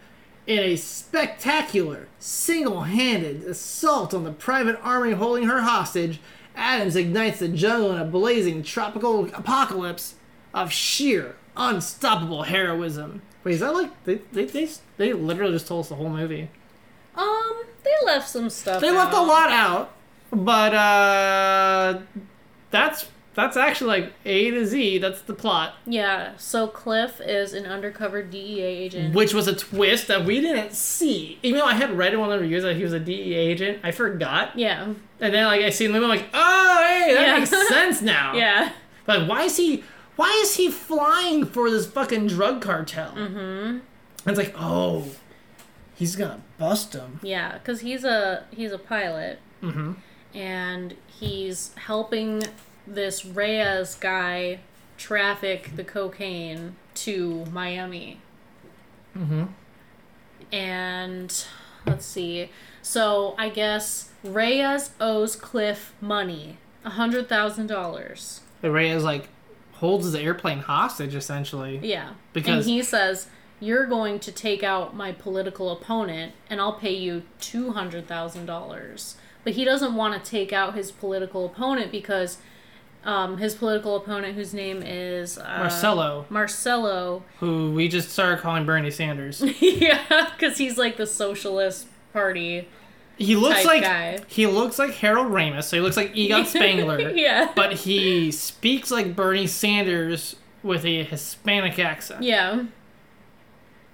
in 0.46 0.60
a 0.60 0.76
spectacular, 0.76 2.08
single 2.26 2.82
handed 2.82 3.44
assault 3.44 4.12
on 4.12 4.24
the 4.24 4.32
private 4.32 4.80
army 4.82 5.12
holding 5.14 5.46
her 5.46 5.62
hostage. 5.62 6.20
Adams 6.56 6.96
ignites 6.96 7.40
the 7.40 7.48
jungle 7.48 7.92
in 7.92 8.02
a 8.02 8.06
blazing 8.06 8.64
tropical 8.64 9.26
apocalypse 9.34 10.16
of 10.54 10.72
sheer, 10.72 11.36
unstoppable 11.56 12.44
heroism. 12.44 13.22
Wait, 13.44 13.54
is 13.54 13.60
that 13.60 13.74
like 13.74 14.04
they 14.06 14.16
they 14.32 14.46
they, 14.46 14.68
they 14.98 15.14
literally 15.14 15.54
just 15.54 15.68
told 15.68 15.82
us 15.82 15.90
the 15.90 15.96
whole 15.96 16.10
movie? 16.10 16.50
Um, 17.16 17.64
they 17.84 17.94
left 18.06 18.28
some 18.28 18.50
stuff. 18.50 18.82
They 18.82 18.92
left 18.92 19.14
a 19.14 19.22
lot 19.22 19.52
out, 19.52 19.94
but 20.32 20.74
uh, 20.74 22.00
that's 22.72 23.06
that's 23.36 23.58
actually 23.58 23.88
like 24.02 24.14
A 24.26 24.50
to 24.52 24.66
Z. 24.66 24.98
That's 25.00 25.22
the 25.22 25.34
plot, 25.34 25.76
Yeah. 25.86 26.34
So 26.38 26.68
Cliff 26.68 27.20
is 27.22 27.54
an 27.54 27.66
undercover 27.66 28.24
DEA 28.24 28.62
agent. 28.62 29.14
which 29.14 29.34
was 29.34 29.48
a 29.48 29.56
twist 29.56 30.08
that 30.08 30.26
we 30.26 30.40
didn't 30.42 30.74
see. 30.74 31.38
Even 31.44 31.60
though 31.60 31.66
I 31.66 31.74
had 31.76 31.92
read 31.98 32.14
in 32.14 32.20
one 32.20 32.32
of 32.32 32.38
the 32.38 32.42
reviews 32.44 32.64
that 32.64 32.76
he 32.76 32.84
was 32.84 32.94
a 32.94 33.00
DEA 33.00 33.36
agent, 33.36 33.80
I 33.84 33.92
forgot. 33.92 34.58
yeah. 34.58 34.94
And 35.20 35.34
then 35.34 35.46
like 35.46 35.62
I 35.62 35.70
see 35.70 35.88
movie, 35.88 36.04
I'm 36.04 36.10
like, 36.10 36.26
oh 36.34 36.86
hey, 37.06 37.14
that 37.14 37.28
Yeah. 37.28 37.38
makes 37.40 37.50
sense 37.70 38.02
now. 38.02 38.34
Yeah. 38.36 38.72
But 39.06 39.28
why 39.28 39.44
is 39.44 39.58
he 39.58 39.84
why 40.16 40.30
is 40.44 40.56
he 40.56 40.72
flying 40.72 41.46
for 41.46 41.70
this 41.70 41.86
fucking 41.86 42.28
drug 42.28 42.62
cartel? 42.62 43.12
Mm-hmm. 43.12 43.80
It's 44.30 44.38
like, 44.38 44.56
oh, 44.58 45.06
he's 45.94 46.16
gonna 46.16 46.42
bust 46.58 46.94
him. 46.94 47.20
Yeah, 47.22 47.54
because 47.58 47.82
he's 47.82 48.04
a 48.06 48.46
he's 48.52 48.72
a 48.72 48.78
pilot, 48.78 49.40
Mm-hmm. 49.62 49.94
and 50.34 50.96
he's 51.08 51.74
helping 51.76 52.44
this 52.88 53.26
Reyes 53.26 53.96
guy 53.96 54.60
traffic 54.98 55.72
the 55.76 55.84
cocaine 55.84 56.76
to 56.96 57.46
Miami. 57.52 58.20
Mm-hmm. 59.18 59.46
And 60.52 61.46
let's 61.86 62.06
see. 62.06 62.50
So 62.82 63.36
I 63.38 63.50
guess 63.50 64.12
Reyes 64.24 64.92
owes 65.00 65.36
Cliff 65.36 65.94
money, 66.02 66.58
a 66.84 66.92
hundred 66.92 67.28
thousand 67.28 67.68
dollars. 67.68 68.42
Reyes 68.62 69.04
like 69.04 69.30
holds 69.74 70.12
the 70.12 70.22
airplane 70.22 70.60
hostage 70.60 71.16
essentially. 71.16 71.80
Yeah, 71.84 72.12
Because- 72.34 72.66
and 72.66 72.74
he 72.74 72.82
says 72.84 73.28
you're 73.60 73.86
going 73.86 74.20
to 74.20 74.32
take 74.32 74.64
out 74.64 74.96
my 74.96 75.12
political 75.14 75.72
opponent, 75.72 76.34
and 76.50 76.60
I'll 76.60 76.74
pay 76.74 76.94
you 76.94 77.24
two 77.40 77.72
hundred 77.72 78.08
thousand 78.08 78.46
dollars. 78.46 79.16
But 79.44 79.54
he 79.54 79.64
doesn't 79.64 79.96
want 79.96 80.22
to 80.24 80.30
take 80.30 80.52
out 80.52 80.76
his 80.76 80.92
political 80.92 81.46
opponent 81.46 81.92
because 81.92 82.38
um, 83.06 83.38
his 83.38 83.56
political 83.56 83.96
opponent, 83.96 84.36
whose 84.36 84.54
name 84.54 84.82
is 84.84 85.38
uh, 85.38 85.58
Marcelo, 85.60 86.26
Marcelo, 86.30 87.24
who 87.40 87.72
we 87.72 87.88
just 87.88 88.10
started 88.10 88.40
calling 88.42 88.66
Bernie 88.66 88.92
Sanders. 88.92 89.42
yeah, 89.62 90.30
because 90.38 90.58
he's 90.58 90.78
like 90.78 90.98
the 90.98 91.08
socialist 91.08 91.88
party. 92.14 92.68
He 93.18 93.36
looks 93.38 93.64
like 93.64 93.84
guy. 93.84 94.20
he 94.28 94.46
looks 94.48 94.78
like 94.78 94.92
Harold 94.96 95.28
Ramis, 95.28 95.64
so 95.66 95.78
he 95.78 95.82
looks 95.82 95.96
like 95.96 96.16
Egon 96.18 96.46
Spengler. 96.46 97.12
yeah, 97.12 97.52
But 97.56 97.74
he 97.74 98.30
speaks 98.32 98.92
like 98.92 99.16
Bernie 99.16 99.48
Sanders 99.48 100.36
with 100.64 100.84
a 100.84 101.04
Hispanic 101.04 101.80
accent. 101.80 102.24
yeah, 102.24 102.66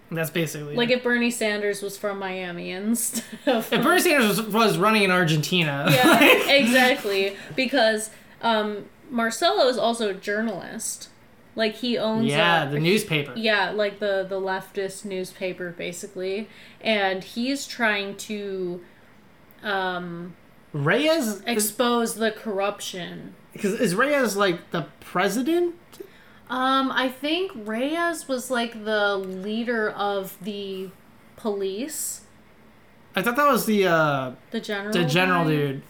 That's 0.09 0.29
basically 0.31 0.75
like 0.75 0.89
it. 0.89 0.99
if 0.99 1.03
Bernie 1.03 1.29
Sanders 1.31 1.81
was 1.83 1.97
from 1.97 2.17
Miami 2.17 2.71
and 2.71 2.97
stuff. 2.97 3.71
If 3.71 3.83
Bernie 3.83 4.01
Sanders 4.01 4.41
was, 4.41 4.53
was 4.53 4.77
running 4.79 5.03
in 5.03 5.11
Argentina. 5.11 5.85
yeah, 5.89 6.23
exactly. 6.55 7.35
Because 7.55 8.09
um, 8.41 8.85
Marcelo 9.11 9.67
is 9.67 9.77
also 9.77 10.09
a 10.09 10.13
journalist. 10.13 11.09
Like 11.55 11.75
he 11.75 11.97
owns. 11.97 12.27
yeah, 12.27 12.67
a, 12.67 12.71
the 12.71 12.79
newspaper. 12.79 13.33
Yeah, 13.35 13.71
like 13.71 13.99
the 13.99 14.25
the 14.27 14.39
leftist 14.39 15.03
newspaper, 15.03 15.71
basically, 15.71 16.47
and 16.79 17.23
he's 17.23 17.67
trying 17.67 18.15
to 18.17 18.81
um, 19.61 20.35
Reyes 20.71 21.27
is, 21.27 21.43
expose 21.45 22.15
the 22.15 22.31
corruption. 22.31 23.35
because 23.51 23.73
is 23.73 23.95
Reyes 23.95 24.37
like 24.37 24.71
the 24.71 24.87
president? 25.01 25.75
Um, 26.49 26.91
I 26.91 27.09
think 27.09 27.51
Reyes 27.53 28.27
was 28.29 28.49
like 28.49 28.85
the 28.85 29.17
leader 29.17 29.89
of 29.89 30.37
the 30.41 30.89
police, 31.35 32.21
I 33.15 33.21
thought 33.21 33.35
that 33.35 33.47
was 33.51 33.65
the 33.65 33.87
uh 33.87 34.31
the 34.51 34.59
general. 34.59 34.93
the 34.93 35.05
general 35.05 35.43
guy. 35.43 35.49
dude. 35.49 35.81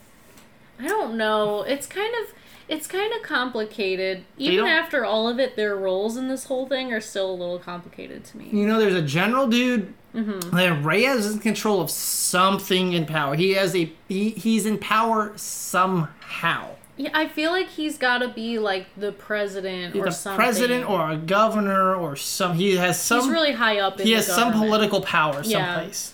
I 0.79 0.87
don't 0.87 1.15
know. 1.17 1.61
It's 1.63 1.85
kind 1.85 2.13
of 2.23 2.33
it's 2.71 2.87
kind 2.87 3.13
of 3.13 3.21
complicated. 3.21 4.23
Even 4.37 4.65
after 4.65 5.03
all 5.03 5.27
of 5.27 5.39
it, 5.39 5.57
their 5.57 5.75
roles 5.75 6.15
in 6.15 6.29
this 6.29 6.45
whole 6.45 6.65
thing 6.65 6.93
are 6.93 7.01
still 7.01 7.29
a 7.29 7.35
little 7.35 7.59
complicated 7.59 8.23
to 8.23 8.37
me. 8.37 8.47
You 8.49 8.65
know, 8.65 8.79
there's 8.79 8.95
a 8.95 9.01
general 9.01 9.47
dude. 9.47 9.93
Mm-hmm. 10.15 10.55
Then 10.55 10.81
Reyes 10.81 11.25
is 11.25 11.33
in 11.33 11.39
control 11.39 11.81
of 11.81 11.91
something 11.91 12.93
in 12.93 13.05
power. 13.05 13.35
He 13.35 13.51
has 13.51 13.75
a 13.75 13.91
he, 14.07 14.29
he's 14.29 14.65
in 14.65 14.77
power 14.77 15.33
somehow. 15.35 16.69
Yeah, 16.95 17.09
I 17.13 17.27
feel 17.27 17.51
like 17.51 17.67
he's 17.67 17.97
got 17.97 18.19
to 18.19 18.29
be 18.29 18.57
like 18.57 18.87
the 18.95 19.11
president 19.11 19.93
or 19.95 20.05
the 20.05 20.11
something. 20.11 20.37
president 20.37 20.89
or 20.89 21.11
a 21.11 21.17
governor 21.17 21.93
or 21.93 22.15
some. 22.15 22.55
He 22.55 22.77
has 22.77 23.01
some. 23.01 23.21
he's 23.21 23.29
really 23.29 23.51
high 23.53 23.79
up. 23.79 23.99
In 23.99 24.07
he 24.07 24.13
has 24.13 24.27
some 24.27 24.53
political 24.53 25.01
power 25.01 25.41
Yeah. 25.43 25.75
someplace. 25.75 26.13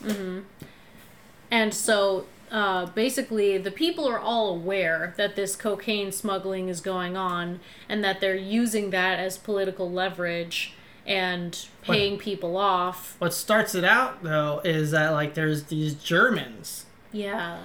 And 1.50 1.74
so, 1.74 2.26
uh, 2.52 2.86
basically, 2.88 3.58
the 3.58 3.72
people 3.72 4.08
are 4.08 4.20
all 4.20 4.50
aware 4.50 5.14
that 5.18 5.36
this 5.36 5.56
cocaine 5.56 6.12
smuggling 6.12 6.70
is 6.70 6.82
going 6.82 7.18
on, 7.18 7.60
and 7.90 8.04
that 8.04 8.22
they're 8.22 8.36
using 8.36 8.90
that 8.92 9.20
as 9.20 9.38
political 9.38 9.92
leverage 9.92 10.74
and 11.06 11.68
paying 11.82 12.18
people 12.18 12.58
off. 12.58 13.16
What 13.20 13.34
starts 13.34 13.74
it 13.74 13.86
out 13.86 14.24
though 14.24 14.62
is 14.66 14.92
that 14.92 15.12
like 15.12 15.34
there's 15.34 15.66
these 15.66 15.96
Germans. 15.96 16.86
Yeah. 17.14 17.60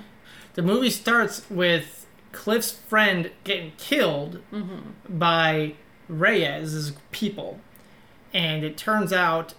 The 0.55 0.63
movie 0.63 0.91
starts 0.91 1.49
with 1.51 2.07
Cliff's 2.31 2.73
friend 2.73 3.31
getting 3.43 3.73
killed 3.79 4.41
by 5.09 5.75
Reyes's 6.09 6.93
people, 7.11 7.59
and 8.33 8.65
it 8.65 8.77
turns 8.77 9.13
out 9.13 9.55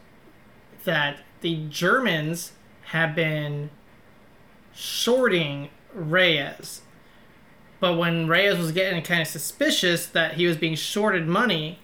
that 0.86 1.20
the 1.42 1.66
Germans 1.70 2.54
have 2.88 3.16
been 3.16 3.70
shorting 4.74 5.70
Reyes. 5.94 6.82
But 7.80 7.98
when 7.98 8.28
Reyes 8.28 8.58
was 8.58 8.72
getting 8.72 9.02
kind 9.04 9.22
of 9.22 9.28
suspicious 9.28 10.06
that 10.08 10.36
he 10.36 10.46
was 10.46 10.56
being 10.58 10.76
shorted 10.76 11.28
money, 11.28 11.80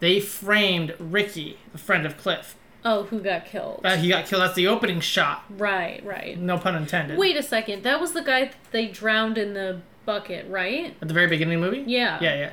they 0.00 0.18
framed 0.20 0.94
Ricky, 0.98 1.58
the 1.72 1.78
friend 1.78 2.04
of 2.04 2.16
Cliff. 2.16 2.56
Oh, 2.84 3.04
who 3.04 3.20
got 3.20 3.44
killed? 3.44 3.82
Uh, 3.84 3.96
he 3.96 4.08
got 4.08 4.26
killed. 4.26 4.42
That's 4.42 4.54
the 4.54 4.66
opening 4.66 5.00
shot. 5.00 5.44
right, 5.50 6.04
right. 6.04 6.38
No 6.38 6.58
pun 6.58 6.74
intended. 6.74 7.18
Wait 7.18 7.36
a 7.36 7.42
second. 7.42 7.82
That 7.82 8.00
was 8.00 8.12
the 8.12 8.22
guy 8.22 8.46
that 8.46 8.54
they 8.70 8.86
drowned 8.86 9.36
in 9.38 9.52
the 9.54 9.82
bucket, 10.06 10.48
right? 10.48 10.96
At 11.00 11.08
the 11.08 11.14
very 11.14 11.26
beginning 11.26 11.62
of 11.62 11.70
the 11.70 11.76
movie? 11.78 11.90
Yeah. 11.90 12.18
Yeah, 12.22 12.34
yeah. 12.36 12.52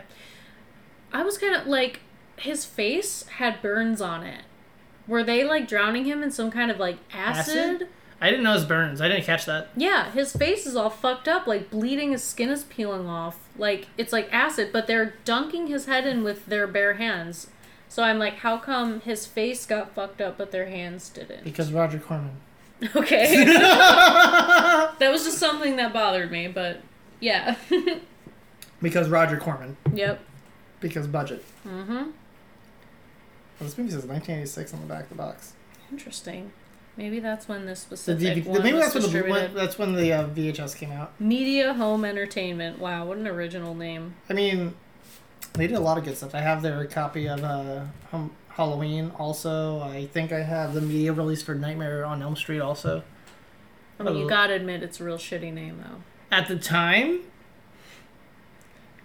I 1.13 1.23
was 1.23 1.37
kind 1.37 1.55
of 1.55 1.65
like, 1.65 2.01
his 2.35 2.65
face 2.65 3.23
had 3.37 3.61
burns 3.61 4.01
on 4.01 4.23
it. 4.23 4.43
Were 5.07 5.23
they 5.23 5.45
like 5.45 5.67
drowning 5.67 6.03
him 6.05 6.21
in 6.21 6.29
some 6.29 6.51
kind 6.51 6.69
of 6.69 6.77
like 6.77 6.97
acid? 7.13 7.57
Acid? 7.57 7.87
I 8.19 8.29
didn't 8.29 8.43
know 8.43 8.53
his 8.53 8.65
burns. 8.65 8.99
I 8.99 9.07
didn't 9.07 9.25
catch 9.25 9.45
that. 9.45 9.69
Yeah, 9.75 10.11
his 10.11 10.35
face 10.35 10.65
is 10.65 10.75
all 10.75 10.89
fucked 10.89 11.27
up, 11.27 11.45
like 11.45 11.69
bleeding, 11.69 12.11
his 12.11 12.23
skin 12.23 12.49
is 12.49 12.63
peeling 12.63 13.07
off. 13.07 13.37
Like, 13.57 13.87
it's 13.97 14.11
like 14.11 14.27
acid, 14.33 14.69
but 14.73 14.87
they're 14.87 15.13
dunking 15.23 15.67
his 15.67 15.85
head 15.85 16.07
in 16.07 16.23
with 16.23 16.47
their 16.47 16.65
bare 16.65 16.95
hands. 16.95 17.47
So 17.89 18.03
I'm 18.03 18.17
like, 18.19 18.37
how 18.37 18.57
come 18.57 19.01
his 19.01 19.25
face 19.25 19.65
got 19.65 19.93
fucked 19.93 20.19
up, 20.19 20.37
but 20.37 20.51
their 20.51 20.65
hands 20.67 21.09
didn't? 21.09 21.43
Because 21.43 21.71
Roger 21.71 21.99
Corman. 21.99 22.31
Okay. 22.95 23.43
that 23.45 25.09
was 25.11 25.23
just 25.23 25.39
something 25.39 25.77
that 25.77 25.93
bothered 25.93 26.31
me, 26.31 26.47
but 26.47 26.81
yeah. 27.19 27.55
Because 28.81 29.09
Roger 29.09 29.37
Corman. 29.37 29.75
yep. 29.93 30.19
Because 30.79 31.07
budget. 31.07 31.43
Mm-hmm. 31.67 31.93
Well, 31.95 32.11
this 33.61 33.75
movie 33.75 33.89
says 33.89 34.05
1986 34.05 34.73
on 34.75 34.81
the 34.81 34.85
back 34.85 35.03
of 35.03 35.09
the 35.09 35.15
box. 35.15 35.53
Interesting. 35.91 36.51
Maybe 36.97 37.19
that's 37.19 37.47
when 37.47 37.65
this 37.67 37.83
The 37.83 37.95
specific 37.95 38.43
DVD, 38.43 38.47
one 38.47 38.63
maybe 38.63 38.77
that's 38.79 38.95
when 38.95 39.03
the 39.11 39.21
when, 39.29 39.53
that's 39.53 39.77
when 39.77 39.93
the 39.93 40.11
uh, 40.13 40.27
VHS 40.29 40.75
came 40.75 40.91
out. 40.91 41.11
Media 41.21 41.73
Home 41.75 42.03
Entertainment. 42.03 42.79
Wow, 42.79 43.05
what 43.05 43.17
an 43.17 43.27
original 43.27 43.75
name. 43.75 44.15
I 44.29 44.33
mean, 44.33 44.73
they 45.53 45.67
did 45.67 45.75
a 45.75 45.79
lot 45.79 45.97
of 45.99 46.03
good 46.05 46.17
stuff. 46.17 46.33
I 46.33 46.39
have 46.41 46.61
their 46.63 46.83
copy 46.85 47.29
of 47.29 47.43
uh, 47.43 47.83
Halloween. 48.49 49.11
Also, 49.19 49.79
I 49.81 50.07
think 50.07 50.31
I 50.31 50.41
have 50.41 50.73
the 50.73 50.81
media 50.81 51.13
release 51.13 51.43
for 51.43 51.53
Nightmare 51.53 52.03
on 52.03 52.23
Elm 52.23 52.35
Street. 52.35 52.59
Also, 52.61 53.03
I 53.99 54.03
mean, 54.03 54.15
you 54.17 54.25
Oh. 54.25 54.29
gotta 54.29 54.53
admit 54.55 54.81
it's 54.81 54.99
a 54.99 55.03
real 55.03 55.17
shitty 55.17 55.53
name, 55.53 55.83
though. 55.83 56.35
at 56.35 56.47
the 56.47 56.57
time 56.57 57.19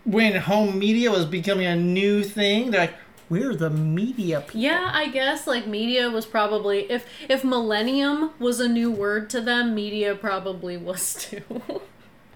when 0.05 0.35
home 0.35 0.78
media 0.78 1.11
was 1.11 1.24
becoming 1.26 1.66
a 1.66 1.76
new 1.76 2.24
thing, 2.24 2.70
they're 2.70 2.81
like, 2.83 2.94
we're 3.33 3.55
the 3.55 3.71
media 3.71 4.42
people. 4.42 4.61
Yeah, 4.61 4.90
I 4.92 5.09
guess 5.09 5.47
like 5.47 5.66
media 5.66 6.11
was 6.11 6.27
probably 6.27 6.81
if 6.90 7.07
if 7.31 7.42
millennium 7.42 8.33
was 8.38 8.61
a 8.61 8.68
new 8.68 8.90
word 8.90 9.31
to 9.31 9.40
them, 9.40 9.75
media 9.75 10.14
probably 10.14 10.77
was 10.77 11.14
too. 11.14 11.42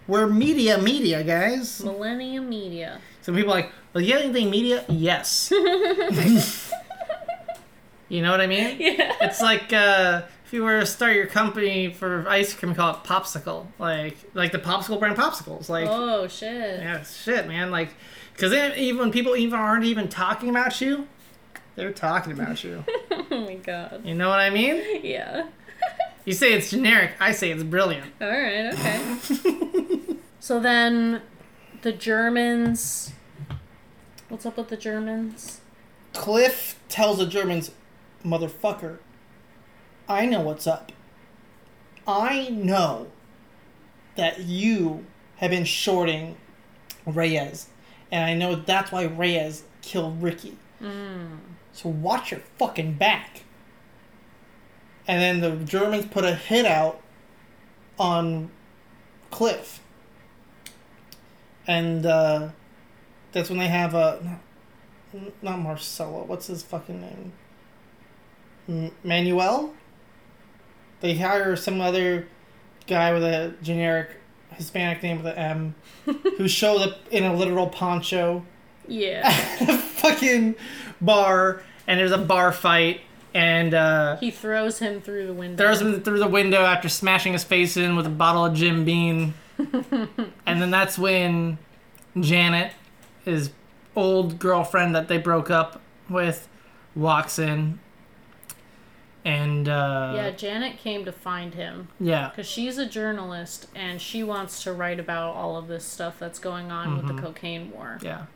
We're 0.09 0.29
media, 0.29 0.79
media, 0.79 1.25
guys. 1.25 1.83
millennium 1.83 2.49
media. 2.49 3.01
Some 3.23 3.35
people 3.35 3.53
are 3.53 3.57
like, 3.57 3.73
well, 3.93 4.05
you 4.05 4.13
have 4.13 4.23
anything 4.23 4.51
media? 4.51 4.85
Yes. 4.89 5.51
you 8.09 8.23
know 8.23 8.31
what 8.31 8.41
I 8.41 8.47
mean? 8.47 8.77
Yeah. 8.79 9.17
It's 9.21 9.43
like 9.43 9.73
uh, 9.73 10.23
if 10.45 10.53
you 10.53 10.63
were 10.63 10.79
to 10.79 10.87
start 10.87 11.17
your 11.17 11.27
company 11.27 11.93
for 11.93 12.25
ice 12.29 12.55
cream, 12.55 12.73
call 12.75 12.95
it 12.95 13.03
Popsicle, 13.03 13.67
like 13.81 14.17
like 14.33 14.53
the 14.53 14.61
Popsicle 14.61 15.01
brand 15.01 15.17
popsicles, 15.17 15.69
like 15.69 15.89
Oh 15.91 16.29
shit. 16.29 16.81
yeah, 16.81 17.03
shit, 17.03 17.49
man, 17.49 17.73
like 17.73 17.91
because 18.37 18.53
even 18.77 19.01
when 19.01 19.11
people 19.11 19.35
even 19.35 19.59
aren't 19.59 19.85
even 19.85 20.09
talking 20.09 20.51
about 20.51 20.79
you, 20.81 21.09
they're 21.75 21.93
talking 21.93 22.33
about 22.33 22.63
you. 22.63 22.85
Oh 23.29 23.41
my 23.41 23.57
god. 23.57 24.03
You 24.05 24.15
know 24.15 24.29
what 24.29 24.39
I 24.39 24.51
mean? 24.51 24.83
Yeah. 25.03 25.49
You 26.25 26.33
say 26.33 26.55
it's 26.55 26.71
generic, 26.71 27.13
I 27.21 27.31
say 27.31 27.53
it's 27.53 27.63
brilliant. 27.63 28.13
All 28.21 28.29
right. 28.29 28.73
Okay. 28.73 30.17
so 30.41 30.59
then, 30.59 31.23
the 31.83 31.93
Germans. 31.93 33.13
What's 34.29 34.45
up 34.45 34.57
with 34.57 34.69
the 34.69 34.77
Germans? 34.77 35.61
Cliff 36.15 36.81
tells 36.89 37.19
the 37.19 37.27
Germans, 37.27 37.71
motherfucker, 38.25 38.99
I 40.09 40.27
know 40.27 40.41
what's 40.41 40.67
up. 40.67 40.91
I 42.09 42.49
know 42.49 43.09
that 44.17 44.41
you 44.41 45.07
have 45.37 45.53
been 45.53 45.65
shorting 45.65 46.37
Reyes, 47.07 47.69
and 48.17 48.25
I 48.25 48.33
know 48.33 48.55
that's 48.55 48.91
why 48.91 49.05
Reyes 49.05 49.65
killed 49.83 50.23
Ricky. 50.23 50.57
So 51.73 51.91
watch 51.91 52.31
your 52.31 52.41
fucking 52.59 52.95
back. 52.95 53.43
And 55.07 55.21
then 55.21 55.41
the 55.43 55.63
Germans 55.67 56.07
put 56.07 56.25
a 56.25 56.35
hit 56.35 56.65
out 56.65 57.03
on 57.99 58.51
Cliff. 59.31 59.83
And 61.67 62.07
uh, 62.07 62.49
that's 63.33 63.51
when 63.51 63.59
they 63.59 63.69
have 63.69 63.93
a 63.93 64.41
not, 65.13 65.43
not 65.43 65.59
Marcelo. 65.59 66.25
What's 66.25 66.47
his 66.47 66.63
fucking 66.63 66.99
name? 66.99 67.33
M- 68.67 68.93
Manuel. 69.05 69.75
They 71.01 71.17
hire 71.17 71.55
some 71.55 71.83
other 71.83 72.29
guy 72.87 73.13
with 73.13 73.25
a 73.25 73.53
generic 73.63 74.09
Hispanic 74.57 75.03
name 75.03 75.19
with 75.23 75.27
an 75.27 75.39
M, 75.39 75.75
who 76.39 76.49
shows 76.49 76.83
up 76.87 76.99
in 77.11 77.25
a 77.25 77.35
literal 77.35 77.69
poncho 77.69 78.45
Yeah. 78.89 79.23
at 79.61 79.69
a 79.69 79.77
fucking 79.79 80.55
bar, 81.01 81.63
and 81.87 81.99
there's 82.01 82.13
a 82.13 82.19
bar 82.19 82.53
fight, 82.53 83.01
and 83.35 83.75
uh, 83.75 84.17
he 84.17 84.31
throws 84.31 84.79
him 84.79 85.01
through 85.01 85.27
the 85.27 85.35
window. 85.35 85.63
throws 85.65 85.81
him 85.81 86.01
through 86.03 86.19
the 86.19 86.27
window 86.29 86.63
after 86.63 86.89
smashing 86.89 87.33
his 87.33 87.45
face 87.45 87.77
in 87.77 87.97
with 87.97 88.07
a 88.07 88.11
bottle 88.11 88.45
of 88.45 88.55
Jim 88.55 88.85
Beam. 88.85 89.35
and 89.59 90.61
then 90.63 90.71
that's 90.71 90.99
when 90.99 91.59
Janet, 92.19 92.73
his 93.25 93.51
old 93.95 94.39
girlfriend 94.39 94.95
that 94.95 95.09
they 95.09 95.19
broke 95.19 95.51
up 95.51 95.81
with, 96.09 96.49
walks 96.95 97.39
in. 97.39 97.79
And 99.27 99.69
uh, 99.69 100.13
Yeah, 100.15 100.31
Janet 100.31 100.79
came 100.79 101.05
to 101.05 101.11
find 101.11 101.53
him 101.53 101.89
yeah, 101.99 102.29
because 102.29 102.47
she's 102.47 102.79
a 102.79 102.87
journalist 102.87 103.67
and 103.75 104.01
she 104.01 104.23
wants 104.23 104.63
to 104.63 104.73
write 104.73 105.01
about 105.01 105.35
all 105.35 105.57
of 105.57 105.67
this 105.67 105.85
stuff 105.85 106.17
that's 106.21 106.39
going 106.39 106.71
on 106.71 106.97
with 106.97 107.09
the 107.09 107.21
cocaine 107.21 107.73
war. 107.73 107.99
yeah. 108.03 108.27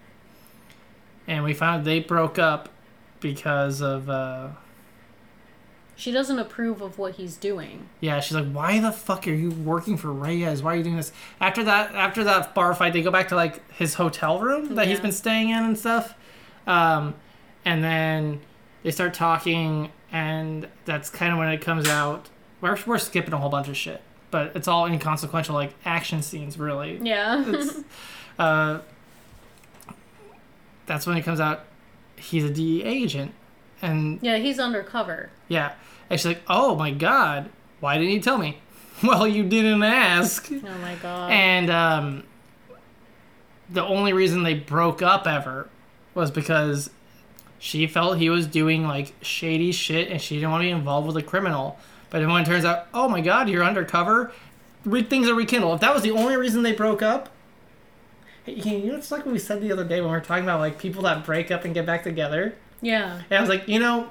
And 1.29 1.45
we 1.45 1.55
found 1.55 1.85
they 1.85 2.01
broke 2.01 2.41
up 2.41 2.71
because 3.21 3.81
of 3.81 4.11
uh, 4.11 4.49
She 5.95 6.11
doesn't 6.11 6.41
approve 6.41 6.83
of 6.83 6.99
what 6.99 7.15
he's 7.15 7.37
doing. 7.37 7.89
Yeah, 8.01 8.19
she's 8.19 8.35
like, 8.35 8.51
"Why 8.51 8.81
the 8.81 8.91
fuck 8.91 9.29
are 9.29 9.33
you 9.33 9.51
working 9.51 9.97
for 9.97 10.13
Reyes? 10.13 10.61
Why 10.61 10.73
are 10.73 10.77
you 10.77 10.83
doing 10.83 10.97
this?" 10.97 11.13
After 11.41 11.63
that, 11.63 11.95
after 11.95 12.25
that 12.25 12.53
bar 12.53 12.75
fight, 12.75 12.95
they 12.95 13.03
go 13.03 13.13
back 13.13 13.29
to 13.29 13.37
like 13.37 13.63
his 13.75 13.95
hotel 13.95 14.41
room 14.41 14.75
that 14.75 14.89
he's 14.89 14.99
been 14.99 15.13
staying 15.13 15.51
in 15.51 15.63
and 15.63 15.79
stuff, 15.79 16.15
um, 16.67 17.15
and 17.65 17.85
then 17.85 18.41
they 18.83 18.91
start 18.91 19.15
talking, 19.15 19.93
and 20.13 20.69
that's 20.85 21.11
kind 21.11 21.33
of 21.33 21.39
when 21.39 21.49
it 21.49 21.61
comes 21.61 21.89
out. 21.89 22.29
We're 22.61 22.79
we're 22.87 22.99
skipping 22.99 23.33
a 23.33 23.39
whole 23.39 23.49
bunch 23.51 23.69
of 23.69 23.77
shit, 23.77 24.03
but 24.31 24.53
it's 24.55 24.69
all 24.69 24.87
inconsequential, 24.87 25.55
like 25.55 25.75
action 25.85 26.23
scenes, 26.23 26.59
really. 26.59 26.99
Yeah. 27.03 27.43
It's, 27.47 27.81
uh, 28.39 28.81
that's 30.87 31.07
when 31.07 31.17
it 31.17 31.23
comes 31.23 31.41
out. 31.41 31.65
He's 32.17 32.45
a 32.45 32.51
DEA 32.51 32.83
agent, 32.85 33.33
and 33.81 34.19
yeah, 34.23 34.37
he's 34.37 34.59
undercover. 34.59 35.31
yeah. 35.49 35.73
And 36.11 36.19
she's 36.19 36.27
like, 36.27 36.43
oh 36.49 36.75
my 36.75 36.91
god, 36.91 37.51
why 37.79 37.97
didn't 37.97 38.13
you 38.13 38.21
tell 38.21 38.39
me? 38.39 38.59
Well, 39.03 39.27
you 39.27 39.45
didn't 39.45 39.83
ask. 39.83 40.51
Oh 40.53 40.79
my 40.83 40.95
god. 40.97 41.31
And 41.33 41.71
um, 41.71 42.25
the 43.71 43.83
only 43.83 44.13
reason 44.13 44.43
they 44.43 44.53
broke 44.53 45.01
up 45.01 45.27
ever 45.27 45.71
was 46.15 46.31
because 46.31 46.91
she 47.61 47.87
felt 47.87 48.17
he 48.17 48.31
was 48.31 48.47
doing 48.47 48.87
like 48.89 49.13
shady 49.21 49.71
shit 49.71 50.09
and 50.09 50.21
she 50.21 50.37
didn't 50.37 50.51
want 50.51 50.63
to 50.63 50.67
be 50.67 50.71
involved 50.71 51.07
with 51.07 51.17
a 51.19 51.23
criminal. 51.23 51.79
But 52.09 52.21
then 52.21 52.31
when 52.31 52.43
it 52.43 52.47
turns 52.47 52.65
out, 52.65 52.89
oh 52.93 53.07
my 53.07 53.21
god, 53.21 53.49
you're 53.51 53.63
undercover, 53.63 54.33
re- 54.85 55.03
things 55.03 55.29
are 55.29 55.35
rekindled. 55.35 55.75
If 55.75 55.81
that 55.83 55.93
was 55.95 56.03
the 56.03 56.11
only 56.11 56.37
reason 56.37 56.63
they 56.63 56.73
broke 56.73 57.03
up, 57.03 57.29
hey, 58.45 58.55
you 58.81 58.91
know, 58.91 58.97
it's 58.97 59.13
like 59.13 59.27
what 59.27 59.33
we 59.33 59.39
said 59.39 59.61
the 59.61 59.71
other 59.71 59.85
day 59.85 60.01
when 60.01 60.11
we 60.11 60.17
were 60.17 60.23
talking 60.23 60.43
about 60.45 60.59
like 60.59 60.79
people 60.79 61.03
that 61.03 61.25
break 61.25 61.51
up 61.51 61.65
and 61.67 61.75
get 61.75 61.85
back 61.85 62.03
together. 62.03 62.55
yeah. 62.81 63.21
And 63.29 63.39
I 63.39 63.41
was 63.41 63.51
like, 63.51 63.69
you 63.69 63.79
know, 63.79 64.11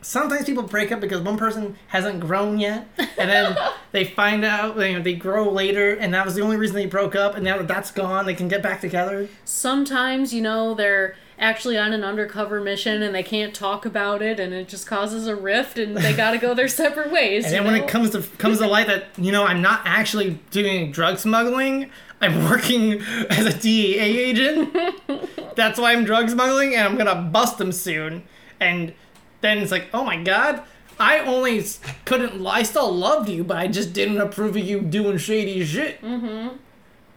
sometimes 0.00 0.44
people 0.44 0.64
break 0.64 0.90
up 0.90 1.00
because 1.00 1.20
one 1.20 1.36
person 1.36 1.76
hasn't 1.86 2.18
grown 2.18 2.58
yet, 2.58 2.88
and 2.98 3.30
then 3.30 3.56
they 3.92 4.04
find 4.04 4.44
out, 4.44 4.76
you 4.76 4.94
know, 4.94 5.02
they 5.02 5.14
grow 5.14 5.48
later, 5.48 5.94
and 5.94 6.12
that 6.12 6.24
was 6.24 6.34
the 6.34 6.42
only 6.42 6.56
reason 6.56 6.74
they 6.74 6.86
broke 6.86 7.14
up, 7.14 7.36
and 7.36 7.44
now 7.44 7.56
that 7.58 7.68
that's 7.68 7.92
gone, 7.92 8.26
they 8.26 8.34
can 8.34 8.48
get 8.48 8.60
back 8.60 8.80
together. 8.80 9.28
Sometimes, 9.44 10.34
you 10.34 10.42
know, 10.42 10.74
they're 10.74 11.14
actually 11.42 11.76
on 11.76 11.92
an 11.92 12.04
undercover 12.04 12.60
mission 12.60 13.02
and 13.02 13.14
they 13.14 13.22
can't 13.22 13.52
talk 13.52 13.84
about 13.84 14.22
it 14.22 14.38
and 14.38 14.54
it 14.54 14.68
just 14.68 14.86
causes 14.86 15.26
a 15.26 15.34
rift 15.34 15.76
and 15.76 15.96
they 15.96 16.14
gotta 16.14 16.38
go 16.38 16.54
their 16.54 16.68
separate 16.82 17.10
ways. 17.10 17.44
And 17.44 17.54
then 17.54 17.64
when 17.64 17.74
know? 17.74 17.84
it 17.84 17.88
comes 17.88 18.10
to 18.10 18.22
comes 18.38 18.58
to 18.58 18.66
light 18.66 18.86
that 18.86 19.06
you 19.18 19.32
know 19.32 19.44
I'm 19.44 19.60
not 19.60 19.82
actually 19.84 20.38
doing 20.50 20.92
drug 20.92 21.18
smuggling, 21.18 21.90
I'm 22.20 22.48
working 22.48 23.00
as 23.30 23.44
a 23.44 23.58
DEA 23.58 23.98
agent. 23.98 24.76
that's 25.56 25.78
why 25.78 25.92
I'm 25.92 26.04
drug 26.04 26.30
smuggling, 26.30 26.74
and 26.74 26.86
I'm 26.86 26.96
gonna 26.96 27.28
bust 27.30 27.58
them 27.58 27.72
soon. 27.72 28.22
And 28.60 28.94
then 29.40 29.58
it's 29.58 29.72
like, 29.72 29.88
oh 29.92 30.04
my 30.04 30.22
god. 30.22 30.62
I 31.00 31.20
only 31.20 31.64
couldn't. 32.04 32.46
I 32.46 32.62
still 32.62 32.92
loved 32.92 33.28
you, 33.28 33.42
but 33.42 33.56
I 33.56 33.66
just 33.66 33.92
didn't 33.92 34.20
approve 34.20 34.54
of 34.54 34.62
you 34.62 34.80
doing 34.82 35.16
shady 35.18 35.64
shit. 35.64 36.00
Mm-hmm. 36.00 36.56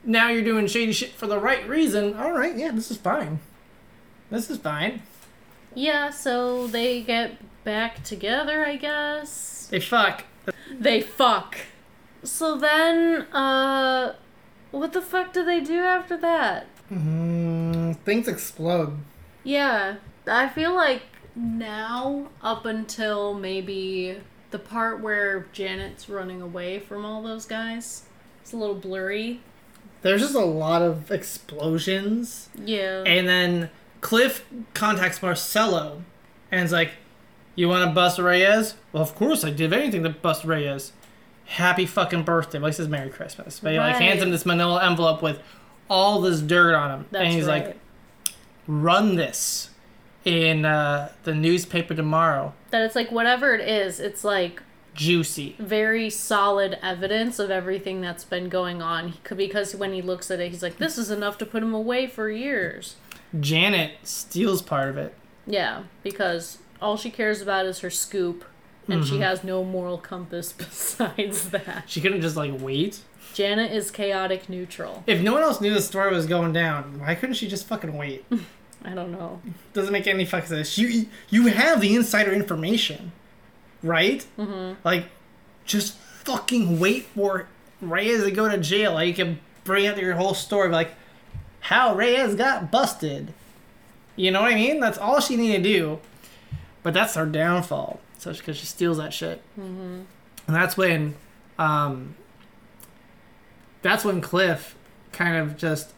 Now 0.06 0.30
you're 0.30 0.44
doing 0.44 0.66
shady 0.66 0.94
shit 0.94 1.12
for 1.12 1.28
the 1.28 1.38
right 1.38 1.68
reason. 1.68 2.16
All 2.16 2.32
right, 2.32 2.56
yeah, 2.56 2.72
this 2.72 2.90
is 2.90 2.98
fine. 2.98 3.42
This 4.30 4.50
is 4.50 4.58
fine. 4.58 5.02
Yeah, 5.74 6.10
so 6.10 6.68
they 6.68 7.02
get 7.02 7.38
back 7.64 8.04
together, 8.04 8.66
I 8.66 8.78
guess. 8.78 9.68
They 9.70 9.80
fuck. 9.80 10.24
They 10.72 11.02
fuck. 11.02 11.58
So 12.24 12.58
then, 12.58 13.24
uh, 13.34 14.16
what 14.72 14.94
the 14.94 15.02
fuck 15.02 15.34
do 15.34 15.44
they 15.44 15.62
do 15.62 15.80
after 15.80 16.18
that? 16.18 16.68
Mm, 16.92 17.98
things 18.00 18.28
explode. 18.28 18.98
Yeah, 19.44 19.98
I 20.28 20.50
feel 20.50 20.74
like 20.74 21.04
now, 21.36 22.30
up 22.42 22.66
until 22.66 23.34
maybe 23.34 24.18
the 24.52 24.60
part 24.60 25.02
where 25.02 25.48
Janet's 25.52 26.08
running 26.08 26.42
away 26.42 26.80
from 26.80 27.06
all 27.06 27.22
those 27.22 27.46
guys, 27.46 28.04
it's 28.42 28.54
a 28.54 28.58
little 28.58 28.76
blurry. 28.76 29.42
There's 30.02 30.22
just 30.22 30.36
a 30.36 30.46
lot 30.46 30.82
of 30.82 31.12
explosions. 31.12 32.50
Yeah. 32.64 33.04
And 33.06 33.28
then 33.28 33.70
Cliff 34.06 34.46
contacts 34.76 35.20
Marcelo 35.24 36.04
and 36.52 36.64
is 36.64 36.72
like, 36.72 36.92
You 37.56 37.68
want 37.68 37.90
to 37.90 37.96
bust 37.96 38.20
Reyes? 38.20 38.76
Well, 38.92 39.02
of 39.02 39.16
course, 39.16 39.44
I 39.44 39.50
did 39.50 39.74
anything 39.74 40.04
to 40.04 40.12
bust 40.12 40.46
Reyes. 40.46 40.92
Happy 41.46 41.88
fucking 41.88 42.22
birthday. 42.22 42.60
Well, 42.60 42.68
he 42.68 42.74
says 42.74 42.88
Merry 42.88 43.10
Christmas. 43.10 43.60
But 43.60 43.72
he 43.72 43.80
like 43.80 43.96
hands 43.96 44.22
him 44.22 44.30
this 44.30 44.46
manila 44.46 44.86
envelope 44.86 45.24
with 45.24 45.40
all 45.90 46.22
this 46.22 46.42
dirt 46.42 46.76
on 46.76 46.92
him. 46.92 47.06
That's 47.10 47.24
and 47.24 47.34
he's 47.34 47.48
right. 47.48 47.66
like, 47.66 47.78
Run 48.68 49.16
this 49.16 49.72
in 50.24 50.66
uh, 50.66 51.12
the 51.24 51.34
newspaper 51.34 51.96
tomorrow. 51.96 52.54
that 52.70 52.84
it's 52.84 52.96
like 52.96 53.12
whatever 53.12 53.56
it 53.56 53.68
is, 53.68 54.00
it's 54.00 54.24
like 54.24 54.62
Juicy. 54.94 55.56
very 55.58 56.12
solid 56.12 56.78
evidence 56.84 57.40
of 57.40 57.50
everything 57.50 58.02
that's 58.02 58.24
been 58.24 58.50
going 58.50 58.84
on. 58.84 59.10
He 59.10 59.20
could, 59.24 59.38
because 59.38 59.76
when 59.76 59.94
he 59.94 60.04
looks 60.04 60.30
at 60.30 60.40
it, 60.40 60.52
he's 60.52 60.62
like, 60.64 60.78
"This 60.78 60.98
is 61.00 61.10
enough 61.10 61.40
to 61.40 61.46
put 61.46 61.64
him 61.64 61.74
away 61.74 62.06
for 62.06 62.30
years." 62.30 62.98
Janet 63.40 63.92
steals 64.04 64.62
part 64.62 64.90
of 64.90 64.98
it. 64.98 65.14
Yeah, 65.48 65.84
because 66.04 66.60
all 66.82 66.98
she 66.98 67.10
cares 67.12 67.42
about 67.42 67.66
is 67.66 67.80
her 67.80 67.90
scoop, 67.90 68.46
and 68.88 69.02
Mm-hmm. 69.04 69.16
she 69.16 69.20
has 69.22 69.44
no 69.44 69.64
moral 69.64 69.98
compass 69.98 70.52
besides 70.58 71.50
that. 71.50 71.84
She 71.88 72.02
couldn't 72.02 72.22
just 72.22 72.36
like 72.36 72.60
wait. 72.60 73.00
Janet 73.34 73.72
is 73.72 73.92
chaotic 73.92 74.48
neutral. 74.48 75.04
If 75.08 75.22
no 75.22 75.34
one 75.34 75.42
else 75.42 75.60
knew 75.60 75.74
the 75.74 75.82
story 75.82 76.14
was 76.14 76.26
going 76.26 76.54
down, 76.54 77.00
why 77.00 77.16
couldn't 77.16 77.36
she 77.36 77.48
just 77.48 77.66
fucking 77.68 77.98
wait? 77.98 78.26
I 78.86 78.94
don't 78.94 79.12
know. 79.12 79.42
Doesn't 79.74 79.92
make 79.92 80.06
any 80.08 80.26
fucking 80.26 80.48
sense. 80.48 80.78
You 80.78 81.08
you 81.30 81.48
have 81.48 81.82
the 81.82 81.96
insider 81.96 82.32
information, 82.32 83.12
right? 83.82 84.26
Mm-hmm. 84.38 84.80
Like, 84.84 85.08
just 85.66 85.96
fucking 86.24 86.80
wait 86.80 87.06
for 87.16 87.48
Reyes 87.82 88.24
to 88.24 88.32
go 88.32 88.48
to 88.48 88.58
jail. 88.60 88.94
Like 88.94 89.08
you 89.08 89.14
can 89.16 89.40
bring 89.64 89.88
out 89.88 89.98
your 89.98 90.14
whole 90.14 90.36
story, 90.36 90.70
like 90.70 90.94
how 91.66 91.96
Reyes 91.96 92.36
got 92.36 92.70
busted. 92.70 93.34
You 94.16 94.30
know 94.30 94.44
what 94.44 94.52
I 94.52 94.56
mean? 94.56 94.80
That's 94.80 95.00
all 95.00 95.20
she 95.20 95.36
needed 95.36 95.64
to 95.64 95.70
do. 95.70 96.00
But 96.84 96.94
that's 96.94 97.16
her 97.16 97.26
downfall. 97.26 98.00
So 98.20 98.32
because 98.32 98.58
she 98.58 98.68
steals 98.68 98.98
that 98.98 99.14
shit, 99.14 99.42
mm-hmm. 99.60 100.02
and 100.48 100.56
that's 100.56 100.78
when, 100.78 101.16
um, 101.58 102.16
that's 103.82 104.06
when 104.06 104.22
Cliff 104.22 104.76
kind 105.12 105.38
of 105.38 105.58
just 105.58 105.94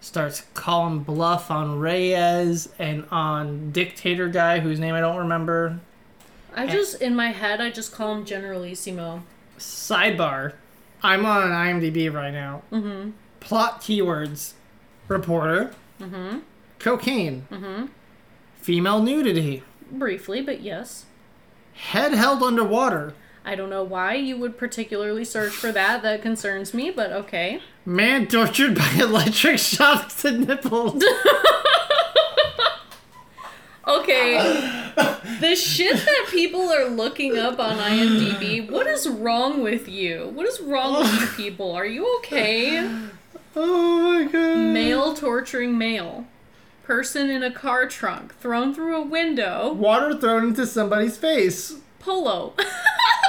starts 0.00 0.44
calling 0.54 1.00
bluff 1.00 1.50
on 1.50 1.78
Reyes 1.78 2.70
and 2.78 3.04
on 3.10 3.70
Dictator 3.72 4.28
guy 4.28 4.60
whose 4.60 4.80
name 4.80 4.94
I 4.94 5.00
don't 5.00 5.18
remember. 5.18 5.80
I 6.56 6.66
just 6.66 7.02
in 7.02 7.14
my 7.14 7.28
head 7.28 7.60
I 7.60 7.70
just 7.70 7.92
call 7.92 8.14
him 8.14 8.24
Generalissimo. 8.24 9.22
Sidebar. 9.58 10.54
I'm 11.02 11.26
on 11.26 11.50
IMDb 11.50 12.12
right 12.12 12.32
now. 12.32 12.62
Mm-hmm. 12.72 13.10
Plot 13.40 13.82
keywords. 13.82 14.54
Reporter. 15.08 15.72
Mm-hmm. 16.00 16.38
Cocaine. 16.78 17.46
Mm-hmm. 17.50 17.86
Female 18.56 19.02
nudity. 19.02 19.62
Briefly, 19.90 20.42
but 20.42 20.60
yes. 20.60 21.06
Head 21.74 22.12
held 22.12 22.42
underwater. 22.42 23.14
I 23.44 23.54
don't 23.54 23.70
know 23.70 23.84
why 23.84 24.14
you 24.14 24.36
would 24.36 24.58
particularly 24.58 25.24
search 25.24 25.52
for 25.52 25.72
that. 25.72 26.02
That 26.02 26.20
concerns 26.20 26.74
me, 26.74 26.90
but 26.90 27.10
okay. 27.12 27.60
Man 27.86 28.26
tortured 28.26 28.74
by 28.76 28.90
electric 28.98 29.58
shocks 29.58 30.22
to 30.22 30.32
nipples. 30.32 31.02
Okay. 33.88 34.36
the 35.40 35.56
shit 35.56 35.96
that 35.96 36.26
people 36.28 36.70
are 36.70 36.90
looking 36.90 37.38
up 37.38 37.58
on 37.58 37.78
IMDb, 37.78 38.70
what 38.70 38.86
is 38.86 39.08
wrong 39.08 39.62
with 39.62 39.88
you? 39.88 40.30
What 40.34 40.46
is 40.46 40.60
wrong 40.60 41.00
with 41.00 41.20
you 41.20 41.26
people? 41.28 41.72
Are 41.72 41.86
you 41.86 42.18
okay? 42.18 42.86
Oh 43.58 44.02
my 44.02 44.30
god. 44.30 44.56
Male 44.58 45.14
torturing 45.14 45.76
male. 45.76 46.26
Person 46.84 47.28
in 47.28 47.42
a 47.42 47.50
car 47.50 47.86
trunk 47.86 48.34
thrown 48.38 48.74
through 48.74 48.96
a 48.96 49.04
window. 49.04 49.72
Water 49.72 50.16
thrown 50.18 50.44
into 50.48 50.66
somebody's 50.66 51.16
face. 51.18 51.76
Polo. 51.98 52.54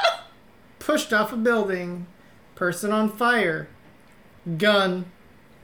Pushed 0.80 1.12
off 1.12 1.34
a 1.34 1.38
building. 1.38 2.08
Person 2.56 2.92
on 2.92 3.10
fire. 3.10 3.68
Gun. 4.58 5.06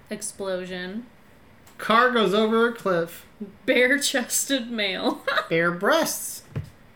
Explosion. 0.10 1.06
Car 1.78 2.12
goes 2.12 2.34
over 2.34 2.67
a 2.67 2.73
cliff. 2.73 3.25
Bare 3.65 3.99
chested 3.99 4.71
male. 4.71 5.21
Bare 5.49 5.71
breasts. 5.71 6.43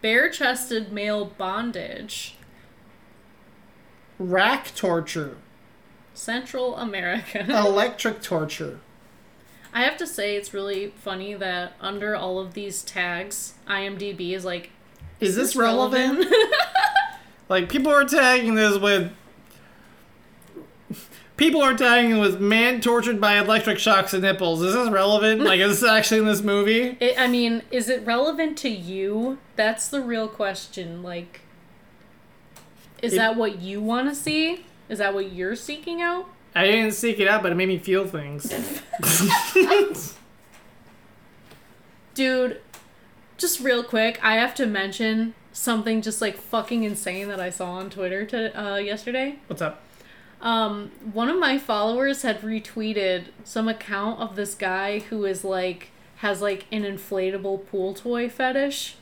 Bare 0.01 0.29
chested 0.29 0.91
male 0.91 1.25
bondage. 1.25 2.35
Rack 4.17 4.73
torture. 4.75 5.37
Central 6.19 6.75
America. 6.75 7.45
Electric 7.49 8.21
torture. 8.21 8.79
I 9.73 9.83
have 9.83 9.95
to 9.97 10.05
say, 10.05 10.35
it's 10.35 10.53
really 10.53 10.87
funny 10.87 11.33
that 11.35 11.73
under 11.79 12.13
all 12.13 12.39
of 12.39 12.53
these 12.55 12.83
tags, 12.83 13.53
IMDb 13.67 14.31
is 14.31 14.43
like, 14.43 14.71
Is 15.21 15.37
this 15.37 15.55
relevant? 15.55 16.25
like 17.49 17.69
people 17.69 17.91
are 17.93 18.03
tagging 18.03 18.55
this 18.55 18.77
with 18.77 19.13
people 21.37 21.61
are 21.61 21.73
tagging 21.77 22.17
it 22.17 22.19
with 22.19 22.41
man 22.41 22.81
tortured 22.81 23.21
by 23.21 23.37
electric 23.37 23.79
shocks 23.79 24.13
and 24.13 24.21
nipples. 24.21 24.61
Is 24.61 24.73
this 24.73 24.89
relevant? 24.89 25.41
Like 25.41 25.61
is 25.61 25.79
this 25.79 25.89
actually 25.89 26.19
in 26.19 26.25
this 26.25 26.41
movie? 26.41 26.97
It, 26.99 27.17
I 27.17 27.27
mean, 27.27 27.61
is 27.71 27.87
it 27.87 28.05
relevant 28.05 28.57
to 28.59 28.69
you? 28.69 29.37
That's 29.55 29.87
the 29.87 30.01
real 30.01 30.27
question. 30.27 31.01
Like, 31.01 31.41
is 33.01 33.13
It- 33.13 33.17
that 33.17 33.37
what 33.37 33.61
you 33.61 33.79
want 33.79 34.09
to 34.09 34.15
see? 34.15 34.65
Is 34.89 34.97
that 34.97 35.13
what 35.13 35.31
you're 35.31 35.55
seeking 35.55 36.01
out? 36.01 36.27
I 36.55 36.65
didn't 36.65 36.91
seek 36.93 37.19
it 37.19 37.27
out, 37.27 37.43
but 37.43 37.51
it 37.51 37.55
made 37.55 37.67
me 37.67 37.77
feel 37.77 38.07
things. 38.07 38.51
Dude, 42.15 42.59
just 43.37 43.59
real 43.59 43.83
quick, 43.83 44.19
I 44.23 44.35
have 44.35 44.55
to 44.55 44.65
mention 44.65 45.35
something 45.53 46.01
just 46.01 46.21
like 46.21 46.37
fucking 46.37 46.83
insane 46.83 47.27
that 47.27 47.39
I 47.39 47.51
saw 47.51 47.73
on 47.73 47.89
Twitter 47.89 48.25
to, 48.25 48.59
uh, 48.59 48.77
yesterday. 48.77 49.39
What's 49.47 49.61
up? 49.61 49.83
Um, 50.41 50.91
one 51.13 51.29
of 51.29 51.37
my 51.37 51.57
followers 51.59 52.23
had 52.23 52.41
retweeted 52.41 53.25
some 53.43 53.67
account 53.67 54.19
of 54.19 54.35
this 54.35 54.55
guy 54.55 54.99
who 54.99 55.25
is 55.25 55.43
like 55.43 55.91
has 56.17 56.41
like 56.41 56.65
an 56.71 56.83
inflatable 56.83 57.67
pool 57.67 57.93
toy 57.93 58.27
fetish. 58.29 58.95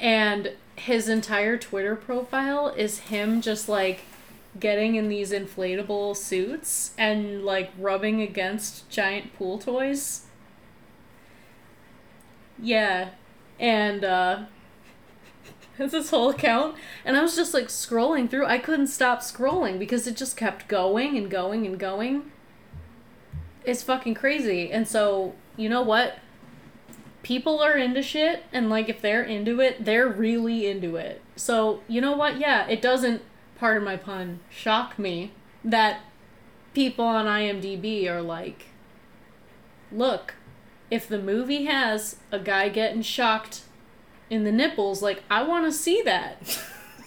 And 0.00 0.52
his 0.76 1.08
entire 1.08 1.56
Twitter 1.56 1.96
profile 1.96 2.68
is 2.68 3.00
him 3.00 3.40
just 3.40 3.68
like 3.68 4.00
getting 4.58 4.94
in 4.94 5.08
these 5.08 5.32
inflatable 5.32 6.16
suits 6.16 6.92
and 6.96 7.44
like 7.44 7.72
rubbing 7.78 8.20
against 8.20 8.88
giant 8.88 9.34
pool 9.36 9.58
toys. 9.58 10.26
Yeah. 12.58 13.10
And 13.58 14.04
uh 14.04 14.44
this 15.78 16.10
whole 16.10 16.30
account. 16.30 16.76
And 17.04 17.16
i 17.16 17.22
was 17.22 17.36
just 17.36 17.54
like 17.54 17.68
scrolling 17.68 18.30
through. 18.30 18.46
I 18.46 18.58
couldn't 18.58 18.88
stop 18.88 19.20
scrolling 19.20 19.78
because 19.78 20.06
it 20.06 20.16
just 20.16 20.36
kept 20.36 20.68
going 20.68 21.16
and 21.16 21.30
going 21.30 21.66
and 21.66 21.78
going. 21.78 22.30
It's 23.64 23.82
fucking 23.82 24.14
crazy. 24.14 24.70
And 24.70 24.86
so 24.86 25.34
you 25.56 25.68
know 25.68 25.82
what 25.82 26.18
people 27.24 27.60
are 27.60 27.76
into 27.76 28.02
shit 28.02 28.44
and 28.52 28.70
like 28.70 28.88
if 28.88 29.00
they're 29.00 29.24
into 29.24 29.60
it 29.60 29.84
they're 29.84 30.08
really 30.08 30.66
into 30.66 30.94
it 30.94 31.20
so 31.34 31.80
you 31.88 32.00
know 32.00 32.16
what 32.16 32.38
yeah 32.38 32.66
it 32.68 32.80
doesn't 32.80 33.22
pardon 33.56 33.82
my 33.82 33.96
pun 33.96 34.38
shock 34.48 34.96
me 34.98 35.32
that 35.64 36.00
people 36.72 37.04
on 37.04 37.26
imdb 37.26 38.08
are 38.08 38.22
like 38.22 38.66
look 39.90 40.34
if 40.90 41.08
the 41.08 41.18
movie 41.18 41.64
has 41.64 42.16
a 42.30 42.38
guy 42.38 42.68
getting 42.68 43.02
shocked 43.02 43.62
in 44.30 44.44
the 44.44 44.52
nipples, 44.52 45.02
like 45.02 45.22
I 45.30 45.42
want 45.42 45.64
to 45.66 45.72
see 45.72 46.02
that. 46.02 46.60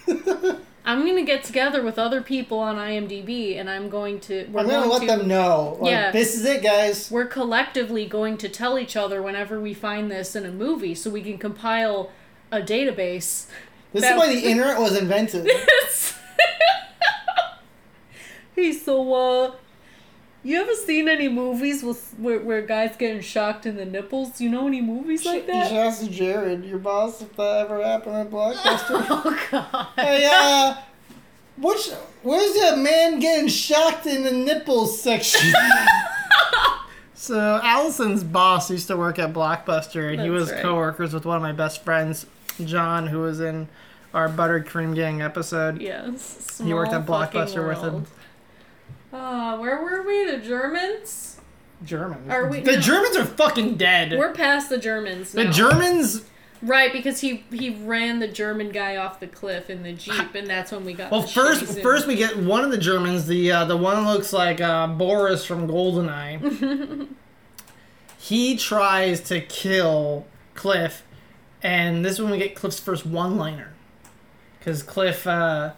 I'm 0.88 1.06
gonna 1.06 1.22
get 1.22 1.44
together 1.44 1.82
with 1.82 1.98
other 1.98 2.22
people 2.22 2.58
on 2.60 2.76
IMDb, 2.76 3.60
and 3.60 3.68
I'm 3.68 3.90
going 3.90 4.20
to. 4.20 4.48
We're 4.50 4.60
I'm 4.62 4.68
gonna 4.70 4.90
let 4.90 5.02
to, 5.02 5.06
them 5.06 5.28
know. 5.28 5.76
Like, 5.80 5.90
Yeah. 5.90 6.10
This 6.12 6.34
is 6.34 6.46
it, 6.46 6.62
guys. 6.62 7.10
We're 7.10 7.26
collectively 7.26 8.06
going 8.06 8.38
to 8.38 8.48
tell 8.48 8.78
each 8.78 8.96
other 8.96 9.20
whenever 9.20 9.60
we 9.60 9.74
find 9.74 10.10
this 10.10 10.34
in 10.34 10.46
a 10.46 10.50
movie, 10.50 10.94
so 10.94 11.10
we 11.10 11.20
can 11.20 11.36
compile 11.36 12.10
a 12.50 12.62
database. 12.62 13.48
This 13.92 14.00
That- 14.00 14.14
is 14.14 14.18
why 14.18 14.34
the 14.34 14.40
internet 14.50 14.80
was 14.80 14.96
invented. 14.96 15.46
hey, 18.56 18.72
so 18.72 19.12
uh, 19.12 19.52
you 20.44 20.60
ever 20.60 20.74
seen 20.74 21.08
any 21.08 21.28
movies 21.28 21.82
with 21.82 22.14
where, 22.18 22.40
where 22.40 22.62
guys 22.62 22.96
getting 22.96 23.20
shocked 23.20 23.66
in 23.66 23.76
the 23.76 23.84
nipples? 23.84 24.40
You 24.40 24.50
know 24.50 24.66
any 24.66 24.80
movies 24.80 25.24
like 25.24 25.46
You 25.46 25.52
should 25.52 25.54
that? 25.54 25.72
ask 25.72 26.10
Jared, 26.10 26.64
your 26.64 26.78
boss, 26.78 27.20
if 27.22 27.34
that 27.36 27.66
ever 27.66 27.82
happened 27.84 28.16
at 28.16 28.30
Blockbuster. 28.30 29.06
Oh 29.10 29.48
god. 29.50 29.88
hey, 29.96 30.28
uh, 30.30 30.76
which, 31.56 31.90
where's 32.22 32.54
that 32.54 32.78
man 32.78 33.18
getting 33.18 33.48
shocked 33.48 34.06
in 34.06 34.22
the 34.22 34.32
nipples 34.32 35.00
section? 35.00 35.52
So 37.20 37.60
Allison's 37.62 38.22
boss 38.22 38.70
used 38.70 38.86
to 38.86 38.96
work 38.96 39.18
at 39.18 39.32
Blockbuster, 39.34 40.12
and 40.12 40.22
he 40.22 40.30
was 40.30 40.50
right. 40.52 40.62
coworkers 40.62 41.12
with 41.12 41.26
one 41.26 41.36
of 41.36 41.42
my 41.42 41.52
best 41.52 41.84
friends, 41.84 42.24
John, 42.64 43.08
who 43.08 43.18
was 43.18 43.40
in 43.40 43.68
our 44.14 44.28
Buttercream 44.28 44.94
Gang 44.94 45.20
episode. 45.20 45.82
Yes. 45.82 46.58
He 46.64 46.72
worked 46.72 46.92
at 46.92 47.04
Blockbuster 47.04 47.68
with 47.68 47.80
him. 47.82 48.06
World. 49.18 49.54
Uh, 49.54 49.58
where 49.58 49.82
were 49.82 50.02
we? 50.02 50.30
The 50.30 50.38
Germans? 50.38 51.40
Germans. 51.84 52.30
Are 52.30 52.48
we- 52.48 52.60
the 52.60 52.72
no. 52.72 52.80
Germans 52.80 53.16
are 53.16 53.24
fucking 53.24 53.76
dead. 53.76 54.18
We're 54.18 54.32
past 54.32 54.68
the 54.68 54.78
Germans 54.78 55.32
the 55.32 55.44
now. 55.44 55.52
Germans. 55.52 56.24
Right, 56.60 56.92
because 56.92 57.20
he 57.20 57.44
he 57.52 57.70
ran 57.70 58.18
the 58.18 58.26
German 58.26 58.70
guy 58.70 58.96
off 58.96 59.20
the 59.20 59.28
cliff 59.28 59.70
in 59.70 59.84
the 59.84 59.92
jeep, 59.92 60.34
and 60.34 60.48
that's 60.48 60.72
when 60.72 60.84
we 60.84 60.92
got. 60.92 61.12
Well, 61.12 61.20
the 61.20 61.28
first, 61.28 61.62
shitty 61.62 61.82
first 61.82 62.08
we 62.08 62.16
get 62.16 62.36
one 62.36 62.64
of 62.64 62.72
the 62.72 62.78
Germans. 62.78 63.26
The 63.28 63.52
uh, 63.52 63.64
the 63.66 63.76
one 63.76 64.04
looks 64.04 64.32
like 64.32 64.60
uh, 64.60 64.88
Boris 64.88 65.44
from 65.44 65.68
Goldeneye. 65.68 67.06
he 68.18 68.56
tries 68.56 69.20
to 69.28 69.40
kill 69.40 70.26
Cliff, 70.54 71.04
and 71.62 72.04
this 72.04 72.14
is 72.14 72.22
when 72.22 72.32
we 72.32 72.38
get 72.38 72.56
Cliff's 72.56 72.80
first 72.80 73.06
one-liner. 73.06 73.72
Because 74.58 74.82
Cliff, 74.82 75.28
uh, 75.28 75.74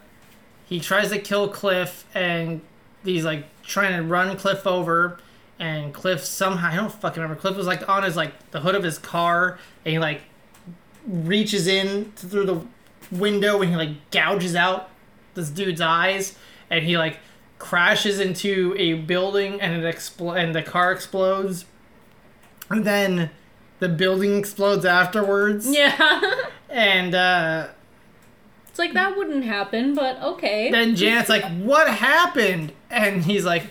he 0.65 0.79
tries 0.79 1.09
to 1.09 1.19
kill 1.19 1.47
Cliff, 1.47 2.07
and 2.15 2.61
he's 3.03 3.25
like 3.25 3.45
trying 3.63 3.95
to 3.95 4.03
run 4.03 4.35
Cliff 4.37 4.65
over, 4.65 5.17
and 5.59 5.93
Cliff 5.93 6.23
somehow 6.23 6.69
I 6.69 6.75
don't 6.75 6.91
fucking 6.91 7.21
remember. 7.21 7.39
Cliff 7.39 7.55
was 7.55 7.67
like 7.67 7.87
on 7.87 8.03
his 8.03 8.15
like 8.15 8.51
the 8.51 8.61
hood 8.61 8.75
of 8.75 8.83
his 8.83 8.97
car, 8.97 9.59
and 9.85 9.93
he 9.93 9.99
like 9.99 10.21
reaches 11.05 11.67
in 11.67 12.11
through 12.15 12.45
the 12.45 12.61
window 13.11 13.61
and 13.61 13.71
he 13.71 13.75
like 13.75 14.11
gouges 14.11 14.55
out 14.55 14.89
this 15.33 15.49
dude's 15.49 15.81
eyes 15.81 16.35
and 16.69 16.85
he 16.85 16.97
like 16.97 17.19
crashes 17.59 18.19
into 18.19 18.75
a 18.77 18.93
building 18.93 19.59
and 19.59 19.83
it 19.83 19.95
expl- 19.95 20.39
and 20.39 20.55
the 20.55 20.61
car 20.61 20.91
explodes 20.91 21.65
and 22.69 22.85
then 22.85 23.29
the 23.79 23.89
building 23.89 24.37
explodes 24.37 24.85
afterwards. 24.85 25.67
Yeah. 25.67 26.21
And 26.73 27.13
uh, 27.13 27.67
it's 28.71 28.79
like 28.79 28.93
that 28.93 29.15
wouldn't 29.17 29.43
happen, 29.43 29.93
but 29.93 30.19
okay. 30.23 30.71
then 30.71 30.95
Janet's 30.95 31.29
like, 31.29 31.43
"What 31.43 31.87
happened?" 31.89 32.71
And 32.89 33.23
he's 33.25 33.45
like, 33.45 33.63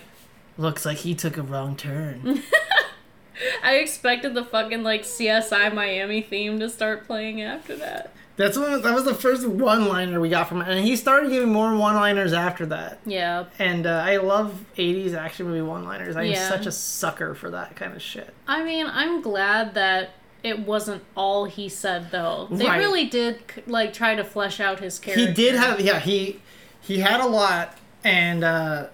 "Looks 0.57 0.85
like 0.85 0.99
he 0.99 1.13
took 1.15 1.37
a 1.37 1.41
wrong 1.41 1.75
turn." 1.75 2.41
I 3.63 3.77
expected 3.77 4.35
the 4.35 4.45
fucking 4.45 4.83
like 4.83 5.01
CSI 5.01 5.73
Miami 5.73 6.21
theme 6.21 6.59
to 6.59 6.69
start 6.69 7.07
playing 7.07 7.41
after 7.41 7.75
that. 7.77 8.13
That's 8.37 8.57
when 8.57 8.81
that 8.81 8.93
was 8.93 9.03
the 9.03 9.13
first 9.13 9.45
one-liner 9.45 10.19
we 10.19 10.29
got 10.29 10.47
from 10.47 10.61
him, 10.61 10.69
and 10.69 10.85
he 10.85 10.95
started 10.95 11.31
giving 11.31 11.51
more 11.51 11.75
one-liners 11.75 12.33
after 12.33 12.65
that. 12.67 12.99
Yeah. 13.05 13.45
And 13.59 13.85
uh, 13.85 14.03
I 14.05 14.17
love 14.17 14.65
'80s 14.77 15.15
action 15.15 15.47
movie 15.47 15.61
one-liners. 15.61 16.15
I'm 16.15 16.27
Yeah. 16.27 16.47
such 16.47 16.65
a 16.65 16.71
sucker 16.71 17.33
for 17.33 17.49
that 17.49 17.75
kind 17.75 17.95
of 17.95 18.01
shit. 18.01 18.33
I 18.47 18.63
mean, 18.63 18.85
I'm 18.87 19.21
glad 19.21 19.73
that 19.73 20.11
it 20.43 20.59
wasn't 20.59 21.03
all 21.15 21.45
he 21.45 21.69
said 21.69 22.11
though. 22.11 22.47
They 22.51 22.65
Right. 22.65 22.77
really 22.79 23.05
did 23.05 23.39
like 23.67 23.93
try 23.93 24.15
to 24.15 24.23
flesh 24.23 24.59
out 24.59 24.79
his 24.79 24.97
character. 24.99 25.27
He 25.27 25.33
did 25.33 25.55
have, 25.55 25.79
yeah, 25.81 25.99
he 25.99 26.39
he 26.81 26.99
had 26.99 27.19
a 27.21 27.27
lot, 27.27 27.77
and 28.03 28.43
uh, 28.43 28.87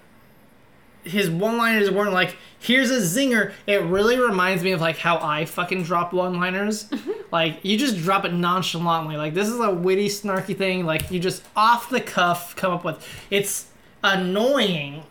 his 1.04 1.30
one-liners 1.30 1.90
weren't 1.90 2.12
like, 2.12 2.36
"Here's 2.58 2.90
a 2.90 2.98
zinger." 2.98 3.52
It 3.66 3.80
really 3.82 4.18
reminds 4.18 4.62
me 4.62 4.72
of 4.72 4.80
like 4.80 4.98
how 4.98 5.18
I 5.18 5.46
fucking 5.46 5.84
drop 5.84 6.12
one-liners. 6.12 6.88
like 7.32 7.60
you 7.62 7.78
just 7.78 7.96
drop 7.98 8.24
it 8.26 8.32
nonchalantly. 8.34 9.16
Like 9.16 9.32
this 9.34 9.48
is 9.48 9.58
a 9.58 9.70
witty, 9.70 10.08
snarky 10.08 10.56
thing. 10.56 10.84
Like 10.84 11.10
you 11.10 11.18
just 11.18 11.42
off 11.56 11.88
the 11.88 12.00
cuff 12.00 12.54
come 12.56 12.72
up 12.72 12.84
with. 12.84 13.06
It's 13.30 13.66
annoying 14.04 15.04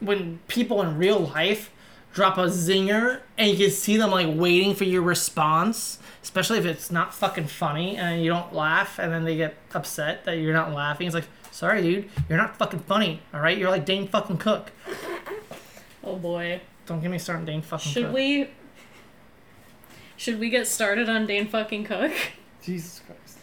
when 0.00 0.38
people 0.48 0.80
in 0.82 0.96
real 0.96 1.18
life 1.18 1.70
drop 2.16 2.38
a 2.38 2.46
zinger 2.46 3.20
and 3.36 3.50
you 3.50 3.56
can 3.58 3.70
see 3.70 3.98
them 3.98 4.10
like 4.10 4.26
waiting 4.30 4.74
for 4.74 4.84
your 4.84 5.02
response, 5.02 5.98
especially 6.22 6.56
if 6.56 6.64
it's 6.64 6.90
not 6.90 7.14
fucking 7.14 7.46
funny 7.46 7.98
and 7.98 8.24
you 8.24 8.30
don't 8.30 8.54
laugh 8.54 8.98
and 8.98 9.12
then 9.12 9.24
they 9.24 9.36
get 9.36 9.54
upset 9.74 10.24
that 10.24 10.38
you're 10.38 10.54
not 10.54 10.72
laughing. 10.72 11.06
It's 11.06 11.14
like, 11.14 11.28
sorry, 11.50 11.82
dude, 11.82 12.08
you're 12.26 12.38
not 12.38 12.56
fucking 12.56 12.80
funny, 12.80 13.20
all 13.34 13.40
right? 13.40 13.58
You're 13.58 13.68
like 13.68 13.84
Dane 13.84 14.08
fucking 14.08 14.38
Cook. 14.38 14.72
Oh 16.02 16.16
boy. 16.16 16.62
Don't 16.86 17.02
get 17.02 17.10
me 17.10 17.18
started, 17.18 17.40
on 17.40 17.44
Dane 17.44 17.60
fucking 17.60 17.92
Should 17.92 18.06
Cook. 18.06 18.14
we 18.14 18.48
Should 20.16 20.40
we 20.40 20.48
get 20.48 20.66
started 20.66 21.10
on 21.10 21.26
Dane 21.26 21.48
fucking 21.48 21.84
Cook? 21.84 22.12
Jesus 22.62 23.02
Christ. 23.06 23.38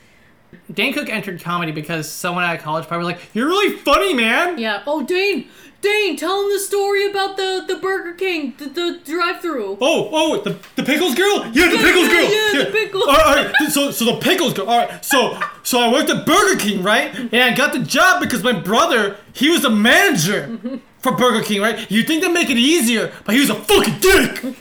Dane 0.74 0.94
Cook 0.94 1.10
entered 1.10 1.42
comedy 1.42 1.72
because 1.72 2.10
someone 2.10 2.44
at 2.44 2.60
college 2.62 2.88
probably 2.88 3.06
was 3.06 3.14
like, 3.14 3.36
you're 3.36 3.48
really 3.48 3.78
funny, 3.78 4.16
man. 4.16 4.58
Yeah. 4.58 4.82
Oh, 4.88 5.04
Dane, 5.04 5.48
Dane, 5.84 6.16
tell 6.16 6.44
him 6.44 6.50
the 6.52 6.60
story 6.60 7.06
about 7.06 7.36
the 7.36 7.64
the 7.68 7.76
Burger 7.76 8.14
King, 8.14 8.56
the, 8.58 8.66
the 8.66 9.02
drive-through. 9.04 9.78
Oh, 9.82 10.10
oh, 10.12 10.42
the, 10.42 10.58
the 10.78 10.84
pickles 10.84 11.14
girl? 11.14 11.46
Yeah, 11.52 11.70
the 11.70 11.78
pickles 11.78 12.08
yeah, 12.08 12.14
girl. 12.14 12.32
yeah, 12.32 12.64
the 12.64 12.72
pickles. 12.72 13.04
All 13.04 13.14
right, 13.14 13.38
all 13.38 13.46
right. 13.46 13.72
So, 13.72 13.92
so 13.92 14.06
the 14.06 14.20
pickles 14.20 14.54
girl. 14.54 14.70
All 14.70 14.78
right. 14.78 15.04
So, 15.04 15.38
so 15.62 15.80
I 15.82 15.92
worked 15.92 16.10
at 16.10 16.26
Burger 16.26 16.58
King, 16.60 16.82
right? 16.82 17.14
And 17.14 17.36
I 17.36 17.54
got 17.54 17.74
the 17.74 17.80
job 17.80 18.22
because 18.22 18.42
my 18.44 18.54
brother, 18.54 19.18
he 19.34 19.50
was 19.50 19.62
the 19.62 19.70
manager 19.70 20.58
for 21.00 21.12
Burger 21.18 21.44
King, 21.44 21.62
right? 21.62 21.92
You 21.92 22.04
think 22.04 22.24
they 22.24 22.32
make 22.32 22.50
it 22.50 22.58
easier, 22.58 23.12
but 23.26 23.36
he 23.36 23.42
was 23.42 23.50
a 23.50 23.56
fucking 23.56 24.00
dick. 24.00 24.56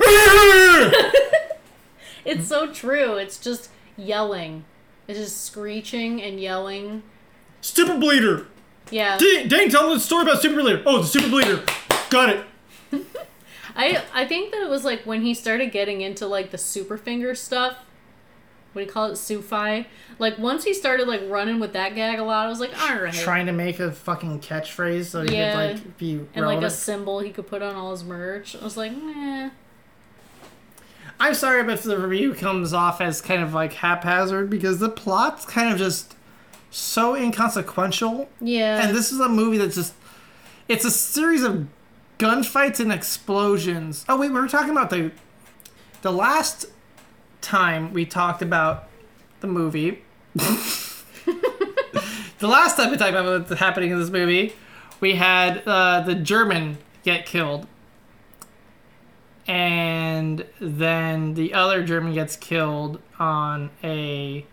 It's 2.24 2.46
so 2.46 2.72
true. 2.72 3.16
It's 3.16 3.38
just 3.38 3.68
yelling. 3.96 4.64
It's 5.08 5.18
just 5.18 5.44
screeching 5.44 6.22
and 6.22 6.38
yelling. 6.38 7.02
Stupid 7.60 8.00
bleeder. 8.00 8.46
Yeah. 8.92 9.16
Dane, 9.18 9.48
Dane, 9.48 9.70
tell 9.70 9.88
them 9.88 9.94
the 9.94 10.00
story 10.00 10.22
about 10.22 10.40
super 10.42 10.60
bleeder. 10.60 10.82
Oh, 10.86 11.00
the 11.02 11.06
super 11.08 11.28
bleeder. 11.28 11.64
Got 12.10 12.28
it. 12.30 12.44
I 13.74 14.02
I 14.12 14.26
think 14.26 14.52
that 14.52 14.62
it 14.62 14.68
was 14.68 14.84
like 14.84 15.02
when 15.06 15.22
he 15.22 15.32
started 15.34 15.72
getting 15.72 16.02
into 16.02 16.26
like 16.26 16.50
the 16.50 16.58
super 16.58 16.98
finger 16.98 17.34
stuff. 17.34 17.78
What 18.72 18.82
do 18.82 18.86
you 18.86 18.92
call 18.92 19.06
it? 19.06 19.16
Sufi. 19.16 19.86
Like 20.18 20.38
once 20.38 20.64
he 20.64 20.72
started 20.74 21.06
like 21.08 21.22
running 21.28 21.58
with 21.60 21.72
that 21.74 21.94
gag 21.94 22.18
a 22.18 22.24
lot, 22.24 22.46
I 22.46 22.48
was 22.48 22.60
like, 22.60 22.70
all 22.82 22.96
right. 23.00 23.12
Trying 23.12 23.46
to 23.46 23.52
make 23.52 23.80
a 23.80 23.92
fucking 23.92 24.40
catchphrase 24.40 25.06
so 25.06 25.22
he 25.22 25.34
Yeah. 25.36 25.52
could 25.72 25.84
like 25.86 25.98
be 25.98 26.20
and 26.34 26.46
like 26.46 26.62
a 26.62 26.70
symbol 26.70 27.20
he 27.20 27.30
could 27.30 27.46
put 27.46 27.62
on 27.62 27.74
all 27.74 27.90
his 27.92 28.04
merch. 28.04 28.56
I 28.60 28.64
was 28.64 28.76
like, 28.76 28.92
meh. 28.96 29.50
I'm 31.20 31.34
sorry 31.34 31.60
if 31.72 31.82
the 31.82 31.98
review 31.98 32.34
comes 32.34 32.72
off 32.72 33.00
as 33.00 33.20
kind 33.20 33.42
of 33.42 33.54
like 33.54 33.74
haphazard 33.74 34.50
because 34.50 34.78
the 34.80 34.88
plot's 34.88 35.44
kind 35.46 35.72
of 35.72 35.78
just 35.78 36.14
so 36.72 37.14
inconsequential. 37.14 38.28
Yeah. 38.40 38.82
And 38.82 38.96
this 38.96 39.12
is 39.12 39.20
a 39.20 39.28
movie 39.28 39.58
that's 39.58 39.76
just 39.76 39.94
it's 40.68 40.84
a 40.84 40.90
series 40.90 41.44
of 41.44 41.66
gunfights 42.18 42.80
and 42.80 42.92
explosions. 42.92 44.04
Oh 44.08 44.16
wait, 44.16 44.30
we 44.30 44.40
were 44.40 44.48
talking 44.48 44.70
about 44.70 44.90
the 44.90 45.12
the 46.00 46.12
last 46.12 46.66
time 47.40 47.92
we 47.92 48.04
talked 48.06 48.42
about 48.42 48.88
the 49.40 49.46
movie. 49.46 50.02
the 50.34 50.48
last 52.40 52.76
time 52.76 52.90
we 52.90 52.96
talked 52.96 53.10
about 53.10 53.48
what's 53.48 53.60
happening 53.60 53.90
in 53.90 53.98
this 53.98 54.10
movie, 54.10 54.54
we 55.00 55.16
had 55.16 55.62
uh, 55.66 56.00
the 56.00 56.14
German 56.14 56.78
get 57.04 57.26
killed. 57.26 57.66
And 59.46 60.46
then 60.60 61.34
the 61.34 61.52
other 61.52 61.84
German 61.84 62.14
gets 62.14 62.36
killed 62.36 63.00
on 63.18 63.70
a 63.82 64.46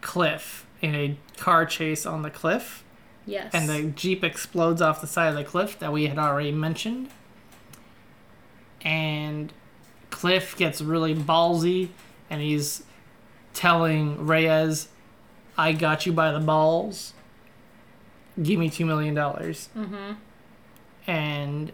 cliff 0.00 0.66
in 0.80 0.94
a 0.94 1.16
car 1.38 1.64
chase 1.64 2.04
on 2.04 2.22
the 2.22 2.30
cliff 2.30 2.84
yes. 3.26 3.50
and 3.52 3.68
the 3.68 3.82
jeep 3.84 4.24
explodes 4.24 4.82
off 4.82 5.00
the 5.00 5.06
side 5.06 5.28
of 5.28 5.34
the 5.34 5.44
cliff 5.44 5.78
that 5.78 5.92
we 5.92 6.06
had 6.06 6.18
already 6.18 6.52
mentioned 6.52 7.08
and 8.82 9.52
cliff 10.10 10.56
gets 10.56 10.80
really 10.80 11.14
ballsy 11.14 11.88
and 12.30 12.40
he's 12.40 12.82
telling 13.54 14.26
reyes 14.26 14.88
i 15.56 15.72
got 15.72 16.06
you 16.06 16.12
by 16.12 16.30
the 16.32 16.40
balls 16.40 17.12
give 18.42 18.58
me 18.58 18.70
two 18.70 18.86
million 18.86 19.14
dollars 19.14 19.68
mm-hmm. 19.76 20.12
and 21.06 21.72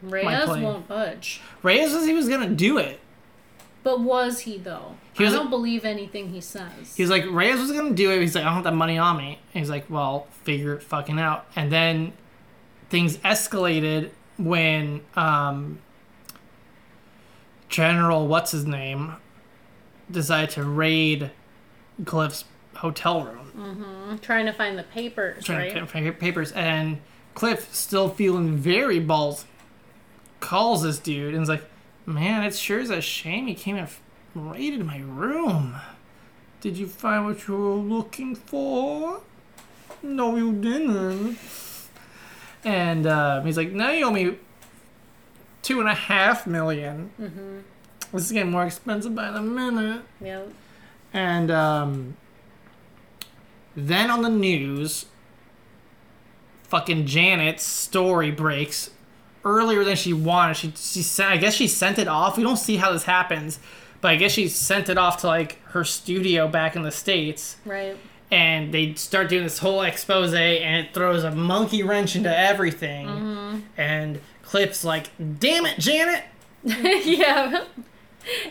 Reyes 0.00 0.46
won't 0.46 0.86
budge. 0.86 1.40
reyes 1.62 1.90
says 1.90 2.06
he 2.06 2.14
was 2.14 2.28
gonna 2.28 2.50
do 2.50 2.78
it 2.78 3.00
But 3.82 4.00
was 4.00 4.40
he 4.40 4.58
though? 4.58 4.96
He 5.18 5.24
was- 5.24 5.34
I 5.34 5.36
don't 5.36 5.50
believe 5.50 5.84
anything 5.84 6.30
he 6.30 6.40
says. 6.40 6.94
He's 6.96 7.10
like, 7.10 7.24
Reyes 7.28 7.58
was 7.60 7.72
gonna 7.72 7.94
do 7.94 8.10
it. 8.12 8.20
He's 8.20 8.34
like, 8.34 8.42
I 8.44 8.46
don't 8.46 8.54
have 8.54 8.64
that 8.64 8.74
money 8.74 8.96
on 8.98 9.16
me. 9.16 9.38
And 9.54 9.60
he's 9.60 9.70
like, 9.70 9.90
well, 9.90 10.26
figure 10.44 10.74
it 10.74 10.82
fucking 10.82 11.18
out. 11.18 11.46
And 11.56 11.70
then 11.72 12.12
things 12.90 13.16
escalated 13.18 14.10
when 14.38 15.02
um, 15.16 15.80
General 17.68 18.26
what's 18.26 18.52
his 18.52 18.64
name 18.64 19.14
decided 20.10 20.50
to 20.50 20.64
raid 20.64 21.30
Cliff's 22.04 22.44
hotel 22.76 23.24
room, 23.24 24.06
I'm 24.10 24.18
trying 24.20 24.46
to 24.46 24.52
find 24.52 24.78
the 24.78 24.84
papers, 24.84 25.44
trying 25.44 25.74
right? 25.74 25.80
to 25.80 25.86
find 25.86 26.18
papers, 26.18 26.52
and 26.52 27.00
Cliff 27.34 27.74
still 27.74 28.08
feeling 28.08 28.56
very 28.56 29.00
balls 29.00 29.44
calls 30.40 30.82
this 30.84 30.98
dude 30.98 31.34
and 31.34 31.42
is 31.42 31.48
like, 31.48 31.64
man, 32.06 32.44
it 32.44 32.54
sure 32.54 32.78
is 32.78 32.90
a 32.90 33.00
shame 33.00 33.48
he 33.48 33.54
came 33.54 33.76
and 33.76 33.88
raided 34.34 34.84
my 34.84 34.98
room. 34.98 35.76
Did 36.60 36.76
you 36.76 36.86
find 36.86 37.24
what 37.24 37.46
you 37.46 37.56
were 37.56 37.74
looking 37.74 38.34
for? 38.34 39.20
No, 40.02 40.36
you 40.36 40.52
didn't. 40.52 41.38
And 42.64 43.06
uh, 43.06 43.42
he's 43.42 43.56
like, 43.56 43.72
now 43.72 43.90
you 43.90 44.04
owe 44.06 44.10
me 44.10 44.36
two 45.62 45.80
and 45.80 45.88
a 45.88 45.94
half 45.94 46.46
million. 46.46 47.10
Mm-hmm. 47.20 47.58
This 48.12 48.26
is 48.26 48.32
getting 48.32 48.50
more 48.50 48.64
expensive 48.64 49.14
by 49.14 49.30
the 49.30 49.42
minute. 49.42 50.02
yeah. 50.20 50.42
And 51.12 51.50
um, 51.50 52.16
then 53.74 54.10
on 54.10 54.22
the 54.22 54.28
news, 54.28 55.06
fucking 56.64 57.06
Janet's 57.06 57.62
story 57.62 58.30
breaks 58.30 58.90
earlier 59.44 59.84
than 59.84 59.96
she 59.96 60.12
wanted. 60.12 60.56
She 60.56 60.72
she 60.76 61.02
sent, 61.02 61.30
I 61.30 61.36
guess 61.38 61.54
she 61.54 61.66
sent 61.68 61.98
it 61.98 62.08
off. 62.08 62.36
We 62.36 62.42
don't 62.42 62.58
see 62.58 62.76
how 62.76 62.92
this 62.92 63.04
happens, 63.04 63.58
but 64.00 64.08
I 64.12 64.16
guess 64.16 64.32
she 64.32 64.48
sent 64.48 64.88
it 64.88 64.98
off 64.98 65.18
to 65.22 65.26
like 65.26 65.60
her 65.68 65.84
studio 65.84 66.48
back 66.48 66.76
in 66.76 66.82
the 66.82 66.90
states. 66.90 67.56
Right. 67.64 67.96
And 68.30 68.74
they 68.74 68.94
start 68.94 69.28
doing 69.30 69.42
this 69.44 69.58
whole 69.58 69.80
expose, 69.82 70.34
and 70.34 70.86
it 70.86 70.92
throws 70.92 71.24
a 71.24 71.30
monkey 71.30 71.82
wrench 71.82 72.14
into 72.14 72.36
everything. 72.36 73.64
And 73.76 74.20
Cliff's 74.42 74.84
like, 74.84 75.10
"Damn 75.38 75.64
it, 75.64 75.78
Janet!" 75.78 76.24
yeah. 76.62 77.64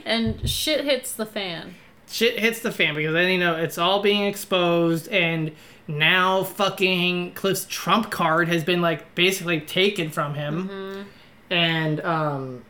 And 0.06 0.50
shit 0.50 0.84
hits 0.84 1.14
the 1.14 1.26
fan. 1.28 1.76
shit 2.10 2.40
hits 2.40 2.62
the 2.62 2.72
fan 2.72 2.96
because 2.96 3.14
then 3.14 3.30
you 3.32 3.38
know 3.38 3.56
it's 3.56 3.78
all 3.78 4.02
being 4.02 4.24
exposed 4.24 5.08
and 5.10 5.52
now 5.88 6.44
fucking 6.44 7.34
Cliff's 7.34 7.66
trump 7.70 8.10
card 8.10 8.48
has 8.48 8.64
been 8.64 8.82
like 8.82 9.14
basically 9.14 9.60
taken 9.60 10.10
from 10.10 10.34
him 10.34 11.06
and 11.52 12.00
um 12.02 12.64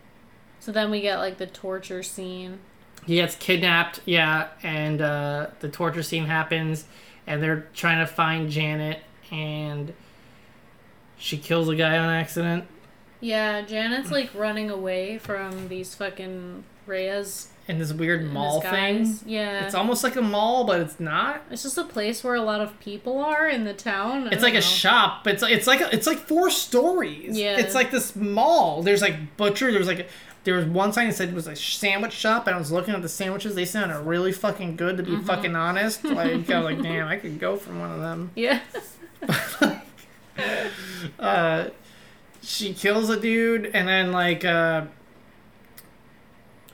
So 0.67 0.73
then 0.73 0.91
we 0.91 0.99
get 0.99 1.19
like 1.19 1.37
the 1.37 1.47
torture 1.47 2.03
scene. 2.03 2.59
he 3.05 3.15
gets 3.15 3.35
kidnapped 3.35 4.01
yeah 4.03 4.49
and 4.63 5.01
uh 5.01 5.47
the 5.61 5.69
torture 5.69 6.03
scene 6.03 6.25
happens 6.25 6.83
and 7.25 7.41
they're 7.41 7.67
trying 7.73 7.99
to 7.99 8.05
find 8.05 8.49
Janet 8.49 8.99
and 9.31 9.93
she 11.17 11.37
kills 11.37 11.69
a 11.69 11.75
guy 11.77 11.97
on 11.97 12.09
accident 12.09 12.65
Yeah, 13.21 13.61
Janet's 13.61 14.11
like 14.11 14.29
running 14.35 14.69
away 14.69 15.19
from 15.19 15.69
these 15.69 15.95
fucking 15.95 16.65
Reyes 16.85 17.47
in 17.67 17.79
this 17.79 17.91
weird 17.91 18.31
mall 18.31 18.61
thing. 18.61 19.19
Yeah. 19.25 19.65
It's 19.65 19.75
almost 19.75 20.03
like 20.03 20.15
a 20.15 20.21
mall, 20.21 20.63
but 20.63 20.79
it's 20.79 20.99
not. 20.99 21.43
It's 21.51 21.63
just 21.63 21.77
a 21.77 21.83
place 21.83 22.23
where 22.23 22.35
a 22.35 22.41
lot 22.41 22.61
of 22.61 22.79
people 22.79 23.19
are 23.19 23.47
in 23.47 23.65
the 23.65 23.73
town. 23.73 24.27
I 24.27 24.31
It's 24.31 24.43
like 24.43 24.53
a 24.53 24.61
shop. 24.61 25.23
But 25.25 25.33
it's 25.33 25.43
it's 25.43 25.67
like 25.67 25.81
a, 25.81 25.93
it's 25.93 26.07
like 26.07 26.19
four 26.19 26.49
stories. 26.49 27.37
Yeah. 27.37 27.59
It's 27.59 27.75
like 27.75 27.91
this 27.91 28.15
mall. 28.15 28.83
There's 28.83 29.01
like 29.01 29.35
butcher. 29.35 29.71
There's 29.71 29.87
like 29.87 30.07
there 30.47 30.55
was 30.55 30.65
one 30.65 30.93
sign 30.93 31.07
that 31.09 31.13
said 31.15 31.27
it 31.29 31.35
was 31.35 31.45
a 31.47 31.55
sandwich 31.57 32.13
shop, 32.13 32.47
and 32.47 32.55
I 32.55 32.59
was 32.59 32.71
looking 32.71 32.93
at 32.95 33.01
the 33.01 33.09
sandwiches. 33.09 33.53
They 33.53 33.65
sounded 33.65 33.99
really 33.99 34.31
fucking 34.31 34.77
good, 34.77 34.95
to 34.97 35.03
be 35.03 35.11
Mm-hmm. 35.11 35.25
fucking 35.25 35.55
honest. 35.57 36.03
Like 36.05 36.49
I 36.49 36.59
was 36.59 36.65
like, 36.65 36.81
damn, 36.81 37.05
I 37.07 37.17
could 37.17 37.37
go 37.37 37.57
for 37.57 37.73
one 37.73 37.91
of 37.91 37.99
them. 37.99 38.31
Yeah. 38.33 38.61
uh, 41.19 41.65
she 42.41 42.73
kills 42.73 43.09
a 43.09 43.19
dude, 43.19 43.65
and 43.73 43.87
then 43.87 44.11
like 44.11 44.45
uh, 44.45 44.85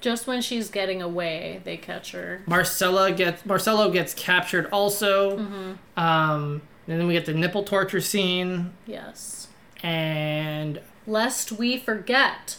Just 0.01 0.27
when 0.27 0.41
she's 0.41 0.69
getting 0.69 1.01
away, 1.01 1.61
they 1.63 1.77
catch 1.77 2.11
her. 2.11 2.43
Marcella 2.45 3.11
gets 3.11 3.45
Marcello 3.45 3.89
gets 3.89 4.13
captured 4.13 4.67
also. 4.71 5.37
Mm-hmm. 5.39 5.99
Um, 5.99 6.61
and 6.87 6.99
then 6.99 7.07
we 7.07 7.13
get 7.13 7.25
the 7.25 7.33
nipple 7.33 7.63
torture 7.63 8.01
scene, 8.01 8.73
Yes. 8.85 9.47
and 9.81 10.79
Lest 11.07 11.51
we 11.51 11.77
forget 11.77 12.57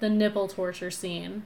the 0.00 0.10
nipple 0.10 0.48
torture 0.48 0.90
scene. 0.90 1.44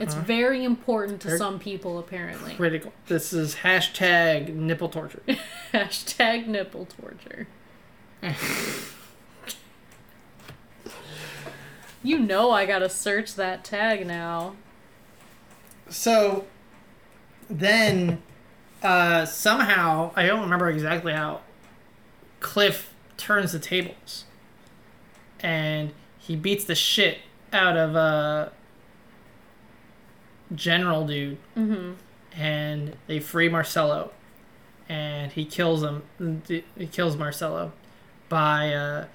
It's 0.00 0.14
very 0.14 0.64
important 0.64 1.20
to 1.22 1.38
some 1.38 1.60
people, 1.60 1.98
apparently. 1.98 2.54
critical. 2.54 2.92
This 3.06 3.32
is 3.32 3.56
hashtag 3.56 4.52
nipple 4.52 4.88
torture. 4.88 5.22
Hashtag 5.72 6.48
nipple 6.48 6.86
torture. 6.86 7.46
you 12.02 12.18
know 12.18 12.50
I 12.50 12.66
gotta 12.66 12.88
search 12.88 13.34
that 13.34 13.62
tag 13.64 14.06
now. 14.06 14.56
So 15.88 16.46
then 17.48 18.22
uh, 18.82 19.24
somehow 19.24 20.10
I 20.16 20.26
don't 20.26 20.40
remember 20.40 20.68
exactly 20.68 21.12
how 21.12 21.42
Cliff 22.40 22.92
turns 23.16 23.52
the 23.52 23.58
tables 23.58 24.24
and 25.40 25.92
he 26.18 26.34
beats 26.34 26.64
the 26.64 26.74
shit 26.74 27.18
out 27.52 27.76
of 27.76 27.96
uh, 27.96 28.48
General 30.54 31.06
Dude 31.06 31.38
Mm-hmm. 31.56 31.92
and 32.40 32.96
they 33.06 33.18
free 33.20 33.48
Marcello 33.48 34.12
and 34.88 35.32
he 35.32 35.44
kills 35.44 35.82
him 35.82 36.02
he 36.48 36.86
kills 36.86 37.16
Marcello 37.16 37.72
by 38.28 38.72
uh, 38.72 39.06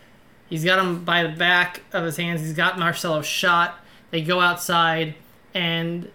he's 0.49 0.65
got 0.65 0.79
him 0.79 1.03
by 1.05 1.23
the 1.23 1.29
back 1.29 1.81
of 1.93 2.03
his 2.03 2.17
hands. 2.17 2.41
He's 2.41 2.53
got 2.53 2.77
Marcello 2.79 3.21
shot. 3.21 3.79
They 4.09 4.21
go 4.21 4.39
outside 4.41 5.15
and 5.53 6.09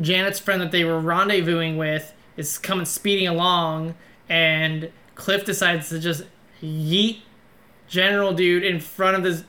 Janet's 0.00 0.38
friend 0.38 0.60
that 0.60 0.72
they 0.72 0.84
were 0.84 1.00
rendezvousing 1.00 1.76
with 1.76 2.12
is 2.36 2.58
coming 2.58 2.84
speeding 2.84 3.28
along, 3.28 3.94
and 4.28 4.90
Cliff 5.14 5.44
decides 5.44 5.88
to 5.90 6.00
just 6.00 6.24
yeet 6.60 7.20
General 7.86 8.32
Dude 8.34 8.64
in 8.64 8.80
front 8.80 9.16
of 9.16 9.22
this 9.22 9.44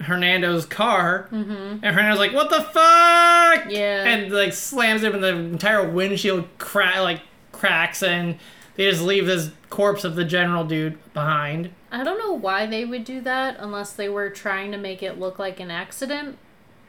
Hernando's 0.00 0.64
car, 0.64 1.28
mm-hmm. 1.32 1.52
and 1.82 1.84
Hernando's 1.84 2.18
like, 2.18 2.32
"What 2.32 2.50
the 2.50 2.62
fuck?" 2.62 3.70
Yeah. 3.70 4.04
and 4.04 4.32
like 4.32 4.52
slams 4.52 5.02
him, 5.02 5.14
and 5.14 5.22
the 5.22 5.34
entire 5.36 5.88
windshield 5.88 6.46
crack 6.58 6.98
like 6.98 7.20
cracks, 7.52 8.02
and 8.02 8.38
they 8.76 8.88
just 8.90 9.02
leave 9.02 9.26
this 9.26 9.50
corpse 9.70 10.04
of 10.04 10.14
the 10.14 10.24
General 10.24 10.64
Dude 10.64 10.98
behind. 11.12 11.70
I 11.90 12.04
don't 12.04 12.18
know 12.18 12.32
why 12.32 12.66
they 12.66 12.84
would 12.84 13.04
do 13.04 13.20
that 13.22 13.56
unless 13.58 13.92
they 13.92 14.08
were 14.08 14.30
trying 14.30 14.70
to 14.72 14.78
make 14.78 15.02
it 15.02 15.18
look 15.18 15.38
like 15.38 15.58
an 15.60 15.70
accident. 15.70 16.38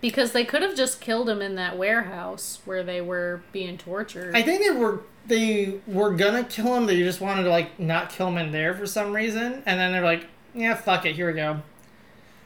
Because 0.01 0.31
they 0.31 0.45
could 0.45 0.61
have 0.61 0.77
just 0.77 1.01
killed 1.01 1.27
him 1.27 1.41
in 1.41 1.55
that 1.55 1.77
warehouse 1.77 2.59
where 2.63 2.83
they 2.83 3.01
were 3.01 3.41
being 3.51 3.77
tortured. 3.77 4.33
I 4.33 4.41
think 4.41 4.61
they 4.61 4.69
were 4.69 5.01
they 5.25 5.79
were 5.87 6.11
gonna 6.11 6.43
kill 6.43 6.75
him. 6.75 6.85
They 6.85 6.99
just 6.99 7.19
wanted 7.19 7.43
to 7.43 7.49
like 7.49 7.79
not 7.79 8.09
kill 8.09 8.27
him 8.27 8.37
in 8.37 8.51
there 8.51 8.73
for 8.73 8.85
some 8.85 9.13
reason, 9.13 9.61
and 9.65 9.79
then 9.79 9.91
they're 9.91 10.03
like, 10.03 10.27
"Yeah, 10.53 10.75
fuck 10.75 11.05
it, 11.05 11.15
here 11.15 11.27
we 11.27 11.33
go." 11.33 11.61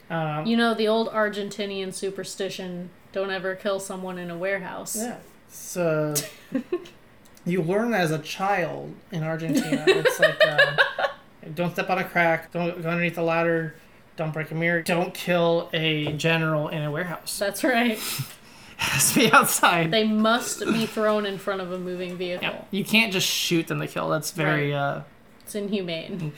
Um, 0.09 0.45
you 0.45 0.55
know, 0.57 0.73
the 0.73 0.87
old 0.87 1.09
Argentinian 1.09 1.93
superstition 1.93 2.89
don't 3.11 3.31
ever 3.31 3.55
kill 3.55 3.79
someone 3.79 4.17
in 4.17 4.29
a 4.31 4.37
warehouse. 4.37 4.95
yeah, 4.95 5.17
so 5.49 6.13
you 7.45 7.61
learn 7.61 7.93
as 7.93 8.11
a 8.11 8.19
child 8.19 8.93
in 9.11 9.23
Argentina. 9.23 9.83
It's 9.87 10.19
like 10.19 10.43
uh, 10.45 10.75
don't 11.55 11.71
step 11.71 11.89
on 11.89 11.97
a 11.99 12.03
crack, 12.03 12.51
don't 12.51 12.81
go 12.81 12.89
underneath 12.89 13.15
the 13.15 13.21
ladder, 13.23 13.75
don't 14.15 14.33
break 14.33 14.51
a 14.51 14.55
mirror, 14.55 14.81
don't 14.81 15.13
kill 15.13 15.69
a 15.73 16.11
general 16.13 16.67
in 16.69 16.83
a 16.83 16.91
warehouse. 16.91 17.37
That's 17.39 17.63
right. 17.63 17.97
has 18.77 19.13
to 19.13 19.19
be 19.19 19.31
outside. 19.31 19.91
They 19.91 20.03
must 20.05 20.59
be 20.65 20.85
thrown 20.85 21.25
in 21.25 21.37
front 21.37 21.61
of 21.61 21.71
a 21.71 21.77
moving 21.79 22.17
vehicle. 22.17 22.47
yeah. 22.49 22.63
You 22.71 22.83
can't 22.83 23.13
just 23.13 23.27
shoot 23.27 23.67
them 23.67 23.79
to 23.79 23.87
kill. 23.87 24.09
That's 24.09 24.31
very 24.31 24.71
Right. 24.73 24.77
uh, 24.77 25.01
It's 25.43 25.55
inhumane. 25.55 26.33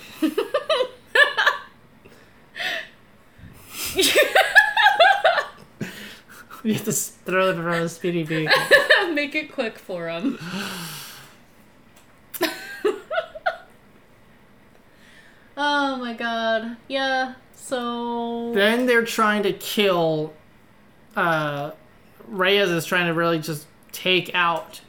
You 6.64 6.74
have 6.74 6.86
to 6.86 6.92
throw 6.92 7.52
them 7.52 7.66
around 7.66 7.84
a 7.84 7.90
speedy 7.90 8.24
vehicle. 8.24 8.56
Make 9.14 9.36
it 9.36 9.52
quick 9.52 9.78
for 9.80 10.06
them. 10.06 10.38
oh 15.58 15.96
my 15.98 16.14
god. 16.14 16.78
Yeah. 16.88 17.36
So 17.56 18.52
then 18.54 18.86
they're 18.86 19.06
trying 19.06 19.44
to 19.44 19.54
kill 19.54 20.34
uh 21.16 21.72
Reyes 22.28 22.70
is 22.70 22.86
trying 22.86 23.06
to 23.08 23.14
really 23.14 23.40
just 23.40 23.68
take 23.92 24.34
out 24.34 24.82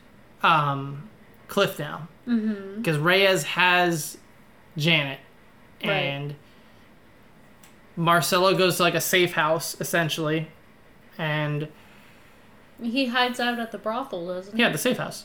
um 0.42 1.08
Cliff 1.48 1.78
now. 1.78 2.08
Mm-hmm. 2.26 2.78
Because 2.78 2.98
Reyes 2.98 3.44
has 3.44 4.18
Janet 4.76 5.20
Right. 5.84 6.36
Marcelo 7.96 8.54
goes 8.56 8.76
to 8.76 8.82
like 8.82 8.94
a 8.94 9.00
safe 9.00 9.32
house 9.32 9.76
essentially 9.80 10.48
and 11.18 11.68
he 12.82 13.06
hides 13.06 13.40
out 13.40 13.58
at 13.58 13.72
the 13.72 13.78
brothel, 13.78 14.26
doesn't 14.26 14.54
he? 14.54 14.60
yeah, 14.60 14.68
the 14.68 14.78
safe 14.78 14.98
house. 14.98 15.24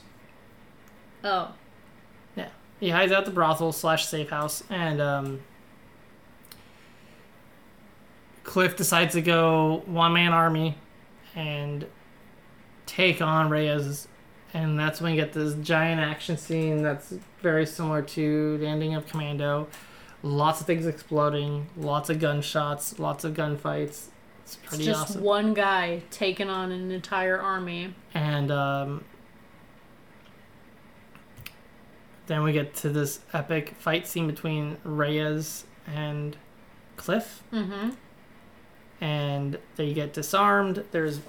Oh. 1.23 1.53
Yeah. 2.35 2.47
He 2.79 2.89
hides 2.89 3.11
out 3.11 3.25
the 3.25 3.31
brothel 3.31 3.71
slash 3.73 4.07
safe 4.07 4.29
house 4.29 4.63
and 4.69 5.01
um 5.01 5.41
Cliff 8.43 8.75
decides 8.75 9.13
to 9.13 9.21
go 9.21 9.83
one 9.85 10.13
man 10.13 10.33
army 10.33 10.77
and 11.35 11.85
take 12.85 13.21
on 13.21 13.49
Reyes 13.49 14.07
and 14.53 14.77
that's 14.77 14.99
when 14.99 15.13
you 15.13 15.21
get 15.21 15.31
this 15.33 15.53
giant 15.55 16.01
action 16.01 16.37
scene 16.37 16.81
that's 16.81 17.13
very 17.41 17.65
similar 17.65 18.01
to 18.01 18.57
the 18.57 18.67
ending 18.67 18.95
of 18.95 19.07
Commando. 19.07 19.67
Lots 20.23 20.61
of 20.61 20.67
things 20.67 20.85
exploding, 20.85 21.67
lots 21.75 22.09
of 22.09 22.19
gunshots, 22.19 22.99
lots 22.99 23.23
of 23.23 23.33
gunfights. 23.33 23.87
It's 23.87 24.09
It's 24.45 24.55
pretty 24.55 24.85
just 24.85 25.11
awesome. 25.11 25.23
one 25.23 25.53
guy 25.53 26.03
taking 26.11 26.49
on 26.49 26.71
an 26.71 26.91
entire 26.91 27.39
army. 27.39 27.95
And 28.13 28.51
um, 28.51 29.03
then 32.27 32.43
we 32.43 32.53
get 32.53 32.75
to 32.75 32.89
this 32.89 33.21
epic 33.33 33.75
fight 33.79 34.07
scene 34.07 34.27
between 34.27 34.77
Reyes 34.83 35.65
and 35.87 36.37
Cliff. 36.97 37.43
Mm-hmm. 37.51 37.91
And 38.99 39.57
they 39.75 39.93
get 39.93 40.13
disarmed. 40.13 40.83
There's 40.91 41.19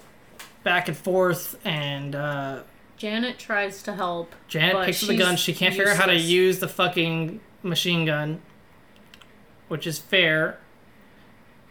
back 0.63 0.89
and 0.89 0.97
forth, 0.97 1.59
and 1.65 2.15
uh, 2.15 2.61
Janet 2.99 3.39
tries 3.39 3.83
to 3.85 3.95
help. 3.95 4.35
Janet 4.49 4.85
picks 4.85 5.03
up 5.03 5.09
the 5.09 5.17
gun. 5.17 5.37
She 5.37 5.55
can't 5.55 5.75
figure 5.75 5.91
out 5.91 5.97
how 5.97 6.07
to 6.07 6.15
use 6.15 6.59
the 6.59 6.69
fucking 6.69 7.41
machine 7.63 8.05
gun, 8.05 8.43
which 9.73 9.87
is 9.87 9.99
fair. 9.99 10.59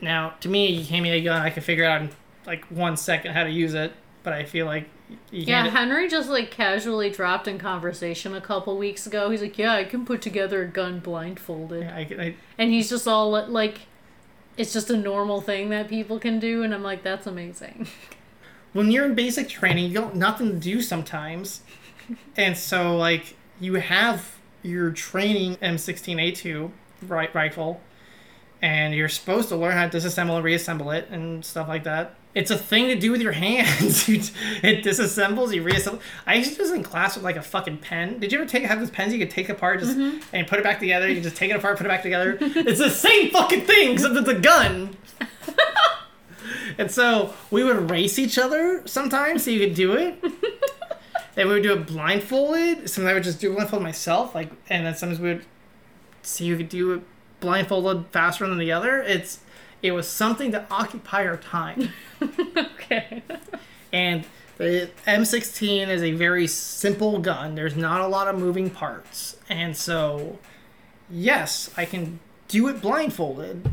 Now, 0.01 0.33
to 0.39 0.49
me, 0.49 0.65
you 0.71 0.83
hand 0.83 1.03
me 1.03 1.11
a 1.11 1.21
gun, 1.21 1.39
I 1.39 1.51
can 1.51 1.61
figure 1.61 1.85
out 1.85 2.01
in 2.01 2.09
like 2.47 2.65
one 2.65 2.97
second 2.97 3.33
how 3.33 3.43
to 3.43 3.51
use 3.51 3.75
it. 3.75 3.93
But 4.23 4.33
I 4.33 4.43
feel 4.43 4.65
like 4.65 4.89
you 5.29 5.43
Yeah, 5.43 5.67
Henry 5.67 6.09
just 6.09 6.27
like 6.27 6.49
casually 6.49 7.11
dropped 7.11 7.47
in 7.47 7.59
conversation 7.59 8.33
a 8.33 8.41
couple 8.41 8.75
weeks 8.75 9.05
ago. 9.05 9.29
He's 9.29 9.43
like, 9.43 9.55
"Yeah, 9.55 9.73
I 9.73 9.83
can 9.83 10.03
put 10.03 10.19
together 10.19 10.63
a 10.63 10.67
gun 10.67 10.99
blindfolded," 10.99 11.83
yeah, 11.83 11.95
I, 11.95 11.99
I, 11.99 12.35
and 12.57 12.71
he's 12.71 12.89
just 12.89 13.07
all 13.07 13.29
like, 13.47 13.81
"It's 14.57 14.73
just 14.73 14.89
a 14.89 14.97
normal 14.97 15.39
thing 15.39 15.69
that 15.69 15.87
people 15.87 16.17
can 16.17 16.39
do," 16.39 16.63
and 16.63 16.73
I'm 16.73 16.83
like, 16.83 17.03
"That's 17.03 17.27
amazing." 17.27 17.87
when 18.73 18.89
you're 18.89 19.05
in 19.05 19.13
basic 19.13 19.47
training, 19.47 19.85
you 19.85 19.93
got 19.93 20.15
nothing 20.15 20.49
to 20.49 20.57
do 20.57 20.81
sometimes, 20.81 21.61
and 22.35 22.57
so 22.57 22.97
like 22.97 23.35
you 23.59 23.75
have 23.75 24.37
your 24.63 24.89
training 24.89 25.57
M16A2 25.57 26.71
ri- 27.07 27.29
rifle, 27.33 27.81
and 28.61 28.93
you're 28.93 29.09
supposed 29.09 29.49
to 29.49 29.55
learn 29.55 29.73
how 29.73 29.87
to 29.87 29.97
disassemble 29.97 30.35
and 30.35 30.43
reassemble 30.43 30.91
it 30.91 31.07
and 31.09 31.43
stuff 31.43 31.67
like 31.67 31.83
that. 31.83 32.15
It's 32.33 32.51
a 32.51 32.57
thing 32.57 32.87
to 32.87 32.95
do 32.95 33.11
with 33.11 33.21
your 33.21 33.31
hands. 33.47 34.07
You 34.07 34.17
it 34.61 34.83
disassembles, 34.83 35.53
you 35.53 35.63
reassemble. 35.63 36.01
I 36.27 36.35
used 36.35 36.51
to 36.51 36.57
do 36.57 36.63
this 36.63 36.71
in 36.71 36.83
class 36.83 37.15
with 37.15 37.23
like 37.23 37.35
a 37.35 37.41
fucking 37.41 37.79
pen. 37.79 38.19
Did 38.19 38.31
you 38.31 38.39
ever 38.39 38.47
take 38.47 38.63
have 38.63 38.79
those 38.79 38.91
pens 38.91 39.13
you 39.13 39.19
could 39.19 39.31
take 39.31 39.49
apart 39.49 39.79
just 39.79 39.97
mm-hmm. 39.97 40.19
and 40.33 40.47
put 40.47 40.59
it 40.59 40.63
back 40.63 40.79
together? 40.79 41.09
You 41.09 41.21
just 41.21 41.35
take 41.35 41.49
it 41.49 41.55
apart, 41.55 41.77
put 41.77 41.85
it 41.85 41.89
back 41.89 42.03
together. 42.03 42.37
it's 42.41 42.79
the 42.79 42.89
same 42.89 43.31
fucking 43.31 43.61
thing, 43.61 43.93
except 43.93 44.15
it's 44.15 44.29
a 44.29 44.39
gun. 44.39 44.95
and 46.77 46.91
so 46.91 47.33
we 47.49 47.63
would 47.63 47.89
race 47.89 48.19
each 48.19 48.37
other 48.37 48.83
sometimes 48.85 49.43
so 49.43 49.51
you 49.51 49.59
could 49.59 49.75
do 49.75 49.93
it. 49.93 50.21
then 51.35 51.47
we 51.47 51.55
would 51.55 51.63
do 51.63 51.73
it 51.73 51.87
blindfolded. 51.87 52.89
Sometimes 52.89 53.11
I 53.11 53.13
would 53.15 53.23
just 53.23 53.41
do 53.41 53.51
it 53.51 53.55
blindfolded 53.55 53.83
myself, 53.83 54.35
like, 54.35 54.51
and 54.69 54.85
then 54.85 54.95
sometimes 54.95 55.19
we 55.19 55.29
would 55.29 55.45
see 56.21 56.47
who 56.49 56.57
could 56.57 56.69
do 56.69 56.93
it 56.93 57.01
blindfolded 57.41 58.05
faster 58.11 58.47
than 58.47 58.57
the 58.57 58.71
other. 58.71 59.01
It's 59.01 59.39
it 59.81 59.91
was 59.91 60.07
something 60.07 60.51
to 60.53 60.65
occupy 60.71 61.25
our 61.25 61.37
time. 61.37 61.89
Okay. 62.83 63.23
And 63.91 64.25
the 64.57 64.91
M16 65.07 65.87
is 65.87 66.03
a 66.03 66.11
very 66.11 66.45
simple 66.45 67.17
gun. 67.17 67.55
There's 67.55 67.75
not 67.75 68.01
a 68.01 68.07
lot 68.07 68.27
of 68.27 68.37
moving 68.37 68.69
parts. 68.69 69.37
And 69.49 69.75
so, 69.75 70.37
yes, 71.09 71.71
I 71.75 71.85
can 71.85 72.19
do 72.47 72.67
it 72.67 72.79
blindfolded. 72.79 73.71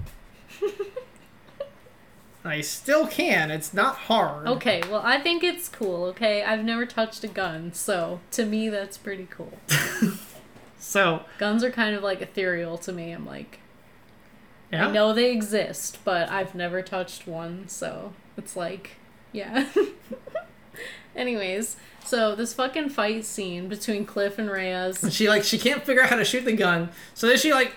I 2.45 2.63
still 2.63 3.07
can. 3.07 3.51
It's 3.51 3.75
not 3.75 3.97
hard. 3.97 4.47
Okay, 4.47 4.83
well, 4.91 5.03
I 5.05 5.21
think 5.21 5.45
it's 5.45 5.69
cool, 5.69 6.05
okay? 6.07 6.43
I've 6.43 6.65
never 6.65 6.87
touched 6.87 7.23
a 7.25 7.29
gun, 7.29 7.75
so 7.75 8.21
to 8.31 8.47
me, 8.47 8.71
that's 8.71 8.97
pretty 8.97 9.29
cool. 9.31 9.53
So, 10.79 11.25
Guns 11.39 11.65
are 11.65 11.71
kind 11.71 11.97
of 11.97 12.03
like 12.03 12.23
ethereal 12.23 12.79
to 12.79 12.93
me. 12.93 13.13
I'm 13.13 13.27
like, 13.27 13.61
yeah. 14.73 14.89
I 14.89 14.91
know 14.93 15.13
they 15.13 15.33
exist, 15.33 15.99
but 16.05 16.31
I've 16.31 16.55
never 16.55 16.83
touched 16.83 17.27
one, 17.27 17.69
so 17.69 18.13
it's 18.37 18.57
like, 18.57 18.93
yeah. 19.33 19.67
Anyways, 21.17 21.77
so 22.05 22.35
this 22.35 22.55
fucking 22.55 22.91
fight 22.91 23.25
scene 23.25 23.69
between 23.69 24.07
Cliff 24.07 24.39
and 24.39 24.51
Reyes. 24.51 25.03
And 25.03 25.13
she 25.13 25.29
like 25.29 25.43
she 25.43 25.59
can't 25.59 25.85
figure 25.85 26.03
out 26.03 26.11
how 26.11 26.17
to 26.17 26.25
shoot 26.25 26.45
the 26.45 26.53
gun, 26.53 26.91
so 27.15 27.27
then 27.27 27.39
she 27.39 27.53
like 27.53 27.75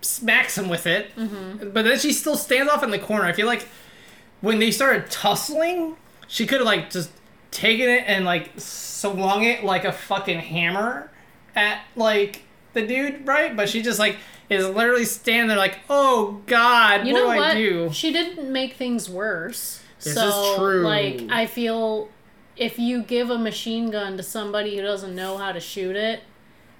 smacks 0.00 0.56
him 0.56 0.68
with 0.68 0.86
it. 0.86 1.14
Mm-hmm. 1.16 1.70
But 1.70 1.84
then 1.84 1.98
she 1.98 2.12
still 2.12 2.36
stands 2.36 2.70
off 2.70 2.82
in 2.82 2.90
the 2.90 2.98
corner. 2.98 3.24
I 3.24 3.32
feel 3.32 3.46
like 3.46 3.66
when 4.40 4.58
they 4.58 4.70
started 4.70 5.10
tussling, 5.10 5.96
she 6.28 6.46
could 6.46 6.58
have 6.58 6.66
like 6.66 6.90
just 6.90 7.10
taken 7.50 7.88
it 7.88 8.04
and 8.06 8.24
like 8.24 8.50
swung 8.58 9.44
it 9.44 9.64
like 9.64 9.84
a 9.84 9.92
fucking 9.92 10.38
hammer 10.38 11.10
at 11.56 11.80
like 11.96 12.42
the 12.74 12.86
dude, 12.86 13.26
right? 13.26 13.56
But 13.56 13.68
she 13.68 13.82
just 13.82 13.98
like 13.98 14.16
is 14.48 14.64
literally 14.66 15.04
standing 15.04 15.48
there 15.48 15.56
like, 15.56 15.78
oh 15.90 16.42
god, 16.46 17.06
You 17.06 17.14
what 17.14 17.20
know 17.20 17.32
do 17.32 17.38
what? 17.38 17.50
I 17.50 17.54
do? 17.54 17.90
She 17.92 18.12
didn't 18.12 18.52
make 18.52 18.74
things 18.74 19.10
worse. 19.10 19.82
This 20.00 20.14
so, 20.14 20.52
is 20.52 20.58
true. 20.58 20.82
like, 20.82 21.22
I 21.30 21.46
feel 21.46 22.10
if 22.56 22.78
you 22.78 23.02
give 23.02 23.30
a 23.30 23.38
machine 23.38 23.90
gun 23.90 24.16
to 24.16 24.22
somebody 24.22 24.76
who 24.76 24.82
doesn't 24.82 25.14
know 25.14 25.38
how 25.38 25.50
to 25.52 25.58
shoot 25.58 25.96
it, 25.96 26.20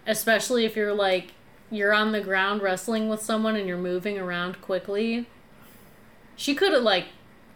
especially 0.07 0.65
if 0.65 0.77
you're 0.77 0.95
like 0.95 1.33
you're 1.71 1.93
on 1.93 2.13
the 2.13 2.21
ground 2.21 2.63
wrestling 2.63 3.09
with 3.09 3.21
someone 3.21 3.57
and 3.57 3.67
you're 3.67 3.77
moving 3.77 4.19
around 4.19 4.61
quickly, 4.61 5.27
she 6.37 6.55
could 6.55 6.73
have 6.73 6.83
like 6.83 7.07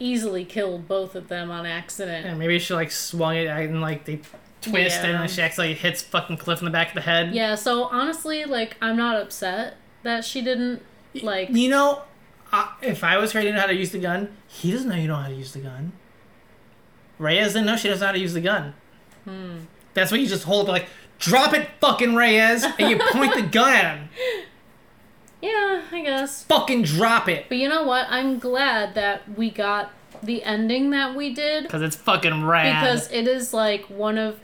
easily 0.00 0.44
killed 0.44 0.88
both 0.88 1.14
of 1.14 1.28
them 1.28 1.50
on 1.50 1.66
accident. 1.66 2.26
And 2.26 2.38
maybe 2.38 2.58
she 2.58 2.74
like 2.74 2.90
swung 2.90 3.36
it 3.36 3.46
and 3.46 3.80
like 3.80 4.06
they 4.06 4.20
twist 4.61 5.00
Yeah. 5.02 5.06
and 5.06 5.20
then 5.20 5.28
she 5.28 5.42
actually 5.42 5.74
hits 5.74 6.02
fucking 6.02 6.36
Cliff 6.38 6.58
in 6.61 6.64
the 6.64 6.70
back 6.70 6.88
of 6.88 6.94
the 6.94 7.00
head. 7.02 7.34
Yeah, 7.34 7.54
so 7.54 7.84
honestly, 7.84 8.44
like 8.44 8.76
I'm 8.82 8.96
not 8.96 9.16
upset 9.20 9.76
that 10.02 10.24
she 10.24 10.42
didn't 10.42 10.82
like 11.22 11.48
You 11.50 11.68
know, 11.70 12.02
uh, 12.52 12.68
if 12.82 13.02
I 13.04 13.16
was 13.18 13.32
her, 13.32 13.40
I 13.40 13.42
didn't 13.42 13.56
know 13.56 13.61
how 13.62 13.66
to 13.68 13.74
use 13.74 13.90
the 13.90 13.98
gun. 13.98 14.34
He 14.48 14.70
doesn't 14.72 14.88
know 14.88 14.96
you 14.96 15.08
know 15.08 15.16
how 15.16 15.28
to 15.28 15.34
use 15.34 15.52
the 15.52 15.61
gun. 15.61 15.92
Reyes 17.18 17.52
didn't 17.52 17.66
know 17.66 17.76
she 17.76 17.88
doesn't 17.88 18.00
know 18.00 18.06
how 18.06 18.12
to 18.12 18.18
use 18.18 18.32
the 18.34 18.40
gun. 18.40 18.74
Hmm. 19.24 19.58
That's 19.94 20.11
why 20.11 20.18
you 20.18 20.26
just 20.26 20.44
hold 20.44 20.66
up 20.68 20.72
like, 20.72 20.86
drop 21.18 21.52
it, 21.52 21.68
fucking 21.80 22.14
Reyes, 22.14 22.64
and 22.78 22.90
you 22.90 22.98
point 23.12 23.34
the 23.34 23.42
gun 23.42 23.72
at 23.74 23.96
him. 23.98 24.08
Yeah, 25.42 25.82
I 25.90 26.02
guess. 26.02 26.44
Fucking 26.44 26.82
drop 26.82 27.26
it, 27.26 27.46
But 27.48 27.56
you 27.56 27.66
know 27.70 27.84
what? 27.84 28.06
I'm 28.11 28.38
glad 28.38 28.94
that 28.94 29.38
we 29.38 29.50
got 29.50 29.90
the 30.22 30.42
ending 30.44 30.90
that 30.90 31.16
we 31.16 31.32
did 31.32 31.62
because 31.62 31.80
it's 31.80 31.96
fucking 31.96 32.44
rad. 32.44 32.78
because 32.82 33.11
it 33.11 33.26
is 33.26 33.54
like 33.54 33.84
one 33.86 34.18
of 34.18 34.38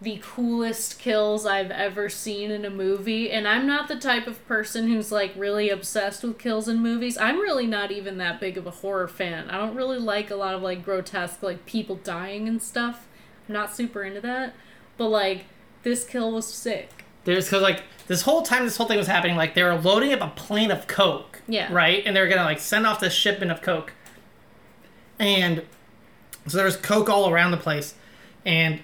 the 0.00 0.20
coolest 0.22 0.98
kills 0.98 1.44
I've 1.44 1.70
ever 1.70 2.08
seen 2.08 2.50
in 2.50 2.64
a 2.64 2.70
movie. 2.70 3.30
And 3.30 3.48
I'm 3.48 3.66
not 3.66 3.88
the 3.88 3.96
type 3.96 4.26
of 4.26 4.46
person 4.46 4.88
who's 4.88 5.10
like 5.10 5.32
really 5.36 5.70
obsessed 5.70 6.22
with 6.22 6.38
kills 6.38 6.68
in 6.68 6.78
movies. 6.78 7.18
I'm 7.18 7.40
really 7.40 7.66
not 7.66 7.90
even 7.90 8.18
that 8.18 8.40
big 8.40 8.56
of 8.56 8.66
a 8.66 8.70
horror 8.70 9.08
fan. 9.08 9.50
I 9.50 9.56
don't 9.56 9.74
really 9.74 9.98
like 9.98 10.30
a 10.30 10.36
lot 10.36 10.54
of 10.54 10.62
like 10.62 10.84
grotesque, 10.84 11.42
like 11.42 11.66
people 11.66 11.96
dying 11.96 12.46
and 12.46 12.62
stuff. 12.62 13.08
I'm 13.48 13.54
not 13.54 13.74
super 13.74 14.02
into 14.02 14.20
that. 14.20 14.54
But 14.96 15.08
like, 15.08 15.46
this 15.82 16.04
kill 16.04 16.32
was 16.32 16.46
sick. 16.46 17.04
There's 17.24 17.44
because 17.46 17.62
like 17.62 17.82
this 18.06 18.22
whole 18.22 18.42
time 18.42 18.64
this 18.64 18.76
whole 18.76 18.86
thing 18.86 18.98
was 18.98 19.06
happening, 19.06 19.36
like 19.36 19.54
they 19.54 19.62
were 19.62 19.74
loading 19.74 20.12
up 20.12 20.20
a 20.20 20.28
plane 20.28 20.70
of 20.70 20.86
coke. 20.86 21.42
Yeah. 21.46 21.72
Right, 21.72 22.02
and 22.06 22.16
they 22.16 22.20
were 22.20 22.28
gonna 22.28 22.44
like 22.44 22.58
send 22.58 22.86
off 22.86 23.00
this 23.00 23.12
shipment 23.12 23.50
of 23.50 23.62
coke, 23.62 23.92
and 25.18 25.62
so 26.46 26.56
there 26.56 26.66
was 26.66 26.76
coke 26.76 27.08
all 27.08 27.30
around 27.30 27.50
the 27.50 27.58
place, 27.58 27.94
and 28.46 28.80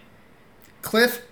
Cliff 0.84 1.22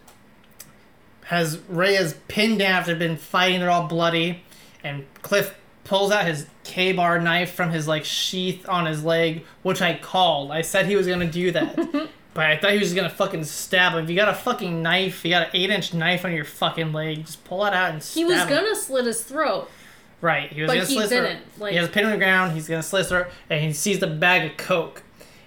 has 1.25 1.59
Reyes 1.69 2.15
pinned 2.29 2.59
down 2.59 2.73
after 2.73 2.93
they've 2.93 2.99
been 2.99 3.17
fighting. 3.17 3.61
They're 3.61 3.71
all 3.71 3.87
bloody, 3.87 4.43
and 4.83 5.05
Cliff 5.23 5.55
pulls 5.85 6.11
out 6.11 6.27
his 6.27 6.47
Ka-Bar 6.65 7.21
knife 7.21 7.53
from 7.53 7.71
his 7.71 7.87
like 7.89 8.05
sheath 8.05 8.69
on 8.69 8.87
his 8.87 9.05
leg, 9.05 9.45
which 9.63 9.81
I 9.83 9.95
called. 9.99 10.51
I 10.51 10.63
said 10.63 10.87
he 10.87 10.97
was 10.97 11.07
gonna 11.07 11.31
do 11.31 11.51
that. 11.53 12.09
But 12.35 12.47
I 12.47 12.57
thought 12.57 12.71
he 12.73 12.79
was 12.79 12.85
just 12.89 12.97
gonna 12.97 13.11
fucking 13.11 13.45
stab 13.45 13.93
him. 13.93 14.05
If 14.05 14.09
you 14.09 14.17
got 14.17 14.31
a 14.31 14.35
fucking 14.35 14.81
knife, 14.83 15.23
you 15.23 15.31
got 15.33 15.43
an 15.43 15.51
eight 15.53 15.69
inch 15.69 15.93
knife 15.93 16.25
on 16.25 16.33
your 16.33 16.47
fucking 16.47 16.91
leg, 16.95 17.27
just 17.27 17.45
pull 17.45 17.63
it 17.67 17.75
out 17.75 17.91
and 17.91 18.03
stab 18.03 18.15
He 18.17 18.25
was 18.25 18.39
him. 18.39 18.49
gonna 18.49 18.75
slit 18.75 19.05
his 19.05 19.23
throat. 19.23 19.71
Right, 20.23 20.51
he 20.51 20.63
was 20.63 20.69
but 20.69 20.75
gonna 20.77 20.87
he 20.87 20.95
slit 20.95 21.11
his 21.11 21.19
throat. 21.19 21.27
didn't, 21.29 21.61
like- 21.61 21.73
he 21.73 21.77
has 21.77 21.89
a 21.89 21.93
pin 21.93 22.07
on 22.07 22.11
the 22.13 22.17
ground. 22.17 22.53
He's 22.53 22.67
gonna 22.69 22.83
slit 22.83 23.01
his 23.01 23.09
throat, 23.11 23.27
and 23.51 23.63
he 23.63 23.75
sees 23.75 23.99
the 23.99 24.07
bag 24.07 24.51
of 24.51 24.57
coke, 24.57 25.03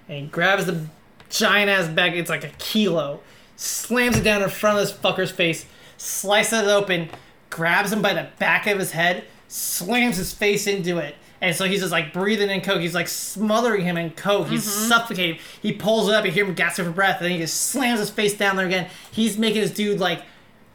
and 0.08 0.20
he 0.20 0.28
grabs 0.28 0.68
the 0.68 0.86
giant 1.32 1.72
ass 1.72 1.88
bag. 1.88 2.16
It's 2.16 2.30
like 2.30 2.43
a 2.43 2.51
kilo. 2.60 3.22
Slams 3.56 4.18
it 4.18 4.24
down 4.24 4.41
in 4.41 4.49
front 4.49 4.78
of 4.80 4.86
this 4.88 4.95
fucker's 4.97 5.32
face, 5.32 5.66
slices 5.97 6.64
it 6.64 6.68
open, 6.68 7.10
grabs 7.49 7.91
him 7.93 8.01
by 8.01 8.14
the 8.14 8.28
back 8.38 8.68
of 8.68 8.80
his 8.80 8.91
head, 8.91 9.24
slams 9.47 10.18
his 10.18 10.34
face 10.34 10.68
into 10.68 10.97
it. 10.97 11.16
And 11.41 11.56
so 11.56 11.66
he's 11.66 11.82
just 11.82 11.91
like 11.91 12.12
breathing 12.12 12.49
in 12.49 12.62
coke. 12.62 12.82
He's 12.82 12.95
like 12.95 13.08
smothering 13.08 13.84
him 13.86 13.97
in 13.97 14.10
coke. 14.12 14.47
He's 14.47 14.66
Mm-hmm. 14.66 14.88
suffocating. 14.89 15.39
He 15.62 15.72
pulls 15.74 16.08
it 16.10 16.16
up. 16.16 16.26
You 16.26 16.32
hear 16.32 16.45
him 16.45 16.53
gasping 16.53 16.86
for 16.86 16.91
breath, 16.91 17.18
and 17.18 17.26
then 17.26 17.32
he 17.34 17.38
just 17.39 17.60
slams 17.62 17.99
his 17.99 18.10
face 18.10 18.36
down 18.36 18.56
there 18.56 18.66
again. 18.66 18.89
He's 19.12 19.38
making 19.38 19.62
this 19.62 19.72
dude 19.72 19.99
like 19.99 20.24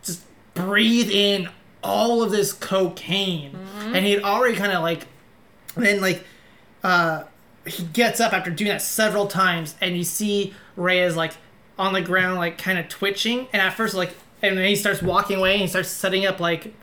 just 0.02 0.22
breathe 0.54 1.10
in 1.10 1.48
all 1.82 2.22
of 2.22 2.30
this 2.30 2.52
cocaine. 2.52 3.52
Mm-hmm. 3.52 3.94
And 3.96 4.04
he 4.06 4.12
had 4.12 4.22
already 4.22 4.54
kind 4.56 4.72
of 4.72 4.82
like, 4.82 5.06
then 5.76 6.00
like, 6.00 6.24
uh, 6.84 7.24
he 7.66 7.82
gets 7.84 8.20
up 8.20 8.32
after 8.32 8.50
doing 8.50 8.68
that 8.70 8.82
several 8.82 9.26
times, 9.26 9.74
and 9.80 9.96
you 9.96 10.04
see 10.04 10.54
Reyes 10.76 11.16
like 11.16 11.32
on 11.80 11.92
the 11.94 12.00
ground, 12.02 12.36
like 12.36 12.58
kind 12.58 12.78
of 12.78 12.88
twitching. 12.88 13.48
And 13.52 13.60
at 13.62 13.74
first, 13.74 13.94
like, 13.94 14.14
and 14.42 14.56
then 14.56 14.66
he 14.66 14.76
starts 14.76 15.02
walking 15.02 15.38
away, 15.38 15.52
and 15.54 15.62
he 15.62 15.66
starts 15.66 15.88
setting 15.88 16.26
up 16.26 16.38
like 16.38 16.74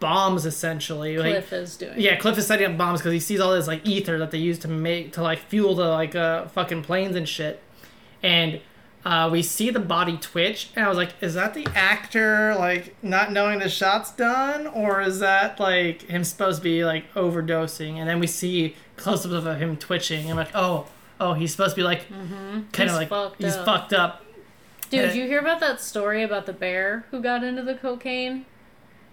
bombs 0.00 0.44
essentially. 0.44 1.16
Like, 1.16 1.32
Cliff 1.32 1.52
is 1.52 1.76
doing. 1.76 1.94
yeah, 1.96 2.16
Cliff 2.16 2.36
is 2.36 2.46
setting 2.46 2.70
up 2.70 2.76
bombs 2.76 3.00
because 3.00 3.12
he 3.12 3.20
sees 3.20 3.40
all 3.40 3.54
this 3.54 3.66
like 3.68 3.86
ether 3.86 4.18
that 4.18 4.32
they 4.32 4.38
use 4.38 4.58
to 4.60 4.68
make 4.68 5.12
to 5.12 5.22
like 5.22 5.38
fuel 5.38 5.74
the 5.74 5.86
like 5.88 6.14
uh 6.14 6.46
fucking 6.48 6.82
planes 6.82 7.16
and 7.16 7.28
shit. 7.28 7.62
And 8.22 8.60
uh, 9.04 9.28
we 9.32 9.42
see 9.42 9.70
the 9.70 9.80
body 9.80 10.16
twitch, 10.16 10.70
and 10.76 10.84
I 10.84 10.88
was 10.88 10.96
like, 10.96 11.10
is 11.20 11.34
that 11.34 11.54
the 11.54 11.66
actor 11.74 12.54
like 12.56 12.94
not 13.02 13.32
knowing 13.32 13.58
the 13.58 13.68
shot's 13.68 14.12
done, 14.12 14.66
or 14.68 15.00
is 15.00 15.18
that 15.18 15.58
like 15.58 16.02
him 16.02 16.22
supposed 16.24 16.58
to 16.58 16.62
be 16.64 16.84
like 16.84 17.12
overdosing? 17.14 17.96
And 17.96 18.08
then 18.08 18.20
we 18.20 18.26
see 18.28 18.76
close-ups 18.96 19.34
of 19.46 19.58
him 19.58 19.76
twitching. 19.76 20.30
I'm 20.30 20.36
like, 20.36 20.50
oh, 20.54 20.86
oh, 21.20 21.32
he's 21.34 21.50
supposed 21.50 21.74
to 21.74 21.80
be 21.80 21.82
like 21.82 22.08
kind 22.72 22.90
of 22.90 22.96
like 22.96 23.08
fucked 23.08 23.42
he's 23.42 23.56
up. 23.56 23.66
fucked 23.66 23.92
up. 23.92 24.21
Dude, 24.92 25.00
did 25.08 25.16
you 25.16 25.26
hear 25.26 25.40
about 25.40 25.60
that 25.60 25.80
story 25.80 26.22
about 26.22 26.46
the 26.46 26.52
bear 26.52 27.06
who 27.10 27.22
got 27.22 27.42
into 27.42 27.62
the 27.62 27.74
cocaine 27.74 28.44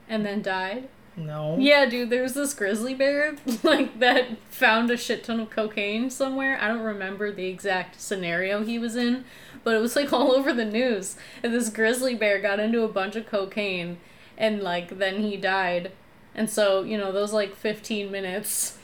and 0.10 0.26
then 0.26 0.42
died? 0.42 0.90
No. 1.16 1.58
Yeah, 1.58 1.86
dude, 1.86 2.10
there 2.10 2.22
was 2.22 2.34
this 2.34 2.54
grizzly 2.54 2.94
bear 2.94 3.36
like 3.64 4.00
that 4.00 4.38
found 4.50 4.92
a 4.92 4.98
shit 4.98 5.24
ton 5.24 5.40
of 5.40 5.50
cocaine 5.50 6.10
somewhere. 6.10 6.58
I 6.62 6.68
don't 6.68 6.82
remember 6.82 7.32
the 7.32 7.48
exact 7.48 8.00
scenario 8.00 8.64
he 8.64 8.78
was 8.78 8.96
in, 8.96 9.24
but 9.64 9.74
it 9.74 9.80
was 9.80 9.96
like 9.96 10.12
all 10.14 10.32
over 10.34 10.54
the 10.54 10.66
news. 10.66 11.16
And 11.42 11.54
this 11.54 11.70
grizzly 11.70 12.14
bear 12.14 12.40
got 12.40 12.60
into 12.60 12.84
a 12.84 12.90
bunch 12.90 13.16
of 13.16 13.26
cocaine 13.26 13.98
and 14.38 14.62
like 14.62 14.98
then 14.98 15.22
he 15.22 15.38
died. 15.38 15.94
And 16.36 16.50
so, 16.50 16.84
you 16.84 16.98
know, 16.98 17.12
those 17.12 17.34
like 17.34 17.56
15 17.56 18.12
minutes 18.12 18.78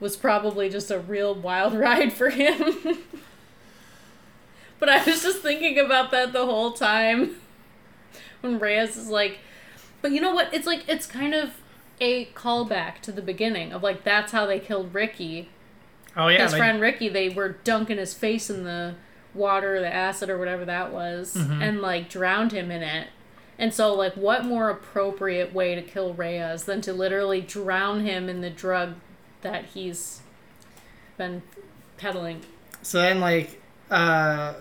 was 0.00 0.16
probably 0.16 0.68
just 0.68 0.90
a 0.90 0.98
real 0.98 1.34
wild 1.34 1.74
ride 1.74 2.12
for 2.12 2.30
him. 2.30 2.98
But 4.84 4.88
I 4.88 5.04
was 5.10 5.22
just 5.22 5.38
thinking 5.40 5.78
about 5.78 6.10
that 6.10 6.32
the 6.32 6.44
whole 6.44 6.72
time 6.72 7.36
when 8.42 8.58
Reyes 8.58 8.96
is 8.96 9.08
like, 9.08 9.38
but 10.02 10.12
you 10.12 10.20
know 10.20 10.34
what? 10.34 10.52
It's 10.52 10.66
like 10.66 10.84
it's 10.88 11.06
kind 11.06 11.32
of 11.34 11.50
a 12.00 12.26
callback 12.34 13.00
to 13.02 13.12
the 13.12 13.22
beginning 13.22 13.72
of 13.72 13.82
like 13.82 14.04
that's 14.04 14.32
how 14.32 14.44
they 14.46 14.60
killed 14.60 14.92
Ricky. 14.94 15.48
Oh 16.16 16.28
yeah, 16.28 16.42
his 16.42 16.52
like- 16.52 16.58
friend 16.58 16.80
Ricky, 16.80 17.08
they 17.08 17.28
were 17.28 17.50
dunking 17.64 17.96
his 17.98 18.12
face 18.14 18.50
in 18.50 18.64
the 18.64 18.94
water, 19.32 19.80
the 19.80 19.92
acid 19.92 20.28
or 20.30 20.38
whatever 20.38 20.64
that 20.64 20.92
was, 20.92 21.34
Mm-hmm. 21.34 21.62
and 21.62 21.80
like 21.80 22.08
drowned 22.10 22.52
him 22.52 22.70
in 22.70 22.82
it. 22.82 23.08
And 23.58 23.72
so, 23.72 23.94
like, 23.94 24.14
what 24.14 24.44
more 24.44 24.68
appropriate 24.68 25.54
way 25.54 25.76
to 25.76 25.82
kill 25.82 26.12
Reyes 26.12 26.64
than 26.64 26.80
to 26.82 26.92
literally 26.92 27.40
drown 27.40 28.04
him 28.04 28.28
in 28.28 28.40
the 28.40 28.50
drug 28.50 28.94
that 29.42 29.66
he's 29.66 30.22
been 31.16 31.42
peddling? 31.96 32.40
So 32.82 33.00
then, 33.00 33.20
like, 33.20 33.60
uh, 33.92 34.54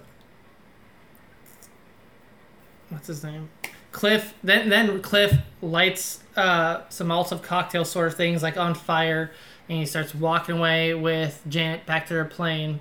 what's 2.94 3.08
his 3.08 3.24
name? 3.24 3.50
Cliff. 3.92 4.34
Then, 4.44 4.70
then 4.70 5.02
Cliff 5.02 5.38
lights 5.62 6.24
uh, 6.36 6.82
some 6.90 7.08
Molotov 7.10 7.44
cocktail 7.44 7.86
sort 7.86 8.08
of 8.08 8.16
things 8.16 8.42
like 8.42 8.58
on 8.58 8.74
fire, 8.76 9.32
and 9.70 9.78
he 9.80 9.86
starts 9.86 10.16
walking 10.16 10.58
away 10.58 10.94
with 10.94 11.42
Janet 11.48 11.86
back 11.86 12.08
to 12.08 12.14
her 12.16 12.26
plane. 12.26 12.80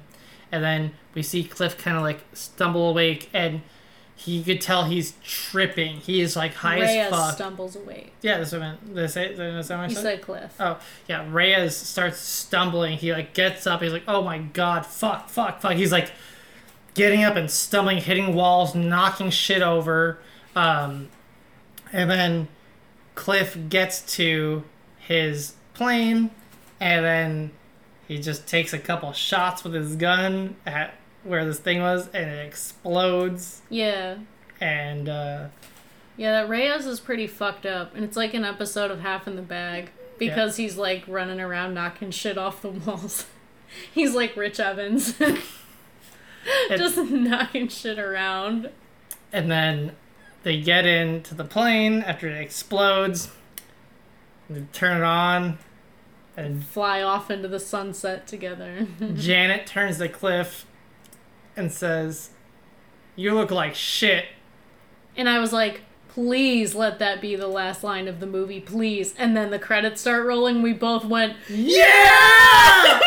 And 0.50 0.62
then 0.64 0.92
we 1.14 1.22
see 1.22 1.44
Cliff 1.44 1.76
kind 1.78 1.96
of 1.96 2.02
like 2.02 2.20
stumble 2.32 2.90
awake, 2.90 3.28
and 3.34 3.62
he 4.14 4.42
could 4.44 4.60
tell 4.60 4.84
he's 4.84 5.14
tripping. 5.24 5.96
He 5.96 6.20
is 6.20 6.36
like 6.36 6.54
high 6.54 6.80
Reyes 6.80 6.96
as 7.06 7.10
fuck. 7.10 7.34
stumbles 7.34 7.76
awake. 7.76 8.12
yeah, 8.22 8.38
that's 8.38 8.52
what 8.52 8.62
I 8.62 8.68
meant. 8.70 8.94
Did 8.94 9.04
I 9.04 9.06
say? 9.06 9.28
Did 9.34 9.40
I 9.56 9.60
say 9.62 9.74
what 9.74 9.80
I 9.82 9.86
You 9.88 9.94
said? 9.94 10.02
said 10.02 10.22
Cliff. 10.22 10.54
Oh, 10.60 10.78
yeah, 11.08 11.26
Reyes 11.30 11.76
starts 11.76 12.18
stumbling. 12.18 12.96
He 12.98 13.12
like 13.12 13.34
gets 13.34 13.66
up. 13.66 13.82
He's 13.82 13.92
like, 13.92 14.04
"Oh 14.08 14.22
my 14.22 14.38
god, 14.38 14.86
fuck, 14.86 15.28
fuck, 15.28 15.60
fuck." 15.60 15.72
He's 15.72 15.92
like 15.92 16.10
getting 16.94 17.24
up 17.24 17.36
and 17.36 17.50
stumbling, 17.50 17.98
hitting 17.98 18.34
walls, 18.34 18.74
knocking 18.74 19.30
shit 19.30 19.62
over. 19.62 20.18
Um, 20.54 21.08
and 21.92 22.10
then 22.10 22.48
Cliff 23.14 23.56
gets 23.68 24.00
to 24.16 24.64
his 24.98 25.54
plane, 25.74 26.30
and 26.80 27.04
then 27.04 27.50
he 28.08 28.18
just 28.18 28.46
takes 28.46 28.72
a 28.72 28.78
couple 28.78 29.12
shots 29.12 29.64
with 29.64 29.74
his 29.74 29.96
gun 29.96 30.56
at 30.66 30.94
where 31.24 31.44
this 31.44 31.58
thing 31.58 31.80
was, 31.80 32.08
and 32.08 32.28
it 32.30 32.46
explodes. 32.46 33.62
Yeah. 33.70 34.16
And 34.60 35.08
uh, 35.08 35.48
Yeah, 36.16 36.32
that 36.32 36.48
Reyes 36.48 36.86
is 36.86 37.00
pretty 37.00 37.26
fucked 37.26 37.66
up, 37.66 37.94
and 37.94 38.04
it's 38.04 38.16
like 38.16 38.34
an 38.34 38.44
episode 38.44 38.90
of 38.90 39.00
Half 39.00 39.26
in 39.26 39.36
the 39.36 39.42
Bag 39.42 39.90
because 40.18 40.56
he's 40.56 40.76
like 40.76 41.04
running 41.06 41.40
around 41.40 41.74
knocking 41.74 42.10
shit 42.10 42.38
off 42.38 42.62
the 42.62 42.70
walls. 42.70 43.26
he's 43.92 44.14
like 44.14 44.36
Rich 44.36 44.60
Evans, 44.60 45.14
just 46.70 46.96
knocking 47.10 47.68
shit 47.68 47.98
around. 47.98 48.70
and 49.32 49.50
then 49.50 49.96
they 50.42 50.60
get 50.60 50.86
into 50.86 51.34
the 51.34 51.44
plane 51.44 52.02
after 52.02 52.28
it 52.28 52.40
explodes. 52.40 53.30
They 54.50 54.62
turn 54.72 54.98
it 54.98 55.04
on, 55.04 55.58
and 56.36 56.64
Fly 56.64 57.00
off 57.02 57.30
into 57.30 57.48
the 57.48 57.60
sunset 57.60 58.26
together. 58.26 58.86
Janet 59.14 59.66
turns 59.66 59.98
to 59.98 60.08
Cliff 60.08 60.66
and 61.56 61.70
says, 61.72 62.30
"You 63.16 63.34
look 63.34 63.50
like 63.50 63.74
shit." 63.74 64.26
and 65.16 65.28
I 65.28 65.38
was 65.38 65.52
like, 65.52 65.82
please 66.08 66.74
let 66.74 66.98
that 66.98 67.20
be 67.20 67.36
the 67.36 67.46
last 67.46 67.84
line 67.84 68.08
of 68.08 68.18
the 68.20 68.26
movie, 68.26 68.60
please. 68.60 69.14
And 69.18 69.36
then 69.36 69.50
the 69.50 69.58
credits 69.58 70.00
start 70.02 70.26
rolling. 70.26 70.62
We 70.62 70.72
both 70.72 71.04
went, 71.04 71.36
Yeah! 71.48 73.00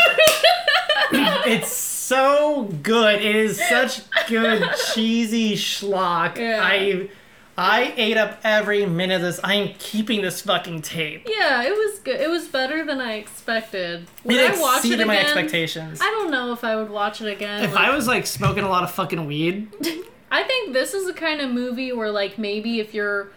it's 1.46 1.72
so 2.06 2.64
good. 2.84 3.22
It 3.22 3.36
is 3.36 3.60
such 3.70 4.02
good 4.28 4.64
cheesy 4.94 5.54
schlock. 5.56 6.38
Yeah. 6.38 6.60
I 6.62 7.10
I 7.58 7.94
ate 7.96 8.18
up 8.18 8.40
every 8.44 8.86
minute 8.86 9.16
of 9.16 9.22
this. 9.22 9.40
I 9.44 9.54
am 9.56 9.74
keeping 9.80 10.22
this 10.22 10.42
fucking 10.42 10.82
tape. 10.82 11.26
yeah, 11.30 11.64
it 11.64 11.72
was 11.72 12.00
good. 12.00 12.20
It 12.20 12.30
was 12.30 12.48
better 12.50 12.84
than 12.86 13.00
I 13.00 13.14
expected. 13.14 14.08
Would 14.26 14.36
It 14.36 14.52
I 14.58 14.60
watch 14.62 14.76
it 14.76 14.78
exceeded 14.80 14.96
again? 15.00 15.08
my 15.08 15.20
expectations. 15.20 16.00
I 16.02 16.06
don't 16.06 16.32
know 16.32 16.52
if 16.52 16.64
I 16.66 16.76
would 16.76 16.90
watch 16.90 17.22
it 17.22 17.28
again. 17.32 17.64
If 17.64 17.74
Like, 17.74 17.88
I 17.90 17.96
was 17.96 18.08
like 18.08 18.26
smoking 18.28 18.64
a 18.66 18.70
lot 18.70 18.84
of 18.84 18.92
fucking 18.92 19.26
weed, 19.26 19.70
I 20.32 20.44
think 20.44 20.74
this 20.74 20.94
is 20.94 21.06
the 21.08 21.14
kind 21.14 21.40
of 21.40 21.50
movie 21.50 21.94
where 21.94 22.12
like 22.12 22.38
maybe 22.38 22.80
if 22.82 22.94
you're 22.94 23.30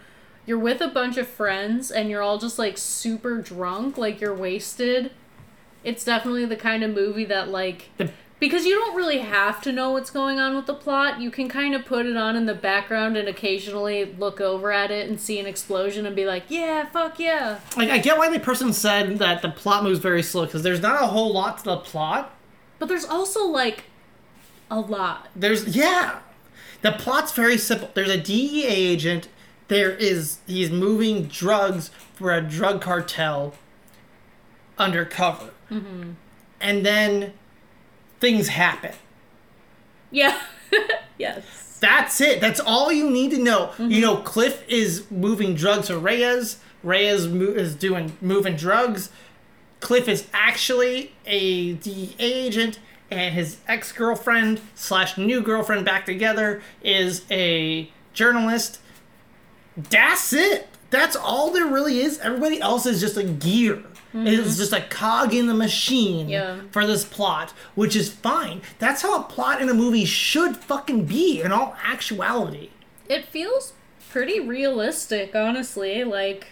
you're 0.46 0.58
with 0.58 0.80
a 0.80 0.88
bunch 0.88 1.16
of 1.16 1.28
friends 1.28 1.90
and 1.92 2.10
you're 2.10 2.22
all 2.22 2.38
just 2.38 2.58
like 2.58 2.76
super 2.76 3.40
drunk, 3.40 3.96
like 3.98 4.20
you're 4.20 4.34
wasted, 4.34 5.12
it's 5.84 6.04
definitely 6.04 6.44
the 6.46 6.56
kind 6.56 6.82
of 6.82 6.90
movie 6.92 7.26
that 7.26 7.50
like 7.50 7.90
The- 7.98 8.10
because 8.40 8.64
you 8.64 8.74
don't 8.74 8.94
really 8.96 9.18
have 9.18 9.60
to 9.62 9.72
know 9.72 9.90
what's 9.90 10.10
going 10.10 10.38
on 10.38 10.54
with 10.54 10.66
the 10.66 10.74
plot. 10.74 11.20
You 11.20 11.30
can 11.30 11.48
kind 11.48 11.74
of 11.74 11.84
put 11.84 12.06
it 12.06 12.16
on 12.16 12.36
in 12.36 12.46
the 12.46 12.54
background 12.54 13.16
and 13.16 13.28
occasionally 13.28 14.04
look 14.18 14.40
over 14.40 14.70
at 14.72 14.90
it 14.90 15.08
and 15.08 15.20
see 15.20 15.38
an 15.40 15.46
explosion 15.46 16.06
and 16.06 16.14
be 16.14 16.24
like, 16.24 16.44
"Yeah, 16.48 16.86
fuck 16.86 17.18
yeah." 17.18 17.60
like 17.76 17.90
I 17.90 17.98
get 17.98 18.16
why 18.18 18.30
the 18.30 18.38
person 18.40 18.72
said 18.72 19.18
that 19.18 19.42
the 19.42 19.50
plot 19.50 19.82
moves 19.84 19.98
very 19.98 20.22
slow 20.22 20.44
because 20.46 20.62
there's 20.62 20.80
not 20.80 21.02
a 21.02 21.06
whole 21.06 21.32
lot 21.32 21.58
to 21.58 21.64
the 21.64 21.76
plot. 21.78 22.34
But 22.78 22.88
there's 22.88 23.04
also 23.04 23.44
like 23.46 23.84
a 24.70 24.78
lot. 24.80 25.28
There's 25.34 25.74
yeah, 25.76 26.20
the 26.82 26.92
plot's 26.92 27.32
very 27.32 27.58
simple. 27.58 27.90
There's 27.94 28.10
a 28.10 28.20
DEA 28.20 28.66
agent. 28.66 29.28
There 29.66 29.90
is 29.90 30.38
he's 30.46 30.70
moving 30.70 31.24
drugs 31.24 31.90
for 32.14 32.32
a 32.32 32.40
drug 32.40 32.80
cartel 32.80 33.54
undercover, 34.78 35.50
Mm-hmm. 35.70 36.12
and 36.60 36.86
then 36.86 37.32
things 38.20 38.48
happen. 38.48 38.94
Yeah. 40.10 40.40
yes. 41.18 41.78
That's 41.80 42.20
it. 42.20 42.40
That's 42.40 42.60
all 42.60 42.92
you 42.92 43.08
need 43.10 43.30
to 43.32 43.38
know. 43.38 43.72
You 43.78 43.84
mm-hmm. 43.84 44.00
know, 44.00 44.16
Cliff 44.16 44.64
is 44.68 45.08
moving 45.10 45.54
drugs 45.54 45.88
for 45.88 45.98
Reyes. 45.98 46.58
Reyes 46.82 47.26
mo- 47.26 47.44
is 47.44 47.74
doing 47.74 48.16
moving 48.20 48.56
drugs. 48.56 49.10
Cliff 49.80 50.08
is 50.08 50.26
actually 50.32 51.12
a 51.24 51.74
DEA 51.74 52.16
agent, 52.18 52.80
and 53.10 53.34
his 53.34 53.58
ex 53.68 53.92
girlfriend 53.92 54.60
slash 54.74 55.16
new 55.16 55.40
girlfriend 55.40 55.84
back 55.84 56.04
together 56.04 56.62
is 56.82 57.24
a 57.30 57.90
journalist. 58.12 58.80
That's 59.76 60.32
it. 60.32 60.68
That's 60.90 61.14
all 61.14 61.52
there 61.52 61.66
really 61.66 62.00
is. 62.00 62.18
Everybody 62.18 62.60
else 62.60 62.86
is 62.86 63.00
just 63.00 63.16
a 63.16 63.24
gear. 63.24 63.84
It's 64.14 64.56
just 64.56 64.72
a 64.72 64.80
cog 64.80 65.34
in 65.34 65.46
the 65.48 65.54
machine 65.54 66.28
Yeah. 66.30 66.60
for 66.70 66.86
this 66.86 67.04
plot, 67.04 67.52
which 67.74 67.94
is 67.94 68.10
fine. 68.10 68.62
That's 68.78 69.02
how 69.02 69.20
a 69.20 69.22
plot 69.24 69.60
in 69.60 69.68
a 69.68 69.74
movie 69.74 70.06
should 70.06 70.56
fucking 70.56 71.04
be 71.04 71.42
in 71.42 71.52
all 71.52 71.76
actuality. 71.84 72.70
It 73.08 73.26
feels 73.26 73.74
pretty 74.10 74.40
realistic, 74.40 75.34
honestly. 75.36 76.04
Like 76.04 76.46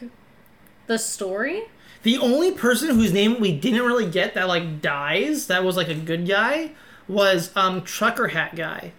the 0.87 0.99
story. 0.99 1.63
The 2.03 2.19
only 2.19 2.53
person 2.53 2.91
whose 2.95 3.13
name 3.13 3.41
we 3.41 3.53
didn't 3.57 3.83
really 3.85 4.09
get 4.09 4.35
that 4.35 4.49
like 4.49 4.81
dies, 4.83 5.47
that 5.47 5.65
was 5.65 5.77
like 5.77 5.89
a 5.89 5.95
good 5.95 6.29
guy, 6.29 6.73
was 7.09 7.51
um 7.57 7.83
trucker 7.83 8.29
hat 8.29 8.55
guy. 8.55 8.93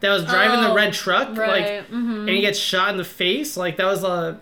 That 0.00 0.10
was 0.10 0.24
driving 0.24 0.60
the 0.62 0.70
Oh, 0.70 0.74
red 0.74 0.92
truck, 0.92 1.28
like, 1.28 1.38
right, 1.38 1.90
mhm. 1.90 2.20
and 2.22 2.28
he 2.28 2.40
gets 2.40 2.58
shot 2.58 2.90
in 2.90 2.96
the 2.96 3.04
face. 3.04 3.56
Like 3.56 3.76
that 3.76 3.86
was 3.86 4.02
a. 4.02 4.40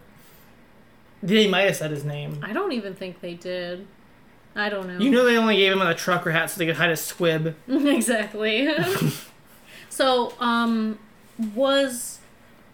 They 1.23 1.49
might 1.49 1.63
have 1.63 1.77
said 1.77 1.91
his 1.91 2.05
name. 2.05 2.41
I 2.43 2.53
don't 2.53 2.73
even 2.73 2.95
think 2.95 3.21
they 3.21 3.35
did. 3.35 3.87
I 4.55 4.69
don't 4.69 4.89
know. 4.89 4.99
You 4.99 5.11
know, 5.11 5.25
they 5.25 5.37
only 5.37 5.57
gave 5.57 5.73
him 5.73 5.83
a 5.83 5.95
trucker 5.95 6.31
hat 6.31 6.51
so 6.51 6.59
they 6.59 6.67
could 6.67 6.77
hide 6.77 6.91
a 6.91 6.97
squib. 6.97 7.55
exactly. 7.69 8.69
so, 9.89 10.33
um, 10.41 10.99
was 11.55 12.21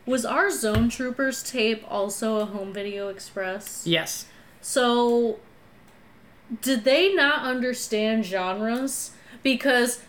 was 0.07 0.25
our 0.25 0.51
Zone 0.51 0.89
Troopers 0.89 1.43
tape 1.43 1.85
also 1.89 2.39
a 2.39 2.45
Home 2.47 2.73
Video 2.73 3.09
Express? 3.09 3.87
Yes. 3.87 4.27
So, 4.61 5.41
did 6.63 6.85
they 6.85 7.13
not 7.13 7.43
understand 7.43 8.25
genres? 8.25 9.11
Because 9.43 10.01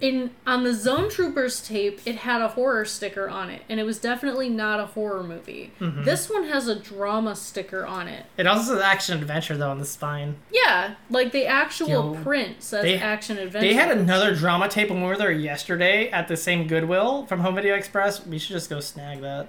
in 0.00 0.30
on 0.46 0.64
the 0.64 0.74
Zone 0.74 1.08
Troopers 1.08 1.66
tape, 1.66 2.00
it 2.04 2.16
had 2.16 2.40
a 2.40 2.48
horror 2.48 2.84
sticker 2.84 3.28
on 3.28 3.50
it, 3.50 3.62
and 3.68 3.78
it 3.78 3.84
was 3.84 3.98
definitely 3.98 4.48
not 4.48 4.80
a 4.80 4.86
horror 4.86 5.22
movie. 5.22 5.72
Mm-hmm. 5.80 6.04
This 6.04 6.28
one 6.28 6.44
has 6.44 6.68
a 6.68 6.74
drama 6.74 7.36
sticker 7.36 7.86
on 7.86 8.08
it. 8.08 8.26
It 8.36 8.46
also 8.46 8.74
says 8.74 8.82
action 8.82 9.18
adventure 9.18 9.56
though 9.56 9.70
on 9.70 9.78
the 9.78 9.84
spine. 9.84 10.36
Yeah, 10.52 10.94
like 11.10 11.32
the 11.32 11.46
actual 11.46 11.88
Yo, 11.88 12.14
print 12.22 12.62
says 12.62 12.82
they- 12.82 12.98
action 12.98 13.38
adventure. 13.38 13.66
They 13.68 13.74
had 13.74 13.96
another 13.96 14.34
drama 14.34 14.68
tape 14.68 14.90
when 14.90 15.00
we 15.00 15.06
were 15.06 15.16
there 15.16 15.32
yesterday 15.32 16.10
at 16.10 16.28
the 16.28 16.36
same 16.36 16.66
Goodwill 16.66 17.26
from 17.26 17.40
Home 17.40 17.54
Video 17.54 17.74
Express. 17.74 18.26
We 18.26 18.38
should 18.38 18.52
just 18.52 18.70
go 18.70 18.80
snag 18.80 19.20
that. 19.20 19.48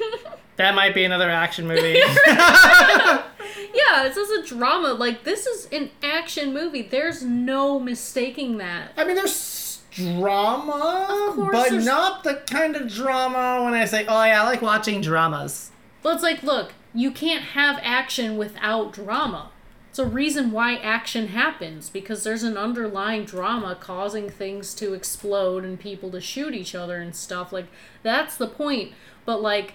that 0.56 0.74
might 0.74 0.94
be 0.94 1.04
another 1.04 1.30
action 1.30 1.66
movie. 1.66 2.00
Yeah, 3.74 4.04
it 4.06 4.14
says 4.14 4.30
a 4.30 4.42
drama. 4.42 4.92
Like 4.92 5.24
this 5.24 5.46
is 5.46 5.68
an 5.72 5.90
action 6.02 6.52
movie. 6.52 6.82
There's 6.82 7.22
no 7.22 7.78
mistaking 7.78 8.58
that. 8.58 8.92
I 8.96 9.04
mean, 9.04 9.16
there's 9.16 9.32
drama, 9.94 11.34
but 11.36 11.70
there's- 11.70 11.84
not 11.84 12.24
the 12.24 12.34
kind 12.50 12.76
of 12.76 12.92
drama 12.92 13.62
when 13.64 13.74
I 13.74 13.84
say, 13.84 14.04
oh 14.06 14.24
yeah, 14.24 14.42
I 14.42 14.44
like 14.44 14.62
watching 14.62 15.00
dramas. 15.00 15.70
But 16.02 16.14
it's 16.14 16.22
like, 16.22 16.42
look, 16.42 16.72
you 16.94 17.10
can't 17.10 17.42
have 17.44 17.78
action 17.82 18.36
without 18.36 18.92
drama. 18.92 19.50
It's 19.90 19.98
a 19.98 20.06
reason 20.06 20.52
why 20.52 20.76
action 20.76 21.28
happens 21.28 21.90
because 21.90 22.24
there's 22.24 22.42
an 22.42 22.56
underlying 22.56 23.24
drama 23.26 23.76
causing 23.78 24.30
things 24.30 24.72
to 24.76 24.94
explode 24.94 25.64
and 25.64 25.78
people 25.78 26.10
to 26.12 26.20
shoot 26.20 26.54
each 26.54 26.74
other 26.74 26.96
and 26.96 27.14
stuff. 27.14 27.52
Like 27.52 27.66
that's 28.02 28.36
the 28.36 28.46
point. 28.46 28.92
But 29.26 29.42
like 29.42 29.74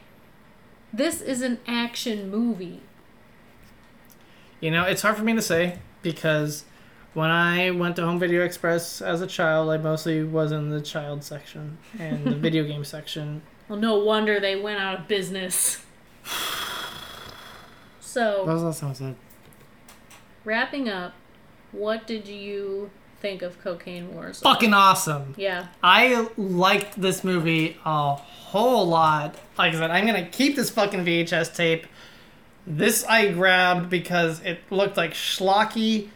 this 0.91 1.21
is 1.21 1.41
an 1.41 1.59
action 1.67 2.31
movie. 2.31 2.81
You 4.59 4.71
know, 4.71 4.85
it's 4.85 5.03
hard 5.03 5.17
for 5.17 5.23
me 5.23 5.33
to 5.35 5.41
say 5.41 5.77
because 6.01 6.63
when 7.17 7.31
I 7.31 7.71
went 7.71 7.95
to 7.95 8.05
Home 8.05 8.19
Video 8.19 8.45
Express 8.45 9.01
as 9.01 9.21
a 9.21 9.27
child, 9.27 9.71
I 9.71 9.77
mostly 9.77 10.23
was 10.23 10.51
in 10.51 10.69
the 10.69 10.79
child 10.79 11.23
section 11.23 11.79
and 11.97 12.23
the 12.23 12.35
video 12.45 12.63
game 12.63 12.83
section. 12.83 13.41
Well, 13.67 13.79
no 13.79 13.97
wonder 13.97 14.39
they 14.39 14.55
went 14.55 14.79
out 14.79 14.99
of 14.99 15.07
business. 15.07 15.83
So, 17.99 18.45
What 18.45 18.53
was 18.53 18.61
the 18.61 18.67
last 18.67 18.79
time 18.81 18.89
I 18.91 18.93
said? 18.93 19.15
wrapping 20.45 20.87
up, 20.87 21.13
what 21.71 22.05
did 22.05 22.27
you 22.27 22.91
think 23.19 23.41
of 23.41 23.59
Cocaine 23.63 24.13
Wars? 24.13 24.39
Fucking 24.41 24.75
awesome. 24.75 25.33
Yeah. 25.37 25.69
I 25.81 26.27
liked 26.37 27.01
this 27.01 27.23
movie 27.23 27.77
a 27.83 28.13
whole 28.13 28.85
lot. 28.85 29.35
Like 29.57 29.73
I 29.73 29.79
said, 29.79 29.89
I'm 29.89 30.05
gonna 30.05 30.27
keep 30.27 30.55
this 30.55 30.69
fucking 30.69 31.03
VHS 31.03 31.55
tape. 31.55 31.87
This 32.67 33.03
I 33.05 33.31
grabbed 33.31 33.89
because 33.89 34.39
it 34.41 34.59
looked 34.69 34.97
like 34.97 35.13
schlocky 35.13 36.09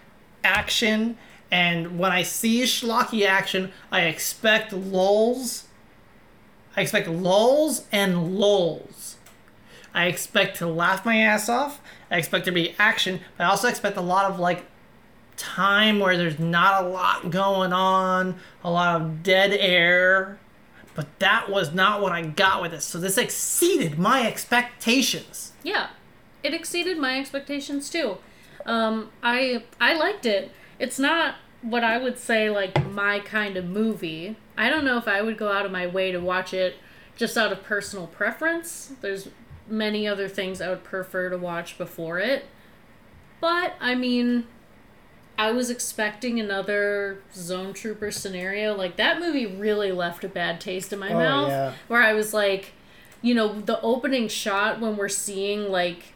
action, 0.44 1.18
and 1.52 2.00
when 2.00 2.12
I 2.12 2.24
see 2.24 2.64
schlocky 2.64 3.26
action, 3.26 3.72
I 3.92 4.02
expect 4.02 4.72
lulls. 4.74 5.68
I 6.76 6.82
expect 6.82 7.08
lulls 7.08 7.86
and 7.92 8.38
lulls. 8.38 9.18
I 9.94 10.06
expect 10.06 10.58
to 10.58 10.68
laugh 10.68 11.06
my 11.06 11.18
ass 11.18 11.50
off. 11.50 11.82
I 12.10 12.18
expect 12.18 12.46
there 12.46 12.54
to 12.54 12.56
be 12.56 12.76
action, 12.80 13.20
but 13.38 13.44
I 13.46 13.50
also 13.50 13.68
expect 13.68 13.98
a 13.98 14.02
lot 14.02 14.32
of 14.32 14.40
like 14.40 14.66
time 15.36 16.00
where 16.00 16.16
there's 16.16 16.40
not 16.40 16.84
a 16.84 16.88
lot 16.88 17.30
going 17.30 17.74
on, 17.74 18.40
a 18.64 18.72
lot 18.72 19.02
of 19.02 19.24
dead 19.24 19.52
air. 19.52 20.40
But 20.94 21.20
that 21.20 21.50
was 21.50 21.74
not 21.74 22.02
what 22.02 22.12
I 22.12 22.22
got 22.22 22.62
with 22.62 22.72
this. 22.72 22.86
So 22.86 23.00
this 23.00 23.18
exceeded 23.18 23.98
my 23.98 24.28
expectations. 24.28 25.54
Yeah, 25.64 25.90
it 26.44 26.54
exceeded 26.54 26.98
my 26.98 27.18
expectations 27.18 27.90
too. 27.90 28.18
Um, 28.66 29.10
I 29.24 29.64
I 29.80 29.94
liked 29.96 30.26
it. 30.26 30.52
It's 30.80 31.00
not 31.00 31.36
what 31.62 31.84
I 31.84 31.98
would 31.98 32.18
say 32.18 32.50
like 32.50 32.86
my 32.90 33.20
kind 33.20 33.58
of 33.58 33.66
movie. 33.66 34.36
I 34.58 34.70
don't 34.70 34.84
know 34.86 34.98
if 34.98 35.08
I 35.08 35.22
would 35.22 35.38
go 35.38 35.52
out 35.52 35.66
of 35.66 35.72
my 35.72 35.88
way 35.88 36.12
to 36.12 36.20
watch 36.20 36.54
it 36.54 36.76
just 37.16 37.38
out 37.38 37.52
of 37.52 37.64
personal 37.64 38.08
preference. 38.08 38.94
There's 39.02 39.30
many 39.68 40.08
other 40.08 40.28
things 40.28 40.60
I 40.62 40.70
would 40.70 40.84
prefer 40.84 41.30
to 41.30 41.38
watch 41.38 41.78
before 41.78 42.20
it. 42.20 42.46
But 43.40 43.74
I 43.80 43.96
mean, 43.96 44.46
I 45.38 45.52
was 45.52 45.70
expecting 45.70 46.40
another 46.40 47.20
Zone 47.34 47.74
Trooper 47.74 48.12
scenario. 48.12 48.76
Like 48.76 48.96
that 48.98 49.20
movie 49.20 49.46
really 49.46 49.92
left 49.92 50.24
a 50.24 50.28
bad 50.30 50.60
taste 50.62 50.92
in 50.94 51.00
my 51.00 51.12
Oh, 51.12 51.18
mouth. 51.20 51.50
yeah. 51.50 51.74
Where 51.88 52.02
I 52.02 52.14
was 52.14 52.34
like, 52.34 52.74
you 53.22 53.34
know, 53.34 53.60
the 53.62 53.80
opening 53.82 54.28
shot 54.28 54.80
when 54.80 54.98
we're 54.98 55.10
seeing 55.10 55.70
like, 55.72 56.14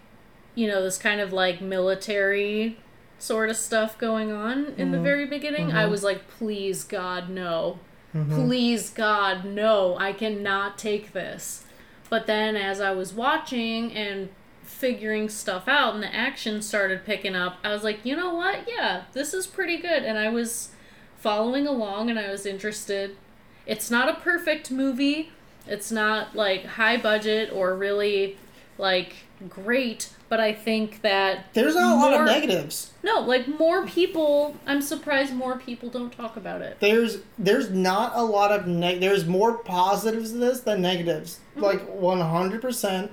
you 0.56 0.68
know, 0.68 0.82
this 0.82 0.98
kind 0.98 1.22
of 1.22 1.32
like 1.32 1.62
military 1.62 2.78
sort 3.20 3.50
of 3.50 3.58
stuff 3.58 3.98
going 3.98 4.32
on 4.32 4.74
in 4.78 4.92
the 4.92 4.98
mm-hmm. 4.98 5.04
very 5.04 5.26
beginning. 5.26 5.72
I 5.72 5.84
mm-hmm. 5.84 5.92
was 5.92 6.04
like, 6.04 6.28
please 6.28 6.84
God, 6.84 7.30
no. 7.30 7.80
Mm-hmm. 8.14 8.36
Please 8.36 8.90
God, 8.90 9.46
no. 9.46 9.98
I 9.98 10.14
cannot 10.14 10.78
take 10.78 11.14
this. 11.14 11.66
But 12.10 12.28
then 12.28 12.56
as 12.56 12.80
I 12.80 12.92
was 12.92 13.14
watching 13.14 13.92
and 13.94 14.30
figuring 14.64 15.30
stuff 15.30 15.68
out 15.68 15.94
and 15.94 16.04
the 16.04 16.14
action 16.14 16.62
started 16.62 17.06
picking 17.06 17.36
up, 17.36 17.58
I 17.64 17.72
was 17.72 17.84
like, 17.84 18.06
you 18.06 18.16
know 18.16 18.34
what? 18.34 18.68
Yeah, 18.68 19.04
this 19.14 19.34
is 19.34 19.48
pretty 19.48 19.78
good. 19.78 20.04
And 20.04 20.18
I 20.18 20.30
was 20.30 20.70
following 21.18 21.68
along 21.68 22.10
and 22.10 22.20
I 22.20 22.30
was 22.30 22.46
interested. 22.46 23.18
It's 23.66 23.90
not 23.90 24.10
a 24.10 24.20
perfect 24.20 24.72
movie. 24.72 25.32
It's 25.68 25.92
not 25.92 26.36
like 26.36 26.66
high 26.66 26.98
budget 26.98 27.52
or 27.52 27.76
really 27.76 28.38
like 28.78 29.16
great, 29.50 30.10
but 30.36 30.44
I 30.44 30.52
think 30.52 31.02
that 31.02 31.54
There's 31.54 31.76
not 31.76 31.94
a 31.94 31.96
lot 31.96 32.14
of 32.14 32.26
negatives. 32.26 32.92
No, 33.04 33.22
like 33.22 33.48
more 33.48 33.88
people, 33.88 34.58
I'm 34.68 34.82
surprised 34.82 35.34
more 35.34 35.58
people 35.58 35.90
don't 35.90 36.12
talk 36.12 36.36
about 36.36 36.62
it. 36.62 36.78
There's 36.82 37.20
there's 37.40 37.70
not 37.70 38.12
a 38.16 38.22
lot 38.22 38.52
of 38.52 38.68
neg. 38.68 39.00
There's 39.00 39.26
more 39.26 39.58
positives 39.60 40.34
to 40.34 40.38
this 40.38 40.60
than 40.60 40.82
negatives. 40.82 41.40
Mm-hmm. 41.52 41.64
Like 41.64 41.88
100. 41.88 42.62
percent 42.62 43.12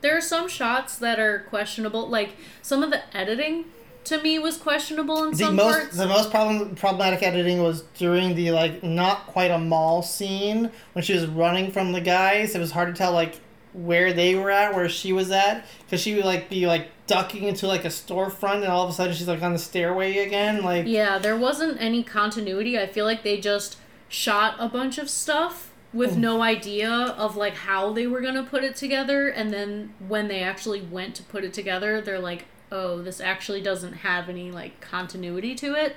There 0.00 0.16
are 0.16 0.20
some 0.20 0.48
shots 0.48 0.96
that 0.98 1.18
are 1.18 1.40
questionable. 1.40 2.08
Like 2.08 2.36
some 2.62 2.84
of 2.84 2.90
the 2.90 3.02
editing 3.16 3.64
to 4.04 4.22
me 4.22 4.38
was 4.38 4.58
questionable 4.58 5.24
in 5.24 5.32
The 5.32 5.38
some 5.38 5.56
most 5.56 5.76
parts. 5.76 5.96
the 5.96 6.06
most 6.06 6.30
problem 6.30 6.76
problematic 6.76 7.24
editing 7.24 7.64
was 7.64 7.82
during 7.98 8.36
the 8.36 8.52
like 8.52 8.84
not 8.84 9.26
quite 9.26 9.50
a 9.50 9.58
mall 9.58 10.02
scene 10.02 10.70
when 10.92 11.02
she 11.02 11.14
was 11.14 11.26
running 11.26 11.72
from 11.72 11.90
the 11.90 12.00
guys. 12.00 12.54
It 12.54 12.60
was 12.60 12.70
hard 12.70 12.94
to 12.94 12.96
tell 12.96 13.10
like 13.10 13.40
where 13.76 14.14
they 14.14 14.34
were 14.34 14.50
at, 14.50 14.74
where 14.74 14.88
she 14.88 15.12
was 15.12 15.30
at, 15.30 15.66
because 15.84 16.00
she 16.00 16.14
would 16.14 16.24
like 16.24 16.48
be 16.48 16.66
like 16.66 16.88
ducking 17.06 17.44
into 17.44 17.66
like 17.66 17.84
a 17.84 17.88
storefront, 17.88 18.56
and 18.56 18.66
all 18.66 18.84
of 18.84 18.90
a 18.90 18.92
sudden 18.92 19.14
she's 19.14 19.28
like 19.28 19.42
on 19.42 19.52
the 19.52 19.58
stairway 19.58 20.18
again. 20.18 20.62
Like 20.62 20.86
Yeah, 20.86 21.18
there 21.18 21.36
wasn't 21.36 21.80
any 21.80 22.02
continuity. 22.02 22.78
I 22.78 22.86
feel 22.86 23.04
like 23.04 23.22
they 23.22 23.38
just 23.38 23.76
shot 24.08 24.56
a 24.58 24.68
bunch 24.68 24.98
of 24.98 25.10
stuff 25.10 25.72
with 25.92 26.14
oh. 26.14 26.18
no 26.18 26.42
idea 26.42 26.90
of 26.90 27.36
like 27.36 27.54
how 27.54 27.92
they 27.92 28.06
were 28.06 28.20
going 28.20 28.34
to 28.34 28.42
put 28.42 28.64
it 28.64 28.76
together 28.76 29.28
and 29.28 29.52
then 29.52 29.94
when 30.06 30.28
they 30.28 30.40
actually 30.40 30.80
went 30.80 31.14
to 31.16 31.22
put 31.22 31.44
it 31.44 31.52
together, 31.52 32.00
they're 32.00 32.18
like, 32.18 32.46
"Oh, 32.72 33.02
this 33.02 33.20
actually 33.20 33.60
doesn't 33.60 33.94
have 33.94 34.28
any 34.30 34.50
like 34.50 34.80
continuity 34.80 35.54
to 35.56 35.74
it." 35.74 35.96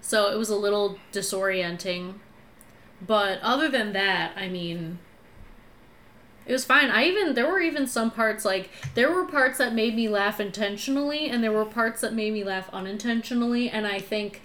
So 0.00 0.32
it 0.32 0.38
was 0.38 0.48
a 0.48 0.56
little 0.56 0.98
disorienting. 1.12 2.14
But 3.06 3.38
other 3.42 3.68
than 3.68 3.92
that, 3.92 4.32
I 4.36 4.48
mean, 4.48 4.98
it 6.50 6.52
was 6.52 6.64
fine. 6.64 6.90
I 6.90 7.04
even 7.04 7.34
there 7.34 7.46
were 7.48 7.60
even 7.60 7.86
some 7.86 8.10
parts 8.10 8.44
like 8.44 8.70
there 8.94 9.10
were 9.12 9.24
parts 9.24 9.58
that 9.58 9.72
made 9.72 9.94
me 9.94 10.08
laugh 10.08 10.40
intentionally 10.40 11.28
and 11.30 11.44
there 11.44 11.52
were 11.52 11.64
parts 11.64 12.00
that 12.00 12.12
made 12.12 12.32
me 12.32 12.42
laugh 12.42 12.68
unintentionally 12.72 13.70
and 13.70 13.86
I 13.86 14.00
think 14.00 14.42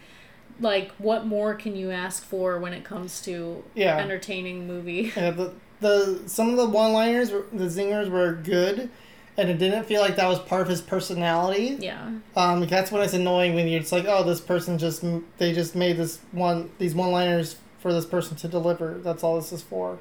like 0.60 0.92
what 1.00 1.26
more 1.26 1.56
can 1.56 1.76
you 1.76 1.90
ask 1.92 2.24
for 2.24 2.60
when 2.60 2.74
it 2.74 2.84
comes 2.84 3.22
to 3.24 3.64
Yeah. 3.74 3.98
entertaining 3.98 4.68
movie? 4.68 5.12
yeah, 5.16 5.32
the 5.32 5.54
the 5.82 6.22
some 6.28 6.50
of 6.52 6.58
the 6.58 6.70
one 6.70 6.94
liners, 6.94 7.30
the 7.32 7.66
zingers 7.66 8.10
were 8.10 8.34
good, 8.34 8.90
and 9.38 9.50
it 9.50 9.58
didn't 9.58 9.84
feel 9.86 10.00
like 10.02 10.16
that 10.16 10.28
was 10.28 10.40
part 10.40 10.62
of 10.62 10.68
his 10.70 10.82
personality. 10.82 11.78
yeah. 11.80 12.12
Um, 12.36 12.66
that's 12.68 12.92
when 12.92 13.02
it's 13.02 13.14
annoying 13.14 13.56
when 13.56 13.68
you're 13.68 13.82
it's 13.82 13.92
like, 13.92 14.06
oh, 14.08 14.24
this 14.24 14.40
person 14.40 14.78
just 14.78 15.04
they 15.38 15.54
just 15.54 15.76
made 15.76 15.98
this 15.98 16.20
one 16.32 16.70
these 16.78 16.94
one 16.96 17.12
liners 17.12 17.58
for 17.80 17.92
this 17.92 18.06
person 18.06 18.38
to 18.38 18.48
deliver. 18.48 19.00
That's 19.04 19.24
all 19.24 19.36
this 19.36 19.52
is 19.52 19.62
for. 19.64 19.98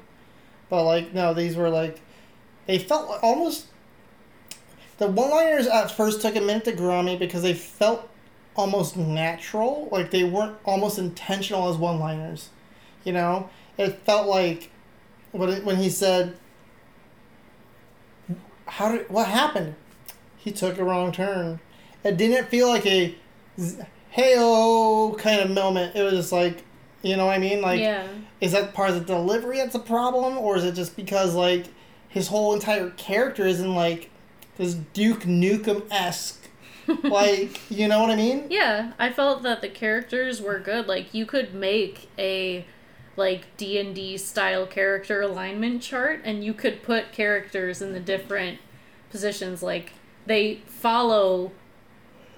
But 0.69 0.83
like, 0.83 1.13
no, 1.13 1.33
these 1.33 1.55
were 1.55 1.69
like, 1.69 2.01
they 2.65 2.79
felt 2.79 3.09
like 3.09 3.23
almost. 3.23 3.67
The 4.97 5.07
one 5.07 5.29
liners 5.29 5.67
at 5.67 5.91
first 5.91 6.21
took 6.21 6.35
a 6.35 6.41
minute 6.41 6.63
to 6.65 6.71
grow 6.71 6.99
on 6.99 7.05
me 7.05 7.17
because 7.17 7.41
they 7.41 7.53
felt 7.53 8.09
almost 8.55 8.95
natural, 8.95 9.89
like 9.91 10.11
they 10.11 10.23
weren't 10.23 10.55
almost 10.63 10.97
intentional 10.97 11.69
as 11.69 11.75
one 11.75 11.99
liners. 11.99 12.49
You 13.03 13.13
know, 13.13 13.49
it 13.77 13.99
felt 14.05 14.27
like 14.27 14.71
when 15.31 15.49
it, 15.49 15.65
when 15.65 15.75
he 15.75 15.89
said, 15.89 16.37
"How 18.65 18.91
did 18.91 19.09
what 19.09 19.27
happened?" 19.27 19.75
He 20.37 20.51
took 20.51 20.77
a 20.77 20.83
wrong 20.83 21.11
turn. 21.11 21.59
It 22.03 22.17
didn't 22.17 22.49
feel 22.49 22.67
like 22.69 22.85
a 22.85 23.15
hey 24.09 24.35
kind 25.17 25.41
of 25.41 25.49
moment. 25.51 25.95
It 25.95 26.03
was 26.03 26.13
just 26.13 26.31
like, 26.31 26.63
you 27.05 27.15
know 27.15 27.27
what 27.27 27.35
I 27.35 27.37
mean? 27.37 27.61
Like, 27.61 27.79
yeah. 27.79 28.07
is 28.41 28.53
that 28.53 28.73
part 28.73 28.89
of 28.89 28.95
the 28.95 29.01
delivery 29.01 29.57
that's 29.57 29.75
a 29.75 29.79
problem, 29.79 30.39
or 30.39 30.57
is 30.57 30.63
it 30.63 30.73
just 30.73 30.95
because 30.95 31.35
like 31.35 31.67
his 32.09 32.29
whole 32.29 32.55
entire 32.55 32.89
character 32.91 33.45
isn't 33.45 33.75
like 33.75 34.09
this 34.57 34.73
Duke 34.73 35.21
Nukem 35.21 35.85
esque? 35.91 36.49
like, 37.03 37.69
you 37.69 37.87
know 37.87 37.99
what 37.99 38.09
I 38.09 38.15
mean? 38.15 38.47
Yeah, 38.49 38.93
I 38.97 39.11
felt 39.11 39.43
that 39.43 39.61
the 39.61 39.69
characters 39.69 40.41
were 40.41 40.57
good. 40.57 40.87
Like 40.87 41.13
you 41.13 41.27
could 41.27 41.53
make 41.53 42.09
a 42.17 42.65
like 43.15 43.55
D&D 43.55 44.17
style 44.17 44.65
character 44.65 45.21
alignment 45.21 45.83
chart 45.83 46.21
and 46.23 46.43
you 46.43 46.53
could 46.53 46.81
put 46.81 47.11
characters 47.11 47.81
in 47.81 47.93
the 47.93 47.99
different 47.99 48.59
positions 49.09 49.63
like 49.63 49.93
they 50.25 50.55
follow 50.65 51.51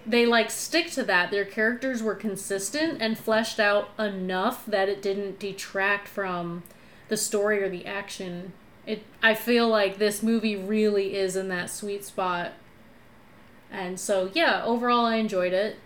they 0.08 0.26
like 0.26 0.50
stick 0.50 0.90
to 0.92 1.04
that. 1.04 1.32
Their 1.32 1.46
characters 1.46 2.02
were 2.02 2.16
consistent 2.16 3.02
and 3.02 3.18
fleshed 3.18 3.60
out 3.60 3.90
enough 4.00 4.66
that 4.66 4.88
it 4.88 5.02
didn't 5.02 5.38
detract 5.38 6.08
from 6.08 6.64
the 7.10 7.18
story 7.18 7.62
or 7.62 7.70
the 7.70 7.86
action. 7.86 8.54
It 8.86 9.04
I 9.22 9.36
feel 9.36 9.68
like 9.68 9.98
this 9.98 10.24
movie 10.24 10.56
really 10.56 11.16
is 11.16 11.36
in 11.36 11.50
that 11.50 11.70
sweet 11.70 12.06
spot. 12.06 12.54
And 13.70 14.00
so 14.00 14.32
yeah, 14.34 14.64
overall 14.64 15.06
I 15.06 15.18
enjoyed 15.18 15.54
it. 15.54 15.78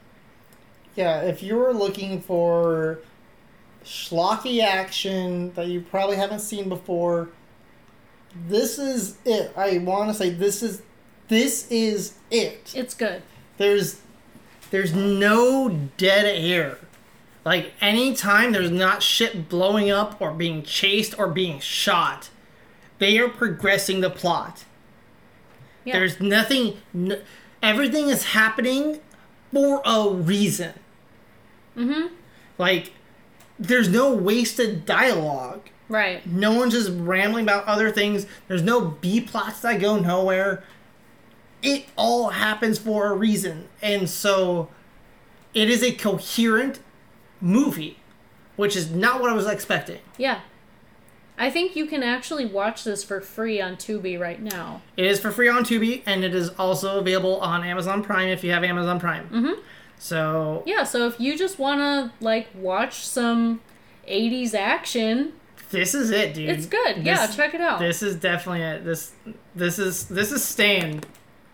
Yeah, 0.95 1.21
if 1.21 1.41
you're 1.41 1.73
looking 1.73 2.21
for 2.21 2.99
schlocky 3.83 4.61
action 4.61 5.51
that 5.53 5.67
you 5.67 5.81
probably 5.81 6.17
haven't 6.17 6.41
seen 6.41 6.69
before, 6.69 7.29
this 8.47 8.77
is 8.77 9.17
it. 9.25 9.51
I 9.57 9.79
want 9.79 10.09
to 10.09 10.13
say 10.13 10.29
this 10.29 10.61
is 10.61 10.83
this 11.27 11.71
is 11.71 12.13
it. 12.29 12.71
It's 12.75 12.93
good. 12.93 13.23
There's 13.57 14.01
there's 14.71 14.93
no 14.93 15.89
dead 15.97 16.25
air. 16.25 16.79
Like 17.45 17.73
anytime 17.81 18.51
there's 18.51 18.71
not 18.71 19.03
shit 19.03 19.47
blowing 19.47 19.89
up 19.89 20.19
or 20.19 20.31
being 20.31 20.63
chased 20.63 21.17
or 21.17 21.27
being 21.27 21.59
shot, 21.59 22.29
they 22.99 23.17
are 23.19 23.29
progressing 23.29 24.01
the 24.01 24.09
plot. 24.09 24.65
Yeah. 25.83 25.99
There's 25.99 26.19
nothing. 26.19 26.77
Everything 27.61 28.09
is 28.09 28.25
happening 28.25 28.99
for 29.53 29.81
a 29.85 30.09
reason. 30.09 30.73
Mm-hmm. 31.75 32.13
Like, 32.57 32.93
there's 33.57 33.89
no 33.89 34.13
wasted 34.13 34.85
dialogue. 34.85 35.69
Right. 35.89 36.25
No 36.25 36.53
one's 36.53 36.73
just 36.73 36.91
rambling 36.93 37.43
about 37.43 37.65
other 37.65 37.91
things. 37.91 38.25
There's 38.47 38.61
no 38.61 38.81
B 38.81 39.19
plots 39.19 39.61
that 39.61 39.81
go 39.81 39.97
nowhere. 39.97 40.63
It 41.61 41.85
all 41.95 42.29
happens 42.29 42.79
for 42.79 43.07
a 43.11 43.15
reason. 43.15 43.67
And 43.81 44.09
so 44.09 44.69
it 45.53 45.69
is 45.69 45.83
a 45.83 45.91
coherent 45.91 46.79
movie, 47.39 47.97
which 48.55 48.75
is 48.75 48.91
not 48.91 49.21
what 49.21 49.29
I 49.29 49.33
was 49.33 49.47
expecting. 49.47 49.99
Yeah. 50.17 50.41
I 51.37 51.49
think 51.49 51.75
you 51.75 51.87
can 51.87 52.03
actually 52.03 52.45
watch 52.45 52.83
this 52.83 53.03
for 53.03 53.19
free 53.19 53.59
on 53.59 53.75
Tubi 53.75 54.19
right 54.19 54.41
now. 54.41 54.81
It 54.95 55.05
is 55.05 55.19
for 55.19 55.31
free 55.31 55.49
on 55.49 55.63
Tubi, 55.63 56.03
and 56.05 56.23
it 56.23 56.35
is 56.35 56.49
also 56.49 56.99
available 56.99 57.37
on 57.39 57.63
Amazon 57.63 58.03
Prime 58.03 58.29
if 58.29 58.43
you 58.43 58.51
have 58.51 58.63
Amazon 58.63 58.99
Prime. 58.99 59.27
Mm-hmm. 59.29 59.61
So 59.97 60.61
Yeah, 60.65 60.83
so 60.83 61.07
if 61.07 61.19
you 61.19 61.37
just 61.37 61.57
want 61.57 61.79
to 61.79 62.11
like 62.23 62.47
watch 62.55 63.05
some 63.05 63.61
80s 64.07 64.53
action, 64.53 65.33
this 65.71 65.95
is 65.95 66.11
it, 66.11 66.33
dude. 66.33 66.49
it's 66.49 66.65
good. 66.65 66.97
yeah, 66.97 67.25
check 67.27 67.53
it 67.53 67.61
out. 67.61 67.79
This 67.79 68.03
is 68.03 68.15
definitely 68.15 68.61
it. 68.61 68.83
This 68.83 69.13
this 69.55 69.79
is 69.79 70.05
this 70.09 70.31
is 70.31 70.43
staying. 70.43 71.03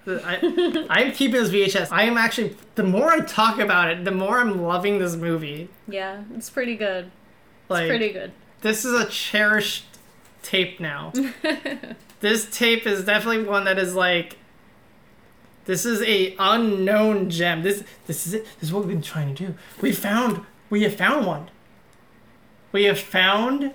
I, 0.08 0.86
I'm 0.90 1.12
keeping 1.12 1.42
this 1.42 1.50
VHS. 1.50 1.92
I 1.92 2.04
am 2.04 2.18
actually. 2.18 2.56
The 2.76 2.84
more 2.84 3.10
I 3.12 3.20
talk 3.22 3.60
about 3.60 3.90
it, 3.92 4.06
the 4.06 4.12
more 4.12 4.40
I'm 4.40 4.62
loving 4.64 5.00
this 5.00 5.16
movie. 5.16 5.70
yeah, 5.88 6.24
it's 6.36 6.50
pretty 6.50 6.76
good. 6.76 7.12
Like 7.70 7.90
Pretty 7.90 8.14
good. 8.14 8.32
this 8.62 8.86
is 8.86 8.94
a 8.94 9.06
cherished 9.10 9.86
tape 10.42 10.80
now. 10.80 11.12
this 12.22 12.50
tape 12.50 12.88
is 12.88 13.04
definitely 13.04 13.44
one 13.44 13.66
that 13.66 13.78
is 13.78 13.94
like. 13.96 14.38
This 15.66 15.86
is 15.86 16.02
a 16.04 16.34
unknown 16.40 17.30
gem. 17.30 17.62
This 17.64 17.84
this 18.06 18.26
is 18.26 18.34
it. 18.36 18.46
This 18.60 18.70
is 18.70 18.74
what 18.74 18.86
we've 18.86 18.94
been 18.96 19.02
trying 19.02 19.36
to 19.36 19.48
do. 19.48 19.56
We 19.82 19.92
found. 19.92 20.46
We 20.70 20.84
have 20.84 20.96
found 20.96 21.26
one. 21.26 21.50
We 22.72 22.86
have 22.86 23.00
found 23.00 23.74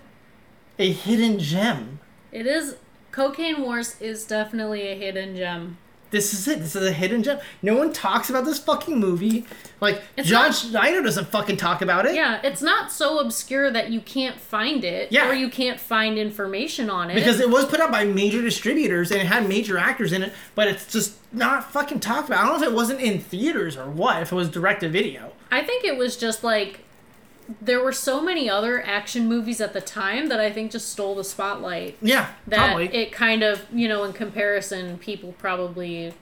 a 0.79 0.91
hidden 0.93 1.39
gem. 1.39 2.01
It 2.31 2.47
is 2.47 2.77
Cocaine 3.11 3.61
Wars 3.61 4.01
is 4.01 4.25
definitely 4.25 4.89
a 4.89 4.95
hidden 4.95 5.37
gem. 5.37 5.77
This 6.13 6.33
is 6.33 6.47
it. 6.47 6.61
This 6.61 6.77
is 6.77 6.87
a 6.87 6.93
hidden 6.93 7.25
gem. 7.25 7.41
No 7.63 7.75
one 7.75 7.93
talks 7.93 8.31
about 8.31 8.45
this 8.45 8.61
fucking 8.61 9.01
movie. 9.01 9.45
Like 9.81 10.01
It's 10.17 10.29
John 10.29 10.47
not- 10.51 10.55
Schneider 10.55 11.03
doesn't 11.03 11.27
fucking 11.29 11.57
talk 11.57 11.83
about 11.83 12.07
it. 12.07 12.15
Yeah, 12.15 12.39
it's 12.45 12.63
not 12.63 12.93
so 12.93 13.19
obscure 13.19 13.71
that 13.73 13.91
you 13.91 14.01
can't 14.01 14.39
find 14.39 14.85
it 14.85 15.11
Yeah. 15.11 15.29
or 15.29 15.33
you 15.35 15.49
can't 15.49 15.81
find 15.81 16.19
information 16.19 16.89
on 16.89 17.11
it. 17.11 17.15
Because 17.17 17.41
it 17.41 17.51
was 17.51 17.65
put 17.65 17.81
out 17.81 17.91
by 17.91 18.05
major 18.05 18.41
distributors 18.41 19.11
and 19.11 19.21
it 19.21 19.27
had 19.27 19.49
major 19.49 19.77
actors 19.79 20.13
in 20.13 20.23
it, 20.23 20.33
but 20.55 20.69
it's 20.69 20.93
just 20.93 21.15
not 21.33 21.73
fucking 21.73 21.99
talked 22.01 22.29
about. 22.29 22.45
I 22.45 22.47
don't 22.47 22.61
know 22.61 22.67
if 22.67 22.73
it 22.73 22.77
wasn't 22.77 23.01
in 23.01 23.19
theaters 23.19 23.77
or 23.77 23.91
what, 23.91 24.23
if 24.23 24.31
it 24.31 24.37
was 24.37 24.49
direct 24.49 24.81
to 24.83 24.89
video. 24.89 25.33
I 25.51 25.63
think 25.63 25.85
it 25.85 25.97
was 25.97 26.17
just 26.17 26.45
like 26.45 26.81
there 27.61 27.83
were 27.83 27.93
so 27.93 28.23
many 28.23 28.49
other 28.49 28.83
action 28.83 29.29
movies 29.29 29.61
at 29.61 29.73
the 29.73 29.81
time 29.81 30.29
that 30.29 30.41
I 30.41 30.51
think 30.51 30.71
just 30.73 30.91
stole 30.91 31.15
the 31.15 31.25
spotlight. 31.25 31.97
Yeah, 32.01 32.29
That 32.47 32.69
probably. 32.75 32.87
it 32.95 33.13
kind 33.13 33.43
of, 33.43 33.63
you 33.73 33.89
know, 33.89 34.05
in 34.05 34.13
comparison, 34.13 34.99
people 34.99 35.33
probably 35.39 36.15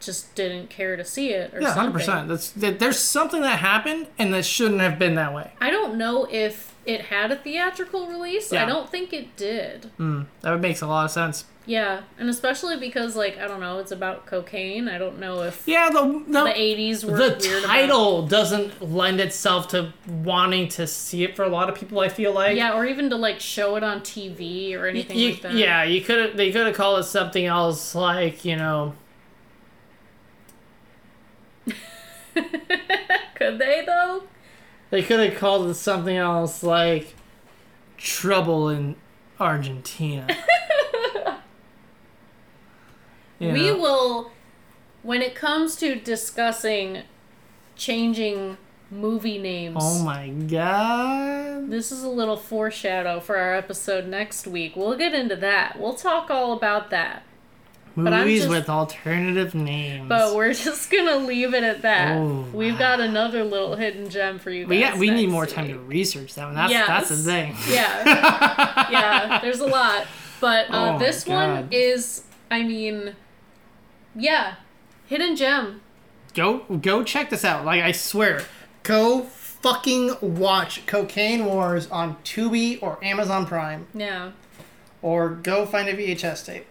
just 0.00 0.34
didn't 0.34 0.70
care 0.70 0.96
to 0.96 1.04
see 1.04 1.30
it 1.30 1.52
or 1.54 1.60
yeah, 1.60 1.68
something. 1.68 1.82
hundred 1.84 1.92
percent. 1.98 2.28
That's 2.28 2.50
that, 2.52 2.78
there's 2.78 2.98
something 2.98 3.42
that 3.42 3.58
happened 3.60 4.06
and 4.18 4.32
that 4.34 4.44
shouldn't 4.44 4.80
have 4.80 4.98
been 4.98 5.14
that 5.16 5.32
way. 5.34 5.52
I 5.60 5.70
don't 5.70 5.96
know 5.96 6.26
if 6.30 6.74
it 6.86 7.02
had 7.02 7.30
a 7.30 7.36
theatrical 7.36 8.06
release. 8.08 8.50
Yeah. 8.52 8.62
I 8.62 8.66
don't 8.66 8.88
think 8.90 9.12
it 9.12 9.36
did. 9.36 9.90
Mm, 9.98 10.26
that 10.40 10.58
makes 10.60 10.80
a 10.80 10.86
lot 10.86 11.04
of 11.04 11.10
sense. 11.10 11.44
Yeah, 11.66 12.00
and 12.18 12.28
especially 12.30 12.78
because 12.78 13.14
like 13.14 13.38
I 13.38 13.46
don't 13.46 13.60
know, 13.60 13.78
it's 13.78 13.92
about 13.92 14.24
cocaine. 14.26 14.88
I 14.88 14.96
don't 14.98 15.20
know 15.20 15.42
if 15.42 15.62
Yeah, 15.68 15.90
the 15.90 16.02
the, 16.26 16.40
80s 16.40 17.04
were 17.04 17.16
the 17.16 17.62
title 17.64 18.26
doesn't 18.26 18.82
lend 18.82 19.20
itself 19.20 19.68
to 19.68 19.92
wanting 20.08 20.68
to 20.68 20.86
see 20.86 21.22
it 21.22 21.36
for 21.36 21.44
a 21.44 21.48
lot 21.48 21.68
of 21.68 21.74
people. 21.76 22.00
I 22.00 22.08
feel 22.08 22.32
like. 22.32 22.56
Yeah, 22.56 22.74
or 22.74 22.86
even 22.86 23.10
to 23.10 23.16
like 23.16 23.38
show 23.40 23.76
it 23.76 23.84
on 23.84 24.00
TV 24.00 24.74
or 24.74 24.86
anything 24.86 25.16
You- 25.18 25.32
like 25.32 25.42
that. 25.42 25.52
Yeah, 25.54 25.84
you 25.84 26.00
could 26.00 26.18
have. 26.18 26.36
They 26.36 26.50
could 26.50 26.66
have 26.66 26.74
called 26.74 27.00
it 27.00 27.04
something 27.04 27.44
else, 27.44 27.94
like 27.94 28.44
you 28.44 28.56
know. 28.56 28.94
Could 33.34 33.58
they 33.58 33.82
though? 33.86 34.24
They 34.90 35.02
could 35.02 35.20
have 35.20 35.38
called 35.38 35.68
it 35.68 35.74
something 35.74 36.16
else, 36.16 36.62
like 36.62 37.14
trouble 37.96 38.68
in 38.68 38.96
Argentina. 39.38 40.26
You 43.38 43.52
We 43.52 43.72
will 43.72 44.32
when 45.02 45.22
it 45.22 45.34
comes 45.34 45.76
to 45.76 45.94
discussing 45.94 47.02
changing 47.76 48.58
movie 48.90 49.38
names. 49.38 49.76
Oh 49.80 50.02
my 50.02 50.28
god. 50.28 51.70
This 51.70 51.92
is 51.92 52.02
a 52.02 52.08
little 52.08 52.36
foreshadow 52.36 53.20
for 53.20 53.36
our 53.36 53.54
episode 53.54 54.06
next 54.06 54.46
week. 54.46 54.74
We'll 54.76 54.96
get 54.96 55.14
into 55.14 55.36
that. 55.36 55.78
We'll 55.78 55.94
talk 55.94 56.30
all 56.30 56.52
about 56.52 56.90
that. 56.90 57.22
Movies 57.96 58.40
just- 58.40 58.50
with 58.50 58.68
alternative 58.68 59.54
names. 59.54 60.08
But 60.08 60.34
we're 60.34 60.52
just 60.54 60.90
gonna 60.90 61.16
leave 61.16 61.54
it 61.54 61.64
at 61.64 61.82
that. 61.82 62.16
Oh, 62.16 62.46
We've 62.52 62.78
got 62.78 63.00
another 63.00 63.42
little 63.44 63.76
hidden 63.76 64.08
gem 64.10 64.38
for 64.38 64.50
you 64.50 64.62
guys. 64.64 64.68
But 64.68 64.76
yeah, 64.78 64.98
we 64.98 65.10
need 65.10 65.28
more 65.28 65.42
week. 65.42 65.50
time 65.54 65.68
to 65.68 65.78
research 65.78 66.34
that 66.34 66.44
one. 66.46 66.54
That's 66.54 66.72
Yes. 66.72 66.86
that's 66.88 67.08
the 67.08 67.16
thing. 67.16 67.56
Yeah. 67.68 68.90
yeah, 68.90 69.38
there's 69.42 69.60
a 69.60 69.66
lot. 69.66 70.06
But 70.40 70.70
uh, 70.70 70.94
Oh 70.94 70.98
this 70.98 71.26
one 71.26 71.68
is, 71.70 72.22
I 72.50 72.62
mean, 72.62 73.14
yeah, 74.14 74.54
hidden 75.06 75.36
gem. 75.36 75.80
Go 76.34 76.58
go 76.80 77.02
check 77.02 77.28
this 77.30 77.44
out. 77.44 77.64
Like 77.64 77.82
I 77.82 77.92
swear, 77.92 78.42
go 78.84 79.22
fucking 79.22 80.16
watch 80.22 80.86
Cocaine 80.86 81.44
Wars 81.44 81.86
on 81.90 82.16
Tubi 82.24 82.78
or 82.82 83.02
Amazon 83.04 83.46
Prime. 83.46 83.86
Yeah. 83.92 84.30
or 85.02 85.28
go 85.30 85.66
find 85.66 85.88
a 85.88 85.94
VHS 85.96 86.46
tape. 86.46 86.66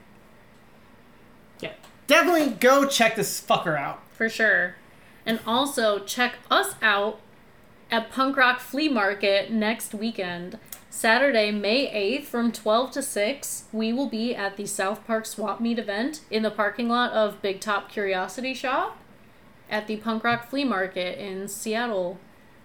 Definitely 2.10 2.56
go 2.56 2.88
check 2.88 3.16
this 3.16 3.40
fucker 3.40 3.78
out. 3.78 4.02
For 4.14 4.30
sure. 4.30 4.74
And 5.28 5.40
also 5.46 6.00
check 6.00 6.38
us 6.50 6.74
out 6.82 7.20
at 7.92 8.10
Punk 8.10 8.36
Rock 8.36 8.62
Flea 8.62 8.90
Market 8.90 9.52
next 9.52 9.94
weekend. 9.94 10.58
Saturday, 10.90 11.52
May 11.52 11.86
8th 12.20 12.26
from 12.26 12.52
12 12.52 12.90
to 12.94 13.04
6, 13.04 13.66
we 13.72 13.94
will 13.94 14.10
be 14.10 14.34
at 14.34 14.58
the 14.58 14.66
South 14.66 15.06
Park 15.06 15.28
Swap 15.28 15.62
Meet 15.62 15.78
event 15.78 16.22
in 16.32 16.42
the 16.42 16.50
parking 16.50 16.90
lot 16.90 17.12
of 17.12 17.44
Big 17.44 17.60
Top 17.60 17.92
Curiosity 17.92 18.56
Shop 18.56 18.98
at 19.70 19.86
the 19.86 19.98
Punk 19.98 20.24
Rock 20.24 20.50
Flea 20.50 20.66
Market 20.66 21.20
in 21.20 21.48
Seattle. 21.48 22.18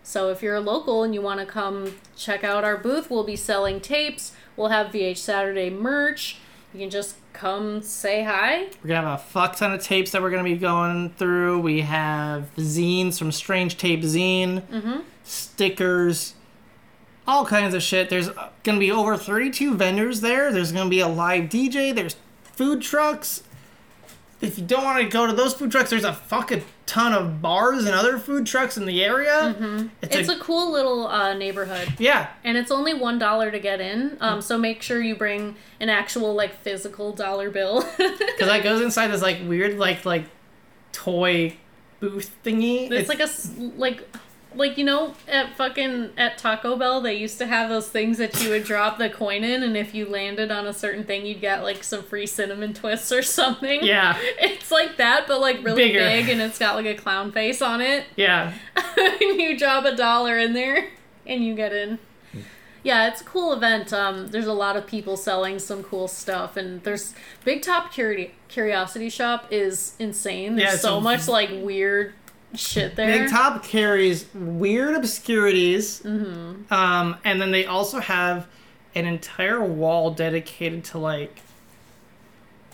So 0.03 0.31
if 0.31 0.43
you're 0.43 0.55
a 0.55 0.61
local 0.61 1.03
and 1.03 1.13
you 1.13 1.21
want 1.21 1.41
to 1.41 1.47
come 1.47 1.97
check 2.17 2.45
out 2.45 2.65
our 2.65 2.79
booth, 2.79 3.11
we'll 3.11 3.25
be 3.25 3.37
selling 3.37 3.79
tapes. 3.79 4.33
We'll 4.57 4.69
have 4.69 4.87
VHS 4.87 5.19
Saturday 5.19 5.69
merch. 5.69 6.39
You 6.75 6.81
can 6.81 6.91
just 6.91 7.14
come 7.33 7.83
say 7.83 8.25
hi. 8.25 8.64
We're 8.83 8.89
gonna 8.89 9.09
have 9.09 9.20
a 9.20 9.22
fuck 9.22 9.55
ton 9.55 9.72
of 9.72 9.81
tapes 9.81 10.11
that 10.11 10.20
we're 10.20 10.31
gonna 10.31 10.43
be 10.43 10.57
going 10.57 11.11
through. 11.11 11.61
We 11.61 11.83
have 11.83 12.51
zines 12.57 13.16
from 13.16 13.31
Strange 13.31 13.79
Tape 13.79 14.01
Zine, 14.01 14.61
mm-hmm. 14.62 15.01
stickers, 15.22 16.35
all 17.29 17.47
kinds 17.47 17.75
of 17.75 17.83
shit. 17.83 18.11
There's 18.11 18.29
gonna 18.64 18.81
be 18.81 18.91
over 18.91 19.16
32 19.16 19.77
vendors 19.77 20.20
there. 20.20 20.53
There's 20.53 20.72
gonna 20.72 20.91
be 20.91 20.99
a 20.99 21.07
live 21.07 21.45
DJ. 21.45 21.95
There's 21.95 22.16
food 22.43 22.83
trucks. 22.83 23.45
If 24.41 24.59
you 24.59 24.64
don't 24.64 24.85
want 24.85 25.01
to 25.03 25.09
go 25.09 25.26
to 25.26 25.32
those 25.32 25.55
food 25.55 25.70
trucks, 25.70 25.91
there's 25.91 26.05
a 26.05 26.12
fucking 26.12 26.64
ton 26.87 27.12
of 27.14 27.41
bars 27.41 27.85
and 27.87 27.95
other 27.95 28.18
food 28.18 28.47
trucks 28.47 28.76
in 28.76 28.85
the 28.85 29.03
area. 29.03 29.55
It's, 30.03 30.14
It's 30.16 30.28
a, 30.28 30.37
a 30.37 30.39
cool 30.39 30.70
little 30.70 31.07
uh, 31.07 31.35
neighborhood. 31.35 31.95
yeah, 31.99 32.28
And 32.45 32.59
it's 32.59 32.70
only 32.70 32.93
one 32.95 33.18
dollar 33.18 33.51
to 33.51 33.59
get 33.59 33.80
in. 33.80 34.18
Um, 34.20 34.43
so 34.43 34.59
make 34.59 34.82
sure 34.82 35.01
you 35.01 35.14
bring 35.16 35.57
an 35.80 35.89
actual 35.89 36.35
like 36.35 36.55
physical 36.61 37.12
dollar 37.12 37.49
bill. 37.51 37.80
because 37.97 38.49
that 38.49 38.62
goes 38.62 38.80
inside 38.82 39.09
this 39.09 39.22
like 39.22 39.39
weird 39.47 39.78
like 39.78 40.05
like 40.05 40.24
toy 40.93 41.57
booth 42.01 42.30
thingy. 42.45 42.91
it's 42.91 43.09
like 43.09 43.20
a 43.20 43.28
like 43.78 44.07
like 44.57 44.79
you 44.79 44.85
know 44.85 45.15
at 45.29 45.57
fucking 45.57 46.11
at 46.17 46.39
Taco 46.39 46.77
Bell 46.77 47.01
they 47.01 47.15
used 47.15 47.39
to 47.39 47.47
have 47.47 47.69
those 47.69 47.89
things 47.89 48.19
that 48.19 48.41
you 48.43 48.51
would 48.51 48.65
drop 48.65 48.99
the 48.99 49.11
coin 49.11 49.43
in 49.45 49.63
and 49.63 49.77
if 49.77 49.95
you 49.95 50.07
landed 50.07 50.51
on 50.51 50.67
a 50.67 50.73
certain 50.73 51.05
thing 51.05 51.27
you'd 51.27 51.41
get 51.41 51.63
like 51.63 51.83
some 51.85 52.03
free 52.03 52.27
cinnamon 52.27 52.73
twists 52.75 53.11
or 53.13 53.23
something. 53.23 53.81
yeah, 53.83 54.17
It's 54.39 54.71
like 54.71 54.97
that 54.99 55.27
but 55.27 55.41
like 55.41 55.65
really 55.65 55.85
Bigger. 55.89 56.01
big 56.01 56.29
and 56.29 56.41
it's 56.41 56.59
got 56.59 56.75
like 56.77 56.87
a 56.87 56.95
clown 56.95 57.33
face 57.33 57.61
on 57.63 57.81
it. 57.81 58.05
yeah. 58.17 58.55
and 58.77 59.21
you 59.41 59.59
drop 59.59 59.85
a 59.85 59.95
dollar 59.97 60.39
in 60.39 60.53
there 60.53 60.89
and 61.27 61.45
you 61.45 61.55
get 61.55 61.73
in. 61.73 61.99
Yeah, 62.83 63.09
it's 63.09 63.23
a 63.23 63.25
cool 63.25 63.55
event. 63.55 63.95
Um, 63.95 64.29
there's 64.29 64.47
a 64.47 64.53
lot 64.53 64.77
of 64.77 64.87
people 64.87 65.17
selling 65.17 65.59
some 65.59 65.83
cool 65.83 66.07
stuff, 66.07 66.55
and 66.59 66.83
there's 66.83 67.15
Big 67.43 67.63
Top 67.63 67.91
Curi- 67.95 68.33
Curiosity 68.49 69.09
Shop 69.09 69.47
is 69.51 69.95
insane. 69.99 70.57
There's 70.57 70.73
Yeah, 70.73 70.77
so 70.77 71.01
much 71.01 71.27
like 71.27 71.49
weird 71.51 72.13
shit 72.57 72.97
there. 72.97 73.07
Big 73.07 73.31
Top 73.31 73.65
carries 73.65 74.27
weird 74.35 74.95
obscurities, 74.95 76.01
mm-hmm. 76.03 76.73
um, 76.73 77.17
and 77.25 77.41
then 77.41 77.51
they 77.51 77.67
also 77.67 78.01
have 78.01 78.47
an 78.95 79.07
entire 79.07 79.63
wall 79.65 80.11
dedicated 80.11 80.85
to 80.85 80.99
like 80.99 81.41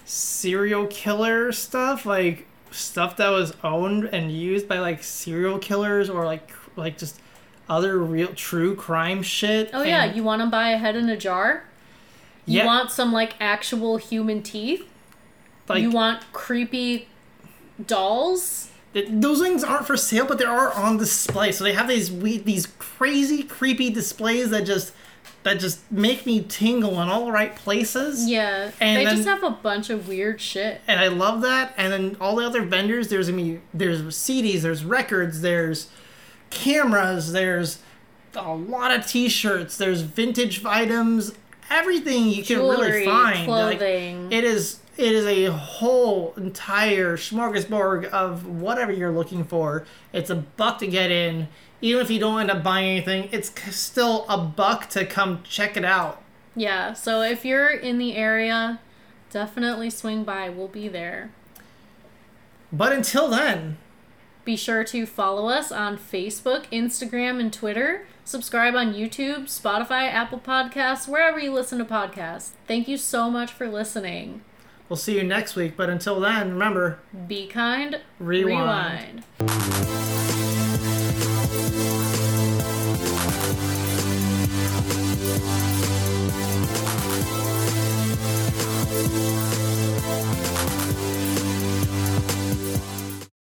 serial 0.05 0.87
killer 0.87 1.53
stuff, 1.53 2.05
like 2.07 2.47
stuff 2.70 3.16
that 3.16 3.31
was 3.31 3.55
owned 3.64 4.05
and 4.05 4.31
used 4.31 4.68
by 4.68 4.78
like 4.78 5.03
serial 5.03 5.59
killers 5.59 6.09
or 6.11 6.24
like 6.24 6.51
like 6.76 6.99
just 6.99 7.20
other 7.68 7.99
real 7.99 8.33
true 8.35 8.74
crime 8.74 9.22
shit. 9.22 9.70
Oh 9.72 9.83
yeah, 9.83 10.12
you 10.12 10.22
want 10.22 10.43
to 10.43 10.49
buy 10.49 10.70
a 10.70 10.76
head 10.76 10.97
in 10.97 11.09
a 11.09 11.16
jar? 11.16 11.64
You 12.47 12.59
Yeah. 12.59 12.66
want 12.66 12.91
some 12.91 13.12
like 13.12 13.35
actual 13.41 13.97
human 13.97 14.43
teeth? 14.43 14.87
like 15.68 15.83
you 15.83 15.91
want 15.91 16.24
creepy 16.33 17.07
dolls? 17.87 18.70
Th- 18.95 19.09
those 19.11 19.41
things 19.41 19.62
aren't 19.64 19.86
for 19.86 19.97
sale, 19.97 20.26
but 20.26 20.38
they 20.38 20.45
are 20.45 20.72
on 20.72 20.97
display. 20.97 21.53
So 21.53 21.64
they 21.64 21.72
have 21.74 21.88
these 21.88 22.11
we 22.11 22.38
these 22.38 22.66
crazy 22.78 23.43
creepy 23.43 23.91
displays 23.91 24.51
that 24.51 24.62
just 24.64 24.93
that 25.43 25.59
just 25.59 25.91
make 25.91 26.26
me 26.26 26.43
tingle 26.43 27.01
in 27.01 27.09
all 27.09 27.24
the 27.24 27.32
right 27.32 27.57
places. 27.57 28.28
Yeah, 28.28 28.72
And 28.78 28.99
they 28.99 29.05
then- 29.07 29.16
just 29.16 29.26
have 29.28 29.43
a 29.43 29.51
bunch 29.51 29.88
of 29.88 30.07
weird 30.07 30.38
shit. 30.41 30.82
and 30.86 31.01
I 31.01 31.09
love 31.09 31.41
that. 31.41 31.72
And 31.78 31.91
then 31.93 32.16
all 32.20 32.36
the 32.36 32.45
other 32.45 32.61
vendors, 32.62 33.09
there's 33.09 33.30
gonna 33.30 33.43
be 33.43 33.61
there's 33.72 34.03
CDs, 34.14 34.61
there's 34.62 34.84
records, 34.84 35.41
there's 35.41 35.88
cameras, 36.51 37.32
there's 37.32 37.78
a 38.34 38.53
lot 38.55 38.91
of 38.93 39.07
T-shirts, 39.07 39.76
there's 39.76 40.03
vintage 40.03 40.64
items, 40.64 41.32
everything 41.70 42.26
you 42.28 42.45
can 42.45 42.57
Jewelry, 42.57 42.91
really 42.91 43.05
find. 43.07 43.49
Like, 43.49 43.78
clothing. 43.78 44.32
it 44.32 44.45
is 44.45 44.80
it 45.01 45.12
is 45.12 45.26
a 45.26 45.46
whole 45.53 46.34
entire 46.36 47.16
smorgasbord 47.16 48.05
of 48.07 48.46
whatever 48.46 48.92
you're 48.92 49.11
looking 49.11 49.44
for. 49.44 49.84
It's 50.12 50.30
a 50.30 50.36
buck 50.36 50.78
to 50.80 50.86
get 50.86 51.11
in. 51.11 51.48
Even 51.80 52.03
if 52.03 52.11
you 52.11 52.18
don't 52.18 52.40
end 52.40 52.51
up 52.51 52.62
buying 52.62 52.90
anything, 52.90 53.28
it's 53.32 53.51
still 53.74 54.26
a 54.28 54.36
buck 54.36 54.88
to 54.90 55.07
come 55.07 55.42
check 55.42 55.76
it 55.76 55.84
out. 55.84 56.22
Yeah, 56.55 56.92
so 56.92 57.22
if 57.22 57.44
you're 57.44 57.70
in 57.70 57.98
the 57.98 58.14
area, 58.16 58.80
definitely 59.30 59.88
swing 59.88 60.24
by. 60.24 60.51
We'll 60.51 60.68
be 60.68 60.88
there. 60.88 61.30
But 62.72 62.92
until 62.92 63.28
then, 63.28 63.78
Be 64.44 64.57
sure 64.57 64.84
to 64.84 65.05
follow 65.07 65.48
us 65.48 65.70
on 65.70 65.98
Facebook, 65.98 66.64
Instagram, 66.72 67.40
and 67.40 67.53
Twitter. 67.53 68.07
Subscribe 68.24 68.74
on 68.74 68.94
YouTube, 68.94 69.44
Spotify, 69.44 70.11
Apple 70.11 70.40
Podcasts, 70.40 71.07
wherever 71.07 71.38
you 71.38 71.53
listen 71.53 71.78
to 71.78 71.84
podcasts. 71.84 72.51
Thank 72.66 72.88
you 72.88 72.96
so 72.96 73.30
much 73.30 73.53
for 73.53 73.68
listening. 73.68 74.42
We'll 74.91 74.97
see 74.97 75.14
you 75.14 75.22
next 75.22 75.55
week. 75.55 75.76
But 75.76 75.88
until 75.88 76.18
then, 76.18 76.51
remember 76.51 76.99
be 77.28 77.47
kind, 77.47 78.01
rewind. 78.18 79.22
rewind. 79.38 81.99